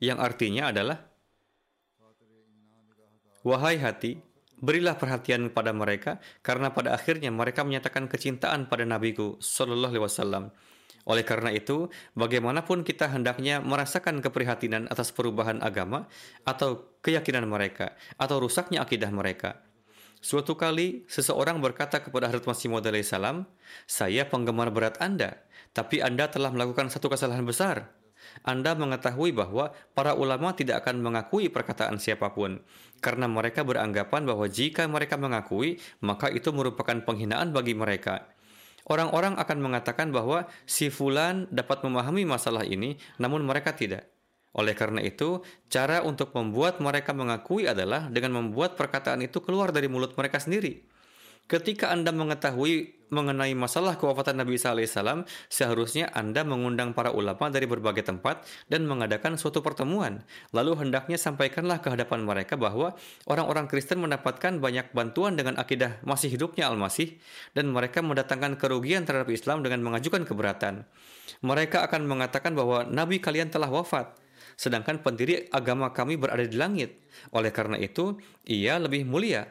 yang 0.01 0.17
artinya 0.17 0.73
adalah 0.73 1.05
Wahai 3.47 3.79
hati, 3.79 4.19
berilah 4.57 4.97
perhatian 4.97 5.53
kepada 5.53 5.71
mereka 5.73 6.11
karena 6.41 6.73
pada 6.73 6.97
akhirnya 6.97 7.29
mereka 7.29 7.61
menyatakan 7.61 8.09
kecintaan 8.09 8.65
pada 8.65 8.83
nabiku 8.83 9.37
sallallahu 9.37 9.93
alaihi 9.93 10.05
wasallam. 10.05 10.45
Oleh 11.07 11.23
karena 11.23 11.55
itu, 11.55 11.87
bagaimanapun 12.19 12.83
kita 12.83 13.07
hendaknya 13.07 13.63
merasakan 13.63 14.19
keprihatinan 14.19 14.91
atas 14.91 15.15
perubahan 15.15 15.63
agama 15.63 16.11
atau 16.43 16.99
keyakinan 16.99 17.47
mereka 17.47 17.95
atau 18.19 18.43
rusaknya 18.43 18.83
akidah 18.83 19.07
mereka. 19.07 19.63
Suatu 20.19 20.59
kali, 20.59 21.07
seseorang 21.07 21.63
berkata 21.63 22.03
kepada 22.03 22.27
Hadrat 22.27 22.43
Masih 22.43 22.67
Maud 22.67 22.83
salam, 23.07 23.47
saya 23.87 24.27
penggemar 24.27 24.67
berat 24.67 24.99
Anda, 24.99 25.39
tapi 25.71 26.03
Anda 26.03 26.27
telah 26.27 26.51
melakukan 26.51 26.91
satu 26.91 27.07
kesalahan 27.07 27.47
besar. 27.47 27.96
Anda 28.43 28.73
mengetahui 28.73 29.35
bahwa 29.35 29.75
para 29.91 30.15
ulama 30.15 30.55
tidak 30.55 30.85
akan 30.85 31.03
mengakui 31.03 31.51
perkataan 31.51 31.99
siapa 31.99 32.31
pun, 32.31 32.61
karena 33.03 33.29
mereka 33.29 33.61
beranggapan 33.61 34.25
bahwa 34.25 34.49
jika 34.49 34.87
mereka 34.89 35.19
mengakui, 35.19 35.77
maka 36.01 36.31
itu 36.33 36.49
merupakan 36.49 36.97
penghinaan 37.03 37.53
bagi 37.53 37.77
mereka. 37.77 38.27
Orang-orang 38.87 39.35
akan 39.35 39.57
mengatakan 39.59 40.15
bahwa 40.15 40.47
si 40.63 40.87
Fulan 40.87 41.45
dapat 41.51 41.83
memahami 41.83 42.23
masalah 42.23 42.63
ini, 42.63 42.95
namun 43.19 43.43
mereka 43.43 43.75
tidak. 43.75 44.07
Oleh 44.57 44.73
karena 44.73 45.03
itu, 45.03 45.43
cara 45.67 46.01
untuk 46.01 46.33
membuat 46.33 46.81
mereka 46.81 47.13
mengakui 47.13 47.67
adalah 47.69 48.09
dengan 48.09 48.41
membuat 48.41 48.79
perkataan 48.79 49.21
itu 49.21 49.43
keluar 49.43 49.75
dari 49.75 49.85
mulut 49.91 50.17
mereka 50.17 50.39
sendiri. 50.41 50.81
Ketika 51.45 51.93
Anda 51.93 52.09
mengetahui 52.09 52.96
mengenai 53.09 53.55
masalah 53.55 53.95
kewafatan 53.95 54.39
Nabi 54.39 54.59
Isa 54.59 54.75
alaihissalam, 54.75 55.23
seharusnya 55.47 56.11
Anda 56.11 56.43
mengundang 56.43 56.91
para 56.91 57.11
ulama 57.15 57.47
dari 57.47 57.65
berbagai 57.65 58.03
tempat 58.03 58.43
dan 58.67 58.83
mengadakan 58.87 59.39
suatu 59.39 59.63
pertemuan. 59.63 60.23
Lalu 60.51 60.87
hendaknya 60.87 61.15
sampaikanlah 61.15 61.79
ke 61.79 61.93
hadapan 61.93 62.27
mereka 62.27 62.59
bahwa 62.59 62.95
orang-orang 63.27 63.65
Kristen 63.71 64.03
mendapatkan 64.03 64.59
banyak 64.59 64.91
bantuan 64.91 65.35
dengan 65.35 65.55
akidah 65.59 65.99
masih 66.03 66.31
hidupnya 66.31 66.67
Al-Masih 66.67 67.15
dan 67.55 67.71
mereka 67.71 68.03
mendatangkan 68.03 68.59
kerugian 68.59 69.07
terhadap 69.07 69.31
Islam 69.31 69.63
dengan 69.63 69.83
mengajukan 69.83 70.27
keberatan. 70.27 70.83
Mereka 71.43 71.83
akan 71.87 72.07
mengatakan 72.07 72.55
bahwa 72.55 72.87
Nabi 72.87 73.19
kalian 73.23 73.51
telah 73.51 73.71
wafat 73.71 74.15
sedangkan 74.57 75.05
pendiri 75.05 75.45
agama 75.53 75.93
kami 75.93 76.17
berada 76.17 76.41
di 76.41 76.57
langit. 76.57 76.97
Oleh 77.29 77.53
karena 77.53 77.77
itu, 77.77 78.17
ia 78.49 78.81
lebih 78.81 79.05
mulia 79.05 79.45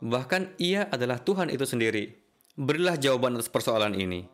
Bahkan 0.00 0.56
ia 0.56 0.88
adalah 0.88 1.20
Tuhan 1.20 1.52
itu 1.52 1.68
sendiri. 1.68 2.19
Berilah 2.60 3.00
jawaban 3.00 3.40
atas 3.40 3.48
persoalan 3.48 3.96
ini. 3.96 4.28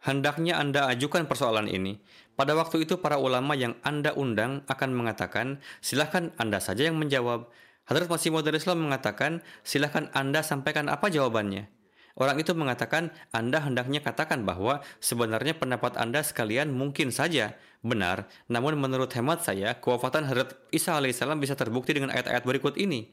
Hendaknya 0.00 0.56
Anda 0.56 0.88
ajukan 0.88 1.28
persoalan 1.28 1.68
ini. 1.68 2.00
Pada 2.32 2.56
waktu 2.56 2.88
itu 2.88 2.96
para 3.04 3.20
ulama 3.20 3.52
yang 3.52 3.76
Anda 3.84 4.16
undang 4.16 4.64
akan 4.64 4.96
mengatakan, 4.96 5.60
silahkan 5.84 6.32
Anda 6.40 6.56
saja 6.56 6.88
yang 6.88 6.96
menjawab. 6.96 7.52
Hadrat 7.84 8.08
Masih 8.08 8.32
Maud 8.32 8.48
Islam 8.48 8.80
mengatakan, 8.80 9.44
silahkan 9.60 10.08
Anda 10.16 10.40
sampaikan 10.40 10.88
apa 10.88 11.12
jawabannya. 11.12 11.68
Orang 12.16 12.40
itu 12.40 12.56
mengatakan, 12.56 13.12
Anda 13.28 13.60
hendaknya 13.60 14.00
katakan 14.00 14.48
bahwa 14.48 14.80
sebenarnya 15.04 15.60
pendapat 15.60 16.00
Anda 16.00 16.24
sekalian 16.24 16.72
mungkin 16.72 17.12
saja 17.12 17.60
benar, 17.84 18.24
namun 18.48 18.80
menurut 18.80 19.12
hemat 19.12 19.44
saya, 19.44 19.76
kewafatan 19.76 20.24
Hadrat 20.24 20.56
Isa 20.72 20.96
alaihissalam 20.96 21.36
bisa 21.44 21.52
terbukti 21.52 21.92
dengan 21.92 22.08
ayat-ayat 22.16 22.40
berikut 22.40 22.80
ini 22.80 23.12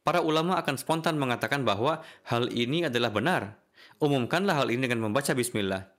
para 0.00 0.24
ulama 0.24 0.56
akan 0.56 0.80
spontan 0.80 1.20
mengatakan 1.20 1.62
bahwa 1.62 2.00
hal 2.26 2.48
ini 2.52 2.88
adalah 2.88 3.12
benar. 3.12 3.60
Umumkanlah 4.00 4.64
hal 4.64 4.72
ini 4.72 4.88
dengan 4.88 5.12
membaca 5.12 5.36
bismillah. 5.36 5.92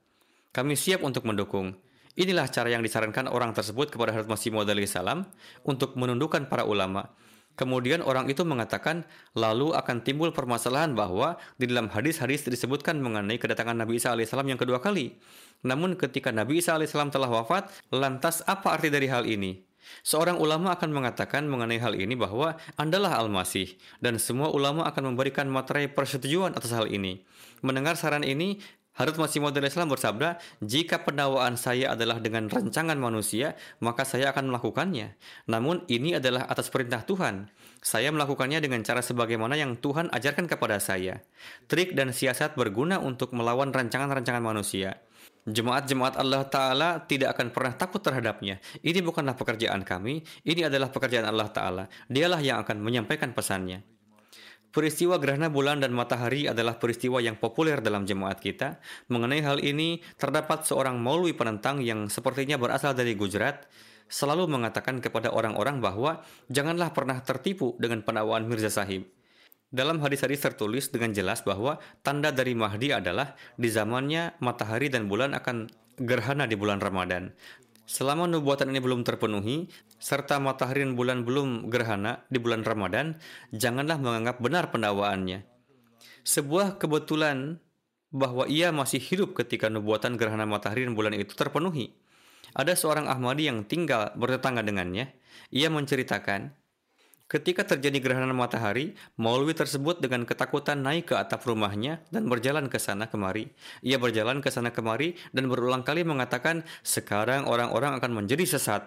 Kami 0.50 0.74
siap 0.74 1.06
untuk 1.06 1.22
mendukung. 1.22 1.78
Inilah 2.18 2.50
cara 2.50 2.66
yang 2.66 2.82
disarankan 2.82 3.30
orang 3.30 3.54
tersebut 3.54 3.94
kepada 3.94 4.10
Hadrat 4.10 4.26
Masih 4.26 4.50
Maud 4.50 4.66
salam 4.90 5.22
untuk 5.62 5.94
menundukkan 5.94 6.50
para 6.50 6.66
ulama. 6.66 7.14
Kemudian 7.54 8.02
orang 8.02 8.26
itu 8.26 8.42
mengatakan, 8.42 9.06
lalu 9.38 9.70
akan 9.70 10.02
timbul 10.02 10.34
permasalahan 10.34 10.98
bahwa 10.98 11.38
di 11.62 11.70
dalam 11.70 11.86
hadis-hadis 11.94 12.42
disebutkan 12.42 12.98
mengenai 12.98 13.38
kedatangan 13.38 13.78
Nabi 13.78 14.02
Isa 14.02 14.10
alaihissalam 14.10 14.50
yang 14.50 14.58
kedua 14.58 14.82
kali. 14.82 15.22
Namun 15.62 15.94
ketika 15.94 16.34
Nabi 16.34 16.58
Isa 16.58 16.74
alaihissalam 16.74 17.14
telah 17.14 17.30
wafat, 17.30 17.70
lantas 17.94 18.42
apa 18.50 18.74
arti 18.74 18.90
dari 18.90 19.06
hal 19.06 19.30
ini? 19.30 19.62
Seorang 20.02 20.38
ulama 20.38 20.74
akan 20.74 20.90
mengatakan 20.90 21.46
mengenai 21.46 21.78
hal 21.78 21.94
ini 21.94 22.18
bahwa 22.18 22.58
Andalah 22.74 23.18
Al-Masih 23.18 23.78
dan 24.02 24.18
semua 24.18 24.50
ulama 24.50 24.88
akan 24.88 25.14
memberikan 25.14 25.46
materai 25.46 25.90
persetujuan 25.90 26.54
atas 26.58 26.74
hal 26.74 26.90
ini. 26.90 27.22
Mendengar 27.62 27.94
saran 27.94 28.26
ini, 28.26 28.58
Harut 28.92 29.16
Masih 29.16 29.40
Maud 29.40 29.56
Islam 29.56 29.88
bersabda, 29.88 30.36
jika 30.60 31.00
pendawaan 31.00 31.56
saya 31.56 31.96
adalah 31.96 32.20
dengan 32.20 32.52
rancangan 32.52 33.00
manusia, 33.00 33.56
maka 33.80 34.04
saya 34.04 34.28
akan 34.36 34.52
melakukannya. 34.52 35.16
Namun 35.48 35.88
ini 35.88 36.20
adalah 36.20 36.44
atas 36.44 36.68
perintah 36.68 37.00
Tuhan. 37.00 37.48
Saya 37.80 38.12
melakukannya 38.12 38.60
dengan 38.60 38.84
cara 38.84 39.00
sebagaimana 39.00 39.56
yang 39.56 39.80
Tuhan 39.80 40.12
ajarkan 40.12 40.44
kepada 40.44 40.76
saya. 40.76 41.24
Trik 41.72 41.96
dan 41.96 42.12
siasat 42.12 42.52
berguna 42.52 43.00
untuk 43.00 43.32
melawan 43.32 43.72
rancangan-rancangan 43.72 44.44
manusia. 44.44 45.00
Jemaat-jemaat 45.42 46.22
Allah 46.22 46.46
Ta'ala 46.46 47.02
tidak 47.02 47.34
akan 47.34 47.50
pernah 47.50 47.74
takut 47.74 47.98
terhadapnya. 47.98 48.62
Ini 48.78 49.02
bukanlah 49.02 49.34
pekerjaan 49.34 49.82
kami, 49.82 50.22
ini 50.46 50.62
adalah 50.62 50.94
pekerjaan 50.94 51.26
Allah 51.26 51.50
Ta'ala. 51.50 51.84
Dialah 52.06 52.38
yang 52.38 52.62
akan 52.62 52.78
menyampaikan 52.78 53.34
pesannya. 53.34 53.82
Peristiwa 54.72 55.18
gerhana 55.18 55.50
bulan 55.50 55.82
dan 55.82 55.90
matahari 55.92 56.46
adalah 56.46 56.78
peristiwa 56.78 57.18
yang 57.18 57.34
populer 57.36 57.82
dalam 57.82 58.06
jemaat 58.06 58.38
kita. 58.38 58.78
Mengenai 59.10 59.42
hal 59.42 59.58
ini, 59.60 59.98
terdapat 60.14 60.62
seorang 60.62 60.96
maulwi 61.02 61.34
penentang 61.34 61.82
yang 61.82 62.06
sepertinya 62.06 62.54
berasal 62.54 62.94
dari 62.94 63.18
Gujarat, 63.18 63.66
selalu 64.06 64.46
mengatakan 64.46 65.02
kepada 65.02 65.34
orang-orang 65.34 65.82
bahwa 65.82 66.22
janganlah 66.48 66.94
pernah 66.94 67.18
tertipu 67.20 67.74
dengan 67.82 68.00
penakwaan 68.06 68.46
Mirza 68.48 68.70
Sahib. 68.70 69.10
Dalam 69.72 70.04
hadis-hadis 70.04 70.44
tertulis 70.44 70.92
dengan 70.92 71.16
jelas 71.16 71.40
bahwa 71.40 71.80
tanda 72.04 72.28
dari 72.28 72.52
Mahdi 72.52 72.92
adalah 72.92 73.32
di 73.56 73.72
zamannya 73.72 74.36
matahari 74.44 74.92
dan 74.92 75.08
bulan 75.08 75.32
akan 75.32 75.72
gerhana 75.96 76.44
di 76.44 76.60
bulan 76.60 76.76
Ramadan. 76.76 77.32
Selama 77.88 78.28
nubuatan 78.28 78.68
ini 78.68 78.84
belum 78.84 79.00
terpenuhi, 79.00 79.72
serta 79.96 80.36
matahari 80.38 80.84
dan 80.84 80.92
bulan 80.92 81.24
belum 81.24 81.72
gerhana 81.72 82.20
di 82.28 82.36
bulan 82.36 82.68
Ramadan, 82.68 83.16
janganlah 83.50 83.96
menganggap 83.96 84.44
benar 84.44 84.68
pendakwaannya. 84.68 85.48
Sebuah 86.22 86.76
kebetulan 86.76 87.58
bahwa 88.12 88.44
ia 88.46 88.70
masih 88.70 89.00
hidup 89.00 89.32
ketika 89.32 89.72
nubuatan 89.72 90.20
gerhana 90.20 90.44
matahari 90.44 90.84
dan 90.84 90.92
bulan 90.92 91.16
itu 91.16 91.32
terpenuhi. 91.32 91.96
Ada 92.52 92.76
seorang 92.76 93.08
Ahmadi 93.08 93.48
yang 93.48 93.64
tinggal 93.64 94.12
bertetangga 94.20 94.60
dengannya. 94.60 95.16
Ia 95.48 95.72
menceritakan, 95.72 96.52
Ketika 97.32 97.64
terjadi 97.64 97.96
gerhana 97.96 98.28
matahari, 98.36 98.92
Maulwi 99.16 99.56
tersebut 99.56 100.04
dengan 100.04 100.28
ketakutan 100.28 100.84
naik 100.84 101.08
ke 101.08 101.14
atap 101.16 101.48
rumahnya 101.48 102.04
dan 102.12 102.28
berjalan 102.28 102.68
ke 102.68 102.76
sana 102.76 103.08
kemari. 103.08 103.48
Ia 103.80 103.96
berjalan 103.96 104.44
ke 104.44 104.52
sana 104.52 104.68
kemari 104.68 105.16
dan 105.32 105.48
berulang 105.48 105.80
kali 105.80 106.04
mengatakan, 106.04 106.60
sekarang 106.84 107.48
orang-orang 107.48 107.96
akan 107.96 108.12
menjadi 108.12 108.44
sesat. 108.44 108.84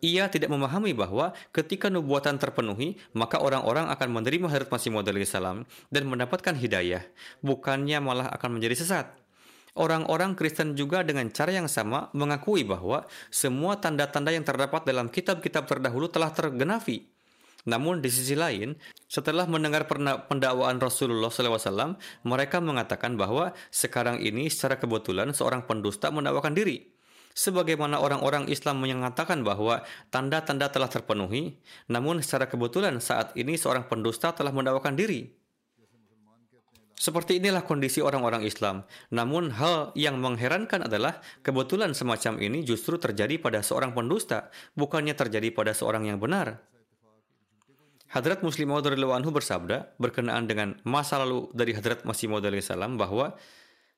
Ia 0.00 0.32
tidak 0.32 0.48
memahami 0.48 0.96
bahwa 0.96 1.36
ketika 1.52 1.92
nubuatan 1.92 2.40
terpenuhi, 2.40 2.96
maka 3.12 3.36
orang-orang 3.36 3.92
akan 3.92 4.08
menerima 4.08 4.48
Harut 4.48 4.72
Masih 4.72 4.88
Maud 4.88 5.12
salam 5.28 5.68
dan 5.92 6.08
mendapatkan 6.08 6.56
hidayah, 6.56 7.04
bukannya 7.44 8.00
malah 8.00 8.32
akan 8.40 8.56
menjadi 8.56 8.80
sesat. 8.80 9.12
Orang-orang 9.76 10.32
Kristen 10.32 10.72
juga 10.80 11.04
dengan 11.04 11.28
cara 11.28 11.52
yang 11.52 11.68
sama 11.68 12.08
mengakui 12.16 12.64
bahwa 12.64 13.04
semua 13.28 13.76
tanda-tanda 13.76 14.32
yang 14.32 14.48
terdapat 14.48 14.88
dalam 14.88 15.12
kitab-kitab 15.12 15.68
terdahulu 15.68 16.08
telah 16.08 16.32
tergenapi. 16.32 17.19
Namun 17.68 18.00
di 18.00 18.08
sisi 18.08 18.32
lain, 18.36 18.76
setelah 19.10 19.44
mendengar 19.44 19.84
pendakwaan 20.30 20.80
Rasulullah 20.80 21.28
SAW, 21.28 21.98
mereka 22.24 22.62
mengatakan 22.62 23.20
bahwa 23.20 23.52
sekarang 23.68 24.22
ini 24.22 24.48
secara 24.48 24.80
kebetulan 24.80 25.34
seorang 25.36 25.66
pendusta 25.68 26.08
mendakwakan 26.08 26.56
diri. 26.56 26.88
Sebagaimana 27.30 28.02
orang-orang 28.02 28.50
Islam 28.50 28.82
mengatakan 28.82 29.46
bahwa 29.46 29.86
tanda-tanda 30.10 30.66
telah 30.66 30.90
terpenuhi, 30.90 31.56
namun 31.86 32.18
secara 32.20 32.50
kebetulan 32.50 32.98
saat 32.98 33.32
ini 33.38 33.54
seorang 33.54 33.86
pendusta 33.86 34.34
telah 34.34 34.50
mendakwakan 34.50 34.98
diri. 34.98 35.30
Seperti 37.00 37.40
inilah 37.40 37.64
kondisi 37.64 38.04
orang-orang 38.04 38.44
Islam. 38.44 38.84
Namun 39.08 39.56
hal 39.56 39.88
yang 39.96 40.20
mengherankan 40.20 40.84
adalah 40.84 41.24
kebetulan 41.40 41.96
semacam 41.96 42.36
ini 42.44 42.60
justru 42.60 43.00
terjadi 43.00 43.40
pada 43.40 43.64
seorang 43.64 43.96
pendusta, 43.96 44.52
bukannya 44.76 45.16
terjadi 45.16 45.48
pada 45.48 45.72
seorang 45.72 46.04
yang 46.12 46.20
benar. 46.20 46.60
Hadrat 48.10 48.42
Muslim 48.42 48.74
Maud 48.74 48.90
anhu 48.90 49.30
bersabda 49.30 49.94
berkenaan 49.94 50.50
dengan 50.50 50.74
masa 50.82 51.22
lalu 51.22 51.46
dari 51.54 51.70
Hadrat 51.78 52.02
Masih 52.02 52.26
Maud 52.26 52.42
salam 52.58 52.98
bahwa 52.98 53.38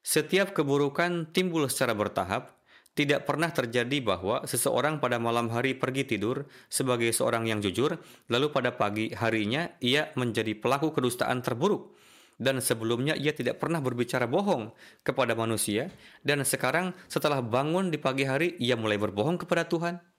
setiap 0.05 0.53
keburukan 0.53 1.33
timbul 1.33 1.65
secara 1.73 1.97
bertahap, 1.97 2.53
tidak 2.93 3.25
pernah 3.25 3.49
terjadi 3.49 4.05
bahwa 4.05 4.45
seseorang 4.45 5.01
pada 5.01 5.17
malam 5.17 5.49
hari 5.49 5.73
pergi 5.73 6.05
tidur 6.05 6.45
sebagai 6.69 7.09
seorang 7.09 7.49
yang 7.49 7.65
jujur, 7.65 7.97
lalu 8.29 8.53
pada 8.53 8.77
pagi 8.77 9.17
harinya 9.17 9.73
ia 9.81 10.13
menjadi 10.13 10.61
pelaku 10.61 10.93
kedustaan 10.93 11.41
terburuk. 11.41 11.97
Dan 12.37 12.61
sebelumnya 12.61 13.17
ia 13.17 13.33
tidak 13.33 13.65
pernah 13.65 13.81
berbicara 13.81 14.29
bohong 14.29 14.77
kepada 15.01 15.33
manusia, 15.33 15.89
dan 16.21 16.45
sekarang 16.45 16.93
setelah 17.09 17.41
bangun 17.41 17.89
di 17.89 17.97
pagi 17.97 18.29
hari 18.29 18.61
ia 18.61 18.77
mulai 18.77 19.01
berbohong 19.01 19.41
kepada 19.41 19.65
Tuhan. 19.65 20.12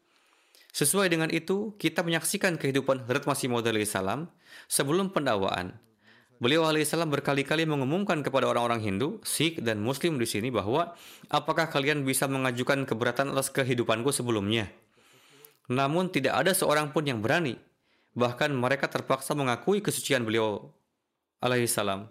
Sesuai 0.74 1.05
dengan 1.05 1.30
itu, 1.30 1.78
kita 1.78 2.01
menyaksikan 2.01 2.57
kehidupan 2.57 3.05
Hadrat 3.05 3.30
Masih 3.30 3.45
Maud 3.45 3.69
salam 3.86 4.26
sebelum 4.65 5.13
pendakwaan. 5.13 5.78
Beliau 6.41 6.65
alaihissalam 6.65 7.13
berkali-kali 7.13 7.69
mengumumkan 7.69 8.26
kepada 8.26 8.49
orang-orang 8.49 8.82
Hindu, 8.82 9.21
Sikh, 9.21 9.61
dan 9.61 9.78
Muslim 9.86 10.17
di 10.17 10.26
sini 10.26 10.49
bahwa 10.49 10.97
apakah 11.30 11.69
kalian 11.69 12.01
bisa 12.01 12.26
mengajukan 12.26 12.89
keberatan 12.89 13.38
atas 13.38 13.53
kehidupanku 13.53 14.09
sebelumnya? 14.09 14.74
Namun 15.69 16.09
tidak 16.09 16.41
ada 16.41 16.57
seorang 16.57 16.89
pun 16.89 17.05
yang 17.05 17.21
berani. 17.21 17.53
Bahkan 18.17 18.49
mereka 18.57 18.89
terpaksa 18.89 19.38
mengakui 19.38 19.80
kesucian 19.86 20.26
beliau 20.26 20.74
alaihissalam. 21.38 22.09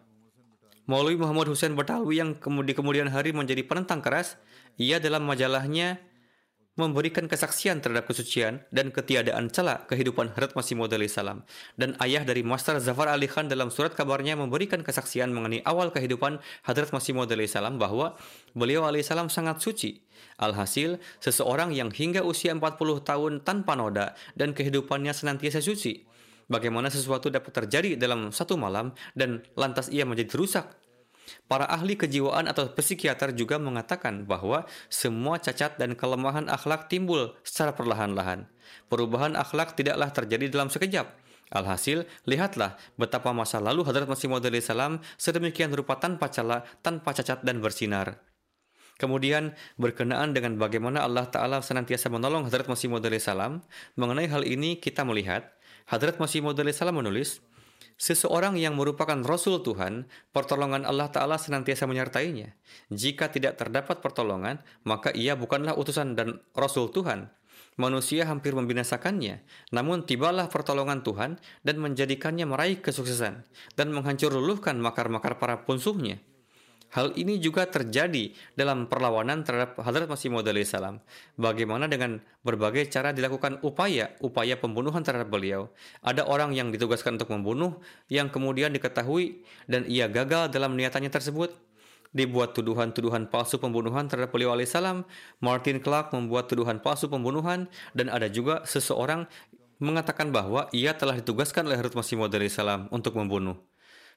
Maulwi 0.87 1.19
Muhammad 1.19 1.51
Hussein 1.51 1.75
Batalwi 1.75 2.23
yang 2.23 2.39
di 2.39 2.73
kemudian 2.79 3.11
hari 3.11 3.35
menjadi 3.35 3.67
penentang 3.67 3.99
keras, 3.99 4.39
ia 4.79 5.03
dalam 5.03 5.27
majalahnya 5.27 5.99
memberikan 6.73 7.29
kesaksian 7.29 7.85
terhadap 7.85 8.09
kesucian 8.09 8.65
dan 8.73 8.89
ketiadaan 8.89 9.53
celah 9.53 9.85
kehidupan 9.85 10.33
Hadrat 10.33 10.57
Masih 10.57 10.73
Maud 10.73 10.89
salam 11.13 11.45
dan 11.77 11.93
ayah 12.01 12.25
dari 12.25 12.41
Master 12.41 12.81
Zafar 12.81 13.13
Ali 13.13 13.29
Khan 13.29 13.53
dalam 13.53 13.69
surat 13.69 13.93
kabarnya 13.93 14.41
memberikan 14.41 14.81
kesaksian 14.81 15.37
mengenai 15.37 15.61
awal 15.69 15.93
kehidupan 15.93 16.41
Hadrat 16.65 16.89
Masih 16.97 17.13
Maud 17.13 17.29
salam 17.45 17.77
bahwa 17.77 18.17
beliau 18.57 18.89
salam 19.05 19.29
sangat 19.29 19.61
suci. 19.61 20.01
Alhasil, 20.41 20.97
seseorang 21.21 21.77
yang 21.77 21.93
hingga 21.93 22.25
usia 22.25 22.57
40 22.57 22.81
tahun 23.05 23.33
tanpa 23.45 23.77
noda 23.77 24.17
dan 24.33 24.57
kehidupannya 24.57 25.13
senantiasa 25.13 25.61
suci. 25.61 26.09
Bagaimana 26.49 26.89
sesuatu 26.89 27.29
dapat 27.29 27.53
terjadi 27.53 28.01
dalam 28.01 28.33
satu 28.33 28.57
malam 28.57 28.97
dan 29.13 29.45
lantas 29.61 29.93
ia 29.93 30.09
menjadi 30.09 30.35
rusak 30.41 30.67
Para 31.47 31.69
ahli 31.69 31.95
kejiwaan 31.99 32.49
atau 32.49 32.71
psikiater 32.73 33.37
juga 33.37 33.61
mengatakan 33.61 34.25
bahwa 34.25 34.65
semua 34.89 35.37
cacat 35.37 35.77
dan 35.77 35.93
kelemahan 35.93 36.49
akhlak 36.49 36.89
timbul 36.89 37.37
secara 37.45 37.77
perlahan-lahan. 37.77 38.49
Perubahan 38.89 39.37
akhlak 39.37 39.77
tidaklah 39.77 40.09
terjadi 40.11 40.49
dalam 40.49 40.73
sekejap. 40.73 41.13
Alhasil, 41.53 42.09
lihatlah 42.25 42.81
betapa 42.97 43.29
masa 43.37 43.61
lalu 43.61 43.85
Hadrat 43.85 44.09
Masih 44.09 44.33
Maud 44.33 44.49
salam 44.65 45.05
sedemikian 45.21 45.69
rupa 45.69 46.01
tanpa 46.01 46.33
celah, 46.33 46.65
tanpa 46.81 47.13
cacat 47.13 47.45
dan 47.45 47.61
bersinar. 47.61 48.17
Kemudian 48.97 49.53
berkenaan 49.77 50.33
dengan 50.33 50.57
bagaimana 50.57 51.05
Allah 51.05 51.29
Ta'ala 51.29 51.61
senantiasa 51.61 52.09
menolong 52.09 52.49
Hadrat 52.49 52.73
Masih 52.73 52.89
Maud 52.89 53.05
salam, 53.21 53.61
mengenai 54.01 54.33
hal 54.33 54.49
ini 54.49 54.81
kita 54.81 55.05
melihat 55.05 55.53
Hadrat 55.93 56.17
Masih 56.17 56.41
Maud 56.41 56.57
salam 56.73 56.97
menulis, 56.97 57.45
Seseorang 58.03 58.59
yang 58.59 58.75
merupakan 58.75 59.15
Rasul 59.23 59.63
Tuhan, 59.63 60.11
pertolongan 60.35 60.83
Allah 60.83 61.07
Ta'ala 61.07 61.39
senantiasa 61.39 61.87
menyertainya. 61.87 62.51
Jika 62.91 63.31
tidak 63.31 63.63
terdapat 63.63 64.03
pertolongan, 64.03 64.59
maka 64.83 65.15
ia 65.15 65.39
bukanlah 65.39 65.79
utusan 65.79 66.19
dan 66.19 66.43
Rasul 66.51 66.91
Tuhan. 66.91 67.31
Manusia 67.79 68.27
hampir 68.27 68.59
membinasakannya, 68.59 69.47
namun 69.71 70.03
tibalah 70.03 70.51
pertolongan 70.51 71.07
Tuhan 71.07 71.39
dan 71.63 71.77
menjadikannya 71.79 72.43
meraih 72.43 72.83
kesuksesan 72.83 73.47
dan 73.79 73.89
menghancur 73.95 74.35
luluhkan 74.35 74.83
makar-makar 74.83 75.39
para 75.39 75.63
punsuhnya. 75.63 76.19
Hal 76.93 77.17
ini 77.17 77.41
juga 77.41 77.65
terjadi 77.65 78.37
dalam 78.53 78.85
perlawanan 78.85 79.41
terhadap 79.49 79.81
Hadrat 79.81 80.13
Masih 80.13 80.29
Maud 80.29 80.45
salam. 80.69 81.01
Bagaimana 81.41 81.89
dengan 81.89 82.21
berbagai 82.45 82.85
cara 82.93 83.17
dilakukan 83.17 83.65
upaya-upaya 83.65 84.61
pembunuhan 84.61 85.01
terhadap 85.01 85.33
beliau. 85.33 85.73
Ada 86.05 86.29
orang 86.29 86.53
yang 86.53 86.69
ditugaskan 86.69 87.17
untuk 87.17 87.33
membunuh, 87.33 87.81
yang 88.13 88.29
kemudian 88.29 88.77
diketahui 88.77 89.41
dan 89.65 89.89
ia 89.89 90.05
gagal 90.05 90.53
dalam 90.53 90.77
niatannya 90.77 91.09
tersebut. 91.09 91.57
Dibuat 92.13 92.53
tuduhan-tuduhan 92.53 93.33
palsu 93.33 93.57
pembunuhan 93.57 94.05
terhadap 94.05 94.29
beliau 94.29 94.53
alaihissalam. 94.53 95.09
Martin 95.41 95.81
Clark 95.81 96.13
membuat 96.13 96.53
tuduhan 96.53 96.77
palsu 96.85 97.09
pembunuhan 97.09 97.73
dan 97.97 98.13
ada 98.13 98.29
juga 98.29 98.69
seseorang 98.69 99.25
mengatakan 99.81 100.29
bahwa 100.29 100.69
ia 100.77 100.93
telah 100.93 101.17
ditugaskan 101.17 101.73
oleh 101.73 101.81
Hadrat 101.81 101.97
Masih 101.97 102.21
Maud 102.21 102.37
salam 102.53 102.85
untuk 102.93 103.17
membunuh. 103.17 103.72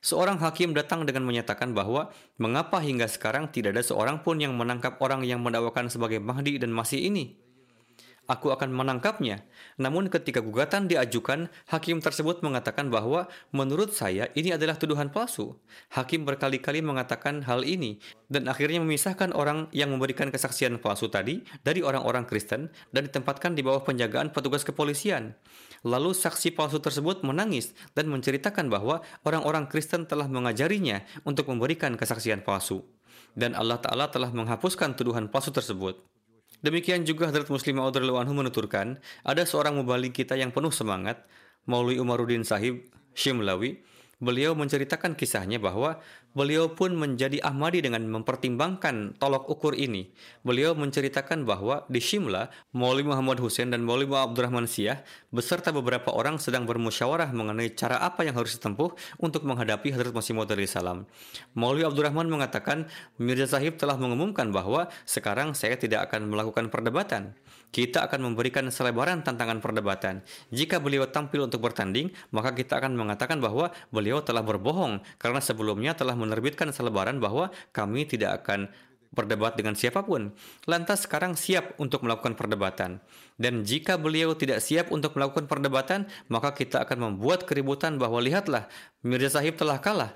Seorang 0.06 0.38
hakim 0.38 0.78
datang 0.78 1.02
dengan 1.02 1.26
menyatakan 1.26 1.74
bahwa 1.74 2.14
mengapa 2.38 2.78
hingga 2.78 3.10
sekarang 3.10 3.50
tidak 3.50 3.74
ada 3.74 3.82
seorang 3.82 4.22
pun 4.22 4.38
yang 4.38 4.54
menangkap 4.54 5.02
orang 5.02 5.26
yang 5.26 5.42
mendakwakan 5.42 5.90
sebagai 5.90 6.22
Mahdi 6.22 6.62
dan 6.62 6.70
masih 6.70 7.10
ini. 7.10 7.42
aku 8.26 8.50
akan 8.50 8.74
menangkapnya. 8.74 9.46
Namun 9.78 10.10
ketika 10.10 10.42
gugatan 10.42 10.90
diajukan, 10.90 11.46
hakim 11.70 12.02
tersebut 12.02 12.42
mengatakan 12.42 12.90
bahwa 12.90 13.30
menurut 13.54 13.94
saya 13.94 14.34
ini 14.34 14.50
adalah 14.50 14.82
tuduhan 14.82 15.14
palsu. 15.14 15.54
Hakim 15.94 16.26
berkali-kali 16.26 16.82
mengatakan 16.82 17.46
hal 17.46 17.62
ini 17.62 18.02
dan 18.26 18.50
akhirnya 18.50 18.82
memisahkan 18.82 19.30
orang 19.38 19.70
yang 19.70 19.94
memberikan 19.94 20.34
kesaksian 20.34 20.82
palsu 20.82 21.06
tadi 21.06 21.46
dari 21.62 21.86
orang-orang 21.86 22.26
Kristen 22.26 22.74
dan 22.90 23.06
ditempatkan 23.06 23.54
di 23.54 23.62
bawah 23.62 23.86
penjagaan 23.86 24.34
petugas 24.34 24.66
kepolisian. 24.66 25.38
Lalu 25.86 26.18
saksi 26.18 26.58
palsu 26.58 26.82
tersebut 26.82 27.22
menangis 27.22 27.78
dan 27.94 28.10
menceritakan 28.10 28.74
bahwa 28.74 29.06
orang-orang 29.22 29.70
Kristen 29.70 30.10
telah 30.10 30.26
mengajarinya 30.26 31.06
untuk 31.30 31.46
memberikan 31.54 31.94
kesaksian 31.94 32.42
palsu. 32.42 32.82
Dan 33.38 33.54
Allah 33.54 33.78
Ta'ala 33.78 34.10
telah 34.10 34.34
menghapuskan 34.34 34.98
tuduhan 34.98 35.30
palsu 35.30 35.54
tersebut. 35.54 36.02
Demikian 36.66 37.06
juga 37.06 37.30
Hadrat 37.30 37.46
Muslim 37.54 37.78
Maud 37.78 37.94
anhu 37.94 38.34
menuturkan, 38.34 38.98
ada 39.22 39.46
seorang 39.46 39.78
mubalik 39.78 40.18
kita 40.18 40.34
yang 40.34 40.50
penuh 40.50 40.74
semangat, 40.74 41.22
Maulwi 41.70 42.02
Umaruddin 42.02 42.42
Sahib 42.42 42.90
Shimlawi, 43.14 43.86
beliau 44.18 44.58
menceritakan 44.58 45.14
kisahnya 45.14 45.62
bahwa 45.62 46.02
beliau 46.36 46.76
pun 46.76 46.92
menjadi 46.94 47.40
Ahmadi 47.42 47.80
dengan 47.80 48.04
mempertimbangkan 48.12 49.16
tolok 49.16 49.48
ukur 49.48 49.74
ini. 49.74 50.12
Beliau 50.44 50.76
menceritakan 50.76 51.48
bahwa 51.48 51.88
di 51.88 52.04
Shimla, 52.04 52.52
Maulwi 52.76 53.08
Muhammad 53.08 53.40
Hussein 53.40 53.72
dan 53.72 53.82
Maulwi 53.82 54.12
Abdurrahman 54.12 54.68
Siyah 54.68 55.02
beserta 55.32 55.72
beberapa 55.72 56.12
orang 56.12 56.38
sedang 56.38 56.68
bermusyawarah 56.68 57.32
mengenai 57.32 57.72
cara 57.74 58.04
apa 58.04 58.28
yang 58.28 58.36
harus 58.36 58.60
ditempuh 58.60 58.92
untuk 59.24 59.48
menghadapi 59.48 59.96
Hadrat 59.96 60.12
Masih 60.12 60.36
Maud 60.36 60.52
salam. 60.68 61.08
Maulwi 61.56 61.88
Abdurrahman 61.88 62.28
mengatakan, 62.28 62.92
Mirza 63.16 63.56
Sahib 63.56 63.80
telah 63.80 63.96
mengumumkan 63.96 64.52
bahwa 64.52 64.92
sekarang 65.08 65.56
saya 65.56 65.80
tidak 65.80 66.12
akan 66.12 66.28
melakukan 66.28 66.68
perdebatan 66.68 67.32
kita 67.76 68.08
akan 68.08 68.32
memberikan 68.32 68.72
selebaran 68.72 69.20
tantangan 69.20 69.60
perdebatan. 69.60 70.24
Jika 70.48 70.80
beliau 70.80 71.12
tampil 71.12 71.44
untuk 71.44 71.60
bertanding, 71.60 72.08
maka 72.32 72.56
kita 72.56 72.80
akan 72.80 72.96
mengatakan 72.96 73.44
bahwa 73.44 73.76
beliau 73.92 74.24
telah 74.24 74.40
berbohong 74.48 75.04
karena 75.20 75.44
sebelumnya 75.44 75.92
telah 75.92 76.16
menerbitkan 76.16 76.72
selebaran 76.72 77.20
bahwa 77.20 77.52
kami 77.76 78.08
tidak 78.08 78.48
akan 78.48 78.72
berdebat 79.12 79.60
dengan 79.60 79.76
siapa 79.76 80.08
pun. 80.08 80.32
Lantas 80.72 81.04
sekarang 81.04 81.36
siap 81.36 81.76
untuk 81.76 82.08
melakukan 82.08 82.40
perdebatan. 82.40 83.04
Dan 83.36 83.68
jika 83.68 84.00
beliau 84.00 84.32
tidak 84.40 84.64
siap 84.64 84.96
untuk 84.96 85.20
melakukan 85.20 85.52
perdebatan, 85.52 86.08
maka 86.32 86.56
kita 86.56 86.88
akan 86.88 87.12
membuat 87.12 87.44
keributan 87.44 88.00
bahwa 88.00 88.24
lihatlah, 88.24 88.72
Mirza 89.04 89.36
Sahib 89.36 89.60
telah 89.60 89.84
kalah. 89.84 90.16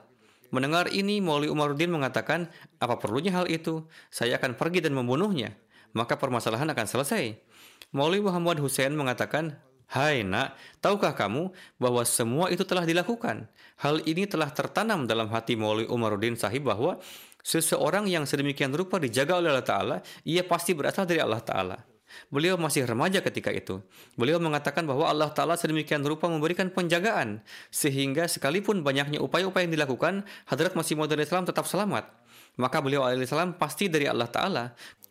Mendengar 0.56 0.88
ini, 0.96 1.20
Mauli 1.20 1.52
Umaruddin 1.52 1.92
mengatakan, 1.92 2.48
apa 2.80 2.96
perlunya 3.04 3.36
hal 3.36 3.52
itu? 3.52 3.84
Saya 4.08 4.40
akan 4.40 4.56
pergi 4.56 4.80
dan 4.80 4.96
membunuhnya. 4.96 5.60
Maka 5.94 6.16
permasalahan 6.22 6.70
akan 6.70 6.86
selesai. 6.86 7.49
Maulwi 7.90 8.22
Muhammad 8.22 8.62
Hussein 8.62 8.94
mengatakan, 8.94 9.58
Hai 9.90 10.22
nak, 10.22 10.54
tahukah 10.86 11.18
kamu 11.18 11.50
bahwa 11.82 12.06
semua 12.06 12.54
itu 12.54 12.62
telah 12.62 12.86
dilakukan? 12.86 13.50
Hal 13.82 14.06
ini 14.06 14.30
telah 14.30 14.54
tertanam 14.54 15.10
dalam 15.10 15.26
hati 15.34 15.58
Maulwi 15.58 15.90
Umaruddin 15.90 16.38
Sahib 16.38 16.70
bahwa 16.70 17.02
seseorang 17.42 18.06
yang 18.06 18.30
sedemikian 18.30 18.70
rupa 18.70 19.02
dijaga 19.02 19.42
oleh 19.42 19.50
Allah 19.50 19.66
Ta'ala, 19.66 19.98
ia 20.22 20.46
pasti 20.46 20.78
berasal 20.78 21.10
dari 21.10 21.18
Allah 21.26 21.42
Ta'ala. 21.42 21.78
Beliau 22.30 22.58
masih 22.58 22.86
remaja 22.86 23.22
ketika 23.22 23.50
itu. 23.50 23.82
Beliau 24.14 24.38
mengatakan 24.38 24.86
bahwa 24.86 25.10
Allah 25.10 25.34
Ta'ala 25.34 25.58
sedemikian 25.58 26.06
rupa 26.06 26.30
memberikan 26.30 26.70
penjagaan, 26.70 27.42
sehingga 27.74 28.30
sekalipun 28.30 28.86
banyaknya 28.86 29.18
upaya-upaya 29.22 29.66
yang 29.66 29.74
dilakukan, 29.74 30.26
Hadrat 30.46 30.78
Masih 30.78 30.98
Maud 30.98 31.10
Islam 31.14 31.50
tetap 31.50 31.66
selamat. 31.66 32.10
Maka 32.60 32.84
beliau 32.84 33.08
alaihissalam 33.08 33.56
pasti 33.56 33.88
dari 33.88 34.04
Allah 34.10 34.28
Ta'ala. 34.28 34.64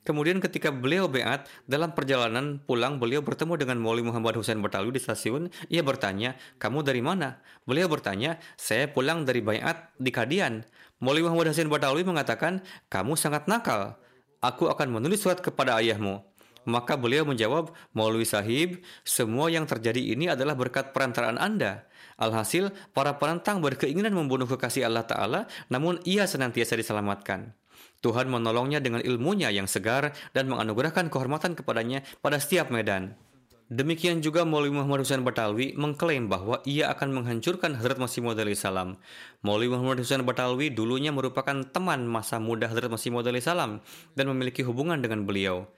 Kemudian 0.08 0.40
ketika 0.40 0.72
beliau 0.72 1.04
beat, 1.04 1.44
dalam 1.68 1.92
perjalanan 1.92 2.64
pulang 2.64 2.96
beliau 2.96 3.20
bertemu 3.20 3.60
dengan 3.60 3.76
Mauli 3.76 4.00
Muhammad 4.00 4.40
Hussein 4.40 4.56
Batawi 4.56 4.88
di 4.88 5.04
stasiun. 5.04 5.52
Ia 5.68 5.84
bertanya, 5.84 6.32
kamu 6.56 6.80
dari 6.80 7.04
mana? 7.04 7.44
Beliau 7.68 7.92
bertanya, 7.92 8.40
saya 8.56 8.88
pulang 8.88 9.28
dari 9.28 9.44
bayat 9.44 9.92
di 10.00 10.08
Kadian. 10.08 10.64
Mauli 11.04 11.20
Muhammad 11.20 11.52
Hussein 11.52 11.68
Batawi 11.68 12.08
mengatakan, 12.08 12.64
kamu 12.88 13.20
sangat 13.20 13.52
nakal. 13.52 14.00
Aku 14.40 14.72
akan 14.72 14.96
menulis 14.96 15.20
surat 15.20 15.44
kepada 15.44 15.76
ayahmu. 15.76 16.24
Maka 16.64 16.96
beliau 16.96 17.28
menjawab, 17.28 17.76
Maulwi 17.92 18.24
Sahib, 18.24 18.80
semua 19.04 19.52
yang 19.52 19.68
terjadi 19.68 20.00
ini 20.00 20.32
adalah 20.32 20.56
berkat 20.56 20.96
perantaraan 20.96 21.36
Anda. 21.36 21.84
Alhasil, 22.16 22.72
para 22.96 23.20
penantang 23.20 23.60
berkeinginan 23.60 24.16
membunuh 24.16 24.48
kekasih 24.48 24.88
Allah 24.88 25.04
Ta'ala, 25.04 25.40
namun 25.68 26.00
ia 26.08 26.24
senantiasa 26.24 26.80
diselamatkan. 26.80 27.52
Tuhan 27.98 28.30
menolongnya 28.30 28.78
dengan 28.78 29.02
ilmunya 29.02 29.50
yang 29.50 29.66
segar 29.66 30.14
dan 30.30 30.46
menganugerahkan 30.46 31.10
kehormatan 31.10 31.58
kepadanya 31.58 32.06
pada 32.22 32.38
setiap 32.38 32.70
medan. 32.70 33.18
Demikian 33.68 34.24
juga 34.24 34.48
Maulwi 34.48 34.72
Muhammad 34.72 35.04
Husain 35.04 35.20
Batalwi 35.20 35.76
mengklaim 35.76 36.24
bahwa 36.24 36.64
ia 36.64 36.88
akan 36.88 37.20
menghancurkan 37.20 37.76
Hazrat 37.76 38.00
Masih 38.00 38.24
Maud 38.24 38.40
salam. 38.56 38.96
Maulwi 39.44 39.68
Muhammad 39.68 40.00
Husain 40.00 40.24
Batalwi 40.24 40.72
dulunya 40.72 41.12
merupakan 41.12 41.52
teman 41.68 42.08
masa 42.08 42.40
muda 42.40 42.64
Hazrat 42.64 42.88
Masih 42.88 43.12
Maud 43.12 43.28
salam 43.44 43.84
dan 44.16 44.24
memiliki 44.32 44.64
hubungan 44.64 45.04
dengan 45.04 45.28
beliau 45.28 45.68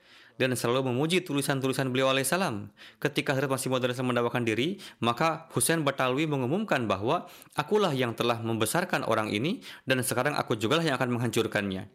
dan 0.41 0.57
selalu 0.57 0.89
memuji 0.89 1.21
tulisan-tulisan 1.21 1.93
beliau 1.93 2.09
alaihissalam. 2.09 2.73
Ketika 2.97 3.37
Hazrat 3.37 3.53
Masih 3.53 3.69
Maud 3.69 3.85
mendakwakan 3.85 4.41
diri, 4.41 4.81
maka 4.97 5.45
Husain 5.53 5.85
Batalwi 5.85 6.25
mengumumkan 6.25 6.89
bahwa 6.89 7.29
akulah 7.53 7.93
yang 7.93 8.17
telah 8.17 8.41
membesarkan 8.41 9.05
orang 9.05 9.29
ini 9.29 9.61
dan 9.85 10.01
sekarang 10.01 10.33
aku 10.33 10.57
juga 10.57 10.81
lah 10.81 10.85
yang 10.89 10.97
akan 10.97 11.13
menghancurkannya. 11.13 11.85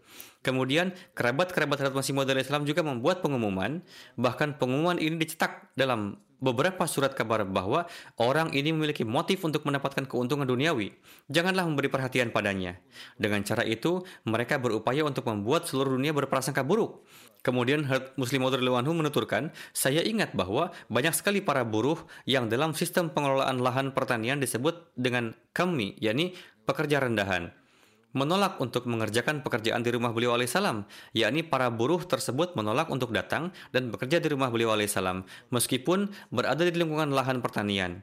Kemudian 0.47 0.95
kerabat-kerabat 1.19 1.91
Masih 1.91 2.15
Maud 2.15 2.31
Islam 2.31 2.63
juga 2.63 2.87
membuat 2.87 3.19
pengumuman, 3.19 3.83
bahkan 4.15 4.55
pengumuman 4.55 4.95
ini 4.95 5.19
dicetak 5.19 5.75
dalam 5.75 6.23
beberapa 6.39 6.87
surat 6.87 7.19
kabar 7.19 7.43
bahwa 7.43 7.91
orang 8.15 8.55
ini 8.55 8.71
memiliki 8.71 9.03
motif 9.03 9.43
untuk 9.43 9.67
mendapatkan 9.67 10.07
keuntungan 10.07 10.47
duniawi. 10.47 10.95
Janganlah 11.27 11.67
memberi 11.67 11.91
perhatian 11.91 12.31
padanya. 12.31 12.79
Dengan 13.19 13.43
cara 13.43 13.67
itu, 13.67 14.07
mereka 14.23 14.63
berupaya 14.63 15.03
untuk 15.03 15.27
membuat 15.27 15.67
seluruh 15.67 15.99
dunia 15.99 16.15
berprasangka 16.15 16.63
buruk. 16.63 17.03
Kemudian 17.43 17.83
Muslim 18.15 18.47
Maud 18.47 18.63
menuturkan, 18.63 19.51
saya 19.75 20.07
ingat 20.07 20.31
bahwa 20.39 20.71
banyak 20.87 21.11
sekali 21.11 21.43
para 21.43 21.67
buruh 21.67 21.99
yang 22.23 22.47
dalam 22.47 22.71
sistem 22.71 23.11
pengelolaan 23.11 23.59
lahan 23.59 23.91
pertanian 23.91 24.39
disebut 24.39 24.95
dengan 24.95 25.35
kami, 25.51 25.99
yakni 25.99 26.39
pekerja 26.71 27.03
rendahan 27.03 27.66
menolak 28.15 28.59
untuk 28.59 28.89
mengerjakan 28.89 29.45
pekerjaan 29.45 29.85
di 29.85 29.93
rumah 29.93 30.11
beliau 30.11 30.33
alaihissalam, 30.33 30.89
yakni 31.13 31.45
para 31.45 31.69
buruh 31.69 32.01
tersebut 32.01 32.57
menolak 32.57 32.89
untuk 32.89 33.13
datang 33.13 33.53
dan 33.71 33.93
bekerja 33.93 34.19
di 34.19 34.29
rumah 34.33 34.49
beliau 34.49 34.73
alaihissalam, 34.73 35.29
meskipun 35.53 36.09
berada 36.33 36.65
di 36.65 36.73
lingkungan 36.73 37.13
lahan 37.13 37.45
pertanian. 37.45 38.01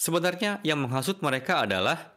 Sebenarnya 0.00 0.64
yang 0.64 0.80
menghasut 0.80 1.20
mereka 1.20 1.68
adalah 1.68 2.16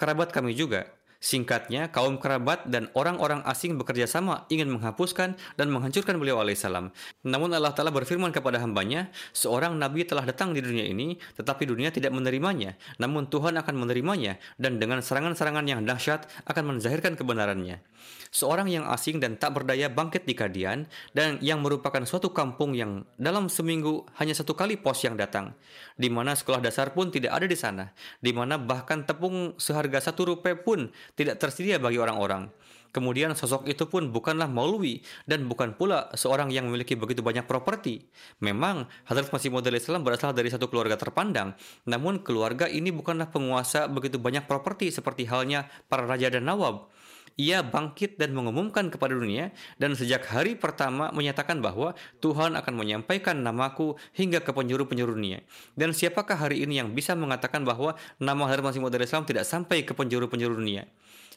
kerabat 0.00 0.32
kami 0.32 0.56
juga, 0.56 0.95
Singkatnya, 1.26 1.90
kaum 1.90 2.22
kerabat 2.22 2.70
dan 2.70 2.86
orang-orang 2.94 3.42
asing 3.50 3.74
bekerja 3.74 4.06
sama 4.06 4.46
ingin 4.46 4.70
menghapuskan 4.70 5.34
dan 5.58 5.66
menghancurkan 5.74 6.22
beliau 6.22 6.38
alaihissalam. 6.38 6.94
Namun 7.26 7.50
Allah 7.50 7.74
Ta'ala 7.74 7.90
berfirman 7.90 8.30
kepada 8.30 8.62
hambanya, 8.62 9.10
seorang 9.34 9.74
nabi 9.74 10.06
telah 10.06 10.22
datang 10.22 10.54
di 10.54 10.62
dunia 10.62 10.86
ini, 10.86 11.18
tetapi 11.34 11.66
dunia 11.66 11.90
tidak 11.90 12.14
menerimanya. 12.14 12.78
Namun 13.02 13.26
Tuhan 13.26 13.58
akan 13.58 13.74
menerimanya, 13.74 14.38
dan 14.54 14.78
dengan 14.78 15.02
serangan-serangan 15.02 15.66
yang 15.66 15.82
dahsyat 15.82 16.30
akan 16.46 16.78
menzahirkan 16.78 17.18
kebenarannya. 17.18 17.82
Seorang 18.30 18.70
yang 18.70 18.86
asing 18.86 19.18
dan 19.18 19.34
tak 19.34 19.58
berdaya 19.58 19.90
bangkit 19.90 20.30
di 20.30 20.34
Kadian, 20.38 20.86
dan 21.10 21.42
yang 21.42 21.58
merupakan 21.58 22.06
suatu 22.06 22.30
kampung 22.30 22.78
yang 22.78 23.02
dalam 23.18 23.50
seminggu 23.50 24.06
hanya 24.22 24.30
satu 24.30 24.54
kali 24.54 24.78
pos 24.78 25.02
yang 25.02 25.18
datang, 25.18 25.58
di 25.98 26.06
mana 26.06 26.38
sekolah 26.38 26.62
dasar 26.62 26.94
pun 26.94 27.10
tidak 27.10 27.34
ada 27.34 27.50
di 27.50 27.58
sana, 27.58 27.90
di 28.22 28.30
mana 28.30 28.62
bahkan 28.62 29.02
tepung 29.02 29.58
seharga 29.58 29.98
satu 29.98 30.30
rupiah 30.30 30.54
pun 30.54 30.94
tidak 31.16 31.40
tersedia 31.40 31.80
bagi 31.80 31.96
orang-orang. 31.98 32.52
Kemudian 32.96 33.36
sosok 33.36 33.68
itu 33.68 33.84
pun 33.92 34.08
bukanlah 34.08 34.48
maulwi 34.48 35.04
dan 35.28 35.44
bukan 35.44 35.76
pula 35.76 36.08
seorang 36.16 36.48
yang 36.48 36.64
memiliki 36.64 36.96
begitu 36.96 37.20
banyak 37.20 37.44
properti. 37.44 38.08
Memang 38.40 38.88
Hadrat 39.04 39.28
Masih 39.28 39.52
Maud 39.52 39.68
Islam 39.68 40.00
berasal 40.00 40.32
dari 40.32 40.48
satu 40.48 40.72
keluarga 40.72 40.96
terpandang, 40.96 41.52
namun 41.84 42.24
keluarga 42.24 42.64
ini 42.72 42.88
bukanlah 42.88 43.28
penguasa 43.28 43.84
begitu 43.84 44.16
banyak 44.16 44.48
properti 44.48 44.88
seperti 44.88 45.28
halnya 45.28 45.68
para 45.92 46.08
raja 46.08 46.32
dan 46.32 46.48
nawab. 46.48 46.88
Ia 47.36 47.60
bangkit 47.60 48.16
dan 48.16 48.32
mengumumkan 48.32 48.88
kepada 48.88 49.12
dunia 49.12 49.52
dan 49.76 49.92
sejak 49.92 50.24
hari 50.24 50.56
pertama 50.56 51.12
menyatakan 51.12 51.60
bahwa 51.60 51.92
Tuhan 52.24 52.56
akan 52.56 52.74
menyampaikan 52.80 53.36
namaku 53.36 54.00
hingga 54.16 54.40
ke 54.40 54.56
penjuru-penjuru 54.56 55.12
dunia. 55.12 55.44
Dan 55.76 55.92
siapakah 55.92 56.48
hari 56.48 56.64
ini 56.64 56.80
yang 56.80 56.96
bisa 56.96 57.12
mengatakan 57.12 57.60
bahwa 57.60 57.92
nama 58.16 58.48
Hadrat 58.48 58.72
Masih 58.72 58.80
Maud 58.80 58.96
Islam 58.96 59.28
tidak 59.28 59.44
sampai 59.44 59.84
ke 59.84 59.92
penjuru-penjuru 59.92 60.56
dunia? 60.56 60.88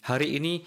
Hari 0.06 0.39
ini 0.39 0.64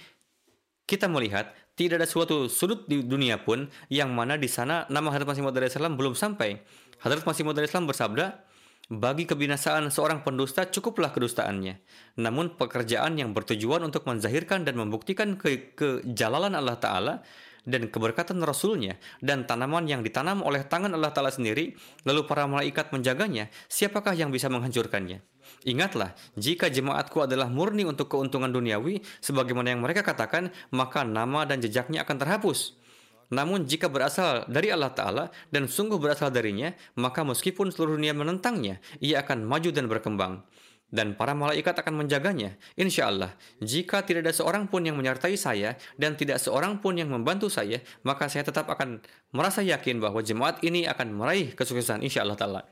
kita 0.84 1.08
melihat 1.08 1.54
tidak 1.72 2.04
ada 2.04 2.08
suatu 2.08 2.52
sudut 2.52 2.84
di 2.84 3.00
dunia 3.00 3.40
pun 3.40 3.64
yang 3.88 4.12
mana 4.12 4.36
di 4.36 4.50
sana 4.50 4.84
nama 4.92 5.08
Hadrat 5.08 5.32
Masih 5.32 5.42
Maud 5.44 5.56
Islam 5.56 5.96
belum 5.96 6.12
sampai. 6.12 6.60
Hadrat 7.00 7.24
Masih 7.24 7.48
Maud 7.48 7.56
Islam 7.56 7.88
bersabda, 7.88 8.44
bagi 8.92 9.24
kebinasaan 9.24 9.88
seorang 9.88 10.20
pendusta 10.20 10.68
cukuplah 10.68 11.16
kedustaannya. 11.16 11.80
Namun 12.20 12.60
pekerjaan 12.60 13.16
yang 13.16 13.32
bertujuan 13.32 13.80
untuk 13.80 14.04
menzahirkan 14.04 14.68
dan 14.68 14.76
membuktikan 14.76 15.40
ke 15.40 15.72
kejalalan 15.72 16.52
Allah 16.52 16.76
Ta'ala 16.76 17.14
dan 17.64 17.88
keberkatan 17.88 18.42
Rasulnya 18.42 18.98
dan 19.24 19.48
tanaman 19.48 19.88
yang 19.88 20.04
ditanam 20.04 20.44
oleh 20.44 20.66
tangan 20.66 20.92
Allah 20.92 21.14
Ta'ala 21.14 21.32
sendiri, 21.32 21.72
lalu 22.04 22.28
para 22.28 22.44
malaikat 22.44 22.92
menjaganya, 22.92 23.48
siapakah 23.70 24.12
yang 24.12 24.28
bisa 24.28 24.52
menghancurkannya? 24.52 25.24
Ingatlah, 25.62 26.16
jika 26.34 26.72
jemaatku 26.72 27.22
adalah 27.24 27.46
murni 27.46 27.86
untuk 27.86 28.10
keuntungan 28.10 28.50
duniawi, 28.50 29.04
sebagaimana 29.22 29.72
yang 29.72 29.80
mereka 29.84 30.02
katakan, 30.02 30.50
maka 30.74 31.06
nama 31.06 31.46
dan 31.46 31.62
jejaknya 31.62 32.02
akan 32.02 32.16
terhapus. 32.18 32.74
Namun 33.32 33.64
jika 33.64 33.88
berasal 33.88 34.44
dari 34.44 34.68
Allah 34.68 34.92
Ta'ala 34.92 35.24
dan 35.48 35.64
sungguh 35.64 35.96
berasal 35.96 36.28
darinya, 36.28 36.68
maka 37.00 37.24
meskipun 37.24 37.72
seluruh 37.72 37.96
dunia 37.96 38.12
menentangnya, 38.12 38.76
ia 39.00 39.24
akan 39.24 39.48
maju 39.48 39.72
dan 39.72 39.88
berkembang. 39.88 40.44
Dan 40.92 41.16
para 41.16 41.32
malaikat 41.32 41.72
akan 41.72 42.04
menjaganya. 42.04 42.60
Insya 42.76 43.08
Allah, 43.08 43.32
jika 43.64 44.04
tidak 44.04 44.28
ada 44.28 44.36
seorang 44.36 44.68
pun 44.68 44.84
yang 44.84 45.00
menyertai 45.00 45.40
saya 45.40 45.80
dan 45.96 46.20
tidak 46.20 46.36
seorang 46.36 46.84
pun 46.84 47.00
yang 47.00 47.08
membantu 47.08 47.48
saya, 47.48 47.80
maka 48.04 48.28
saya 48.28 48.44
tetap 48.44 48.68
akan 48.68 49.00
merasa 49.32 49.64
yakin 49.64 49.96
bahwa 50.04 50.20
jemaat 50.20 50.60
ini 50.60 50.84
akan 50.84 51.16
meraih 51.16 51.56
kesuksesan 51.56 52.04
insya 52.04 52.28
Allah 52.28 52.36
Ta'ala. 52.36 52.62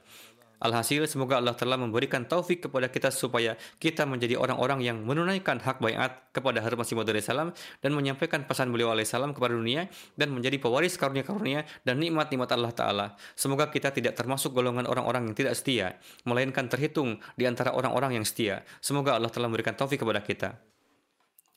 Alhasil, 0.60 1.08
semoga 1.08 1.40
Allah 1.40 1.56
telah 1.56 1.80
memberikan 1.80 2.28
taufik 2.28 2.68
kepada 2.68 2.92
kita 2.92 3.08
supaya 3.08 3.56
kita 3.80 4.04
menjadi 4.04 4.36
orang-orang 4.36 4.84
yang 4.84 5.00
menunaikan 5.00 5.56
hak 5.56 5.80
bayat 5.80 6.20
kepada 6.36 6.60
Harun 6.60 6.84
Masih 6.84 7.00
Maud 7.00 7.08
salam 7.24 7.56
dan 7.80 7.96
menyampaikan 7.96 8.44
pesan 8.44 8.68
beliau 8.68 8.92
salam 9.08 9.32
kepada 9.32 9.56
dunia 9.56 9.88
dan 10.20 10.28
menjadi 10.36 10.60
pewaris 10.60 11.00
karunia-karunia 11.00 11.64
dan 11.88 11.96
nikmat-nikmat 11.96 12.52
Allah 12.52 12.76
Ta'ala. 12.76 13.06
Semoga 13.32 13.72
kita 13.72 13.88
tidak 13.88 14.12
termasuk 14.20 14.52
golongan 14.52 14.84
orang-orang 14.84 15.32
yang 15.32 15.36
tidak 15.40 15.56
setia, 15.56 15.96
melainkan 16.28 16.68
terhitung 16.68 17.24
di 17.40 17.48
antara 17.48 17.72
orang-orang 17.72 18.20
yang 18.20 18.26
setia. 18.28 18.60
Semoga 18.84 19.16
Allah 19.16 19.32
telah 19.32 19.48
memberikan 19.48 19.72
taufik 19.72 20.04
kepada 20.04 20.20
kita. 20.20 20.60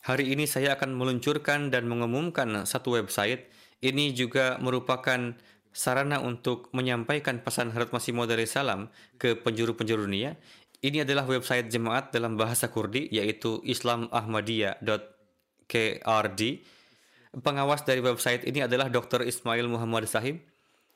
Hari 0.07 0.31
ini 0.31 0.47
saya 0.47 0.79
akan 0.79 0.95
meluncurkan 0.95 1.71
dan 1.71 1.91
mengumumkan 1.91 2.63
satu 2.63 2.95
website. 2.95 3.51
Ini 3.83 4.15
juga 4.15 4.55
merupakan 4.63 5.35
sarana 5.73 6.21
untuk 6.21 6.69
menyampaikan 6.71 7.41
pesan 7.41 7.73
Harut 7.73 7.89
Masih 7.89 8.13
Maud 8.13 8.29
salam 8.45 8.93
ke 9.17 9.33
penjuru-penjuru 9.35 10.05
dunia. 10.05 10.37
Ini 10.83 11.01
adalah 11.01 11.25
website 11.25 11.71
jemaat 11.73 12.13
dalam 12.13 12.37
bahasa 12.37 12.69
Kurdi 12.69 13.09
yaitu 13.09 13.57
islamahmadiyah.krd. 13.65 16.41
Pengawas 17.33 17.81
dari 17.81 18.05
website 18.05 18.45
ini 18.45 18.61
adalah 18.61 18.93
Dr. 18.93 19.25
Ismail 19.25 19.65
Muhammad 19.65 20.05
Sahib. 20.05 20.45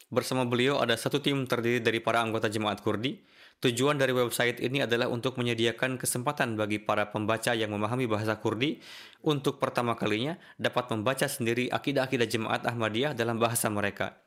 Bersama 0.08 0.46
beliau 0.46 0.80
ada 0.80 0.96
satu 0.96 1.20
tim 1.20 1.44
terdiri 1.50 1.82
dari 1.82 2.00
para 2.00 2.22
anggota 2.22 2.48
jemaat 2.48 2.80
Kurdi. 2.86 3.18
Tujuan 3.58 3.98
dari 3.98 4.14
website 4.14 4.62
ini 4.62 4.86
adalah 4.86 5.10
untuk 5.10 5.34
menyediakan 5.42 5.98
kesempatan 5.98 6.54
bagi 6.54 6.78
para 6.78 7.10
pembaca 7.10 7.58
yang 7.58 7.74
memahami 7.74 8.06
bahasa 8.06 8.38
Kurdi 8.38 8.78
untuk 9.26 9.58
pertama 9.58 9.98
kalinya 9.98 10.38
dapat 10.62 10.94
membaca 10.94 11.26
sendiri 11.26 11.66
akidah-akidah 11.74 12.30
jemaat 12.30 12.62
Ahmadiyah 12.70 13.18
dalam 13.18 13.42
bahasa 13.42 13.66
mereka. 13.74 14.27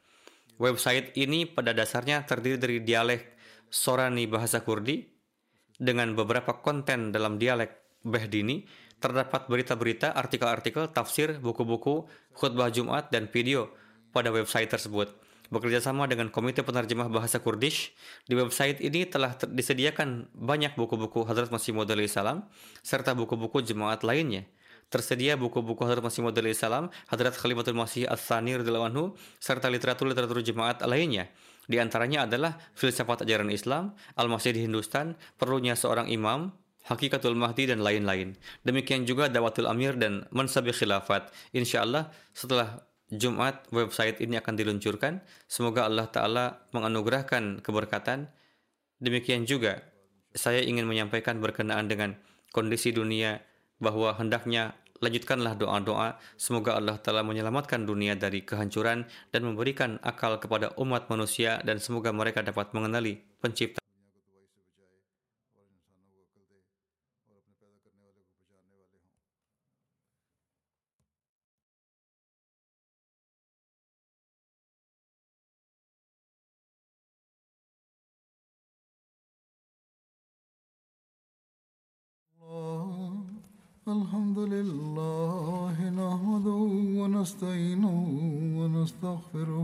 Website 0.60 1.16
ini 1.16 1.48
pada 1.48 1.72
dasarnya 1.72 2.28
terdiri 2.28 2.60
dari 2.60 2.78
dialek 2.84 3.32
Sorani 3.72 4.28
bahasa 4.28 4.60
Kurdi 4.60 5.08
dengan 5.80 6.12
beberapa 6.12 6.60
konten 6.60 7.08
dalam 7.16 7.40
dialek 7.40 7.80
Behdini. 8.04 8.68
Terdapat 9.00 9.48
berita-berita, 9.48 10.12
artikel-artikel, 10.12 10.92
tafsir, 10.92 11.40
buku-buku, 11.40 12.04
khutbah 12.36 12.68
Jumat, 12.68 13.08
dan 13.08 13.32
video 13.32 13.72
pada 14.12 14.28
website 14.28 14.68
tersebut. 14.68 15.08
Bekerja 15.48 15.80
sama 15.80 16.04
dengan 16.04 16.28
Komite 16.28 16.60
Penerjemah 16.60 17.08
Bahasa 17.08 17.40
Kurdish, 17.40 17.96
di 18.28 18.36
website 18.36 18.84
ini 18.84 19.08
telah 19.08 19.40
disediakan 19.40 20.28
banyak 20.36 20.76
buku-buku 20.76 21.24
Hadrat 21.24 21.48
Masih 21.48 21.72
Maud 21.72 21.88
salam 22.12 22.44
serta 22.84 23.16
buku-buku 23.16 23.64
jemaat 23.64 24.04
lainnya. 24.04 24.44
Tersedia 24.90 25.38
buku-buku 25.38 25.86
Hadrat 25.86 26.02
Masih 26.02 26.26
Maud 26.26 26.34
salam, 26.58 26.90
Hadrat 27.06 27.38
Khalifatul 27.38 27.78
Masih 27.78 28.10
Ats-Tsani 28.10 28.58
radhiyallahu 28.58 29.14
serta 29.38 29.70
literatur-literatur 29.70 30.42
jemaat 30.42 30.82
lainnya. 30.82 31.30
Di 31.70 31.78
antaranya 31.78 32.26
adalah 32.26 32.58
filsafat 32.74 33.22
ajaran 33.22 33.46
Islam, 33.54 33.94
Al-Masih 34.18 34.50
di 34.50 34.66
Hindustan, 34.66 35.14
perlunya 35.38 35.78
seorang 35.78 36.10
imam, 36.10 36.50
Hakikatul 36.90 37.38
Mahdi 37.38 37.70
dan 37.70 37.86
lain-lain. 37.86 38.34
Demikian 38.66 39.06
juga 39.06 39.30
Dawatul 39.30 39.70
Amir 39.70 39.94
dan 39.94 40.26
Mansabi 40.34 40.74
Khilafat. 40.74 41.30
Insya 41.54 41.86
Allah 41.86 42.10
setelah 42.34 42.82
Jumat 43.14 43.70
website 43.70 44.18
ini 44.18 44.42
akan 44.42 44.58
diluncurkan. 44.58 45.22
Semoga 45.46 45.86
Allah 45.86 46.10
Ta'ala 46.10 46.66
menganugerahkan 46.74 47.62
keberkatan. 47.62 48.26
Demikian 48.98 49.46
juga 49.46 49.86
saya 50.34 50.66
ingin 50.66 50.90
menyampaikan 50.90 51.38
berkenaan 51.38 51.86
dengan 51.86 52.18
kondisi 52.50 52.90
dunia 52.90 53.38
bahwa 53.78 54.16
hendaknya 54.18 54.74
lanjutkanlah 55.00 55.56
doa-doa. 55.56 56.20
Semoga 56.36 56.76
Allah 56.76 57.00
telah 57.00 57.24
menyelamatkan 57.24 57.88
dunia 57.88 58.14
dari 58.14 58.44
kehancuran 58.44 59.08
dan 59.32 59.40
memberikan 59.42 59.96
akal 60.04 60.36
kepada 60.36 60.76
umat 60.76 61.08
manusia 61.08 61.58
dan 61.64 61.80
semoga 61.80 62.12
mereka 62.12 62.44
dapat 62.44 62.70
mengenali 62.76 63.24
pencipta 63.40 63.79